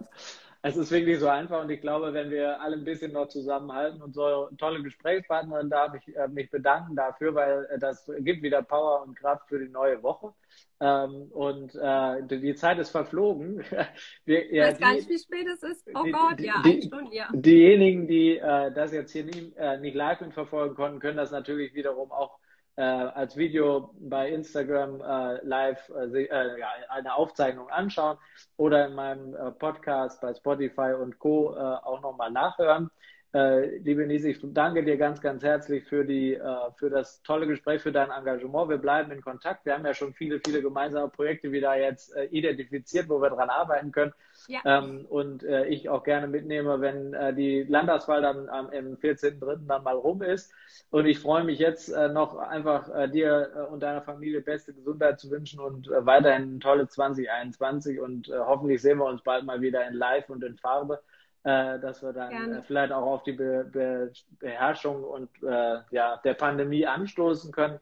Es 0.63 0.77
ist 0.77 0.91
wirklich 0.91 1.21
so 1.21 1.29
einfach 1.29 1.63
und 1.63 1.71
ich 1.71 1.81
glaube, 1.81 2.13
wenn 2.13 2.29
wir 2.29 2.61
alle 2.61 2.77
ein 2.77 2.85
bisschen 2.85 3.13
noch 3.13 3.29
zusammenhalten 3.29 4.03
und 4.03 4.15
so 4.15 4.49
tolle 4.59 4.83
Gesprächspartnerin 4.83 5.71
darf 5.71 5.95
ich 5.95 6.17
äh, 6.17 6.27
mich 6.27 6.51
bedanken 6.51 6.97
dafür, 6.97 7.37
weil 7.37 7.69
äh, 7.71 7.79
das 7.79 8.11
gibt 8.19 8.43
wieder 8.43 8.63
Power 8.63 9.05
und 9.07 9.17
Kraft 9.17 9.49
für 9.49 9.61
die 9.61 9.71
neue 9.71 10.03
Woche. 10.03 10.33
Ähm, 10.81 11.29
und 11.31 11.75
äh, 11.77 12.23
die 12.27 12.55
Zeit 12.57 12.79
ist 12.79 12.91
verflogen. 12.91 13.63
Wir, 14.25 14.53
ja, 14.53 14.65
ich 14.65 14.73
weiß 14.73 14.81
gar 14.81 14.95
nicht, 14.95 15.09
wie 15.09 15.19
spät 15.19 15.47
es 15.47 15.63
ist. 15.63 15.89
Oh 15.95 16.03
die, 16.03 16.11
Gott, 16.11 16.41
ja, 16.41 16.61
die, 16.65 16.73
eine 16.73 16.83
Stunde, 16.83 17.15
ja. 17.15 17.29
Diejenigen, 17.33 18.09
die 18.09 18.37
äh, 18.37 18.73
das 18.73 18.93
jetzt 18.93 19.13
hier 19.13 19.25
nie, 19.25 19.53
äh, 19.57 19.79
nicht 19.79 19.95
live 19.95 20.21
mitverfolgen 20.21 20.75
konnten, 20.75 20.99
können 20.99 21.17
das 21.17 21.31
natürlich 21.31 21.75
wiederum 21.75 22.11
auch 22.11 22.41
äh, 22.77 22.83
als 22.83 23.37
Video 23.37 23.95
bei 23.99 24.31
Instagram 24.31 25.01
äh, 25.01 25.45
live 25.45 25.91
äh, 25.91 26.25
äh, 26.25 26.59
ja, 26.61 26.69
eine 26.89 27.15
Aufzeichnung 27.15 27.69
anschauen 27.71 28.19
oder 28.57 28.87
in 28.87 28.95
meinem 28.95 29.35
äh, 29.35 29.51
Podcast 29.53 30.21
bei 30.21 30.35
Spotify 30.35 30.93
und 31.01 31.19
Co. 31.19 31.55
Äh, 31.55 31.59
auch 31.59 32.01
nochmal 32.03 32.31
nachhören. 32.31 32.91
Äh, 33.37 33.77
liebe 33.81 34.07
Nisi, 34.07 34.31
ich 34.31 34.39
danke 34.43 34.83
dir 34.83 34.97
ganz, 34.97 35.21
ganz 35.21 35.43
herzlich 35.43 35.85
für, 35.85 36.07
die, 36.07 36.33
äh, 36.33 36.71
für 36.77 36.89
das 36.89 37.21
tolle 37.23 37.47
Gespräch, 37.47 37.83
für 37.83 37.93
dein 37.93 38.11
Engagement. 38.11 38.71
Wir 38.71 38.79
bleiben 38.79 39.13
in 39.13 39.21
Kontakt. 39.21 39.67
Wir 39.67 39.75
haben 39.75 39.85
ja 39.85 39.93
schon 39.93 40.15
viele, 40.15 40.41
viele 40.43 40.63
gemeinsame 40.63 41.11
Projekte 41.11 41.53
wieder 41.53 41.75
jetzt 41.75 42.17
äh, 42.17 42.25
identifiziert, 42.27 43.11
wo 43.11 43.21
wir 43.21 43.29
dran 43.29 43.51
arbeiten 43.51 43.93
können. 43.93 44.15
Ja. 44.49 44.61
Ähm, 44.65 45.05
und 45.11 45.43
äh, 45.45 45.67
ich 45.67 45.91
auch 45.91 46.03
gerne 46.03 46.29
mitnehme, 46.29 46.81
wenn 46.81 47.13
äh, 47.13 47.35
die 47.35 47.65
Landtagswahl 47.65 48.23
dann 48.23 48.49
am 48.49 48.71
im 48.71 48.97
14.3. 48.97 49.67
dann 49.67 49.83
mal 49.83 49.97
rum 49.97 50.23
ist. 50.23 50.51
Und 50.89 51.05
ich 51.05 51.19
freue 51.19 51.45
mich 51.45 51.59
jetzt 51.59 51.91
äh, 51.91 52.09
noch 52.09 52.39
einfach 52.39 52.89
dir 53.11 53.69
und 53.71 53.83
deiner 53.83 54.01
Familie 54.01 54.41
beste 54.41 54.73
Gesundheit 54.73 55.21
zu 55.21 55.31
wünschen 55.31 55.61
und 55.61 55.91
weiterhin 55.91 56.59
tolle 56.61 56.89
2021 56.89 58.01
und 58.01 58.29
hoffentlich 58.29 58.81
sehen 58.81 58.99
wir 58.99 59.05
uns 59.05 59.23
bald 59.23 59.45
mal 59.45 59.61
wieder 59.61 59.87
in 59.87 59.95
Live 59.95 60.31
und 60.31 60.43
in 60.43 60.57
Farbe. 60.57 61.01
Dass 61.47 62.03
wir 62.03 62.13
dann 62.13 62.63
vielleicht 62.65 62.93
auch 62.93 63.07
auf 63.07 63.23
die 63.23 63.33
Be 63.33 63.69
Be 63.73 64.13
Beherrschung 64.41 65.05
und 65.05 65.31
ja, 65.43 66.17
der 66.25 66.35
Pandemie 66.35 66.87
anstoßen 66.87 67.53
können. 67.53 67.79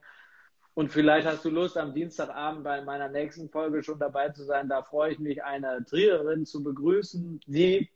Und 0.75 0.91
vielleicht 0.91 1.25
hast 1.25 1.45
du 1.45 1.49
Lust, 1.49 1.77
am 1.77 1.93
Dienstagabend 1.93 2.65
bei 2.65 2.81
meiner 2.81 3.07
nächsten 3.07 3.49
Folge 3.49 3.81
schon 3.81 3.97
dabei 3.97 4.29
zu 4.29 4.43
sein. 4.43 4.67
Da 4.67 4.83
freue 4.83 5.13
ich 5.13 5.19
mich, 5.19 5.41
eine 5.41 5.85
Triererin 5.85 6.45
zu 6.45 6.63
begrüßen, 6.63 7.39
die 7.47 7.89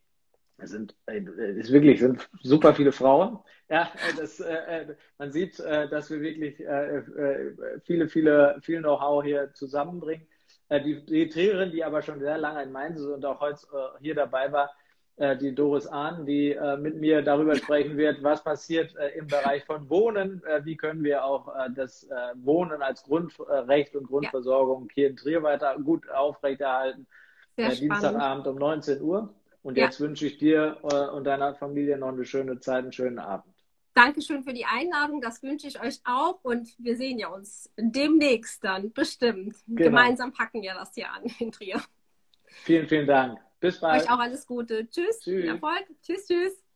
sind 0.61 0.95
äh, 1.05 1.19
ist 1.19 1.71
wirklich 1.71 1.99
sind 1.99 2.29
super 2.41 2.73
viele 2.73 2.91
Frauen. 2.91 3.39
Ja, 3.69 3.91
das, 4.17 4.39
äh, 4.39 4.53
äh 4.53 4.95
man 5.17 5.31
sieht, 5.31 5.59
äh, 5.59 5.89
dass 5.89 6.09
wir 6.09 6.21
wirklich 6.21 6.59
äh, 6.61 6.97
äh, 6.97 7.81
viele, 7.83 8.07
viele, 8.07 8.57
viel 8.61 8.79
Know-how 8.79 9.23
hier 9.23 9.53
zusammenbringen. 9.53 10.25
die, 10.69 11.05
die 11.05 11.29
Triererin, 11.29 11.71
die 11.71 11.83
aber 11.83 12.01
schon 12.01 12.19
sehr 12.19 12.37
lange 12.37 12.63
in 12.63 12.71
Mainz 12.71 12.99
ist 12.99 13.07
und 13.07 13.25
auch 13.25 13.41
heute 13.41 13.59
hier 13.99 14.15
dabei 14.15 14.51
war, 14.51 14.65
äh, 14.65 14.78
die 15.19 15.53
Doris 15.53 15.85
Ahn, 15.87 16.25
die 16.25 16.51
äh, 16.51 16.77
mit 16.77 16.95
mir 16.95 17.21
darüber 17.21 17.55
sprechen 17.55 17.97
wird, 17.97 18.23
was 18.23 18.43
passiert 18.43 18.95
äh, 18.95 19.09
im 19.17 19.27
Bereich 19.27 19.65
von 19.65 19.89
Wohnen, 19.89 20.41
wie 20.63 20.77
können 20.77 21.03
wir 21.03 21.25
auch 21.25 21.53
das 21.75 22.07
Wohnen 22.35 22.81
als 22.81 23.03
Grundrecht 23.03 23.95
und 23.95 24.07
Grundversorgung 24.07 24.87
hier 24.93 25.09
in 25.09 25.17
Trier 25.17 25.43
weiter 25.43 25.75
gut 25.83 26.09
aufrechterhalten. 26.09 27.07
Sehr 27.55 27.69
Dienstagabend 27.69 28.47
um 28.47 28.55
19 28.55 29.01
Uhr. 29.01 29.33
Und 29.61 29.77
ja. 29.77 29.85
jetzt 29.85 29.99
wünsche 29.99 30.25
ich 30.25 30.37
dir 30.37 30.77
und 31.13 31.25
deiner 31.25 31.53
Familie 31.55 31.97
noch 31.97 32.09
eine 32.09 32.23
schöne 32.25 32.59
Zeit, 32.59 32.83
einen 32.83 32.93
schönen 32.93 33.19
Abend. 33.19 33.53
Dankeschön 33.93 34.43
für 34.43 34.53
die 34.53 34.65
Einladung, 34.65 35.19
das 35.19 35.43
wünsche 35.43 35.67
ich 35.67 35.81
euch 35.81 35.99
auch 36.05 36.39
und 36.43 36.69
wir 36.77 36.95
sehen 36.95 37.19
ja 37.19 37.27
uns 37.27 37.69
demnächst 37.75 38.63
dann 38.63 38.93
bestimmt. 38.93 39.57
Genau. 39.67 39.89
Gemeinsam 39.89 40.31
packen 40.31 40.61
wir 40.61 40.73
das 40.73 40.93
hier 40.93 41.11
an 41.11 41.23
in 41.39 41.51
Trier. 41.51 41.81
Vielen, 42.63 42.87
vielen 42.87 43.07
Dank. 43.07 43.39
Bis 43.59 43.79
bald. 43.79 44.03
Euch 44.03 44.09
auch 44.09 44.19
alles 44.19 44.45
Gute. 44.45 44.89
Tschüss. 44.89 45.19
Tschüss. 45.19 45.23
Viel 45.23 45.47
Erfolg. 45.47 45.85
Tschüss, 46.01 46.27
tschüss. 46.27 46.68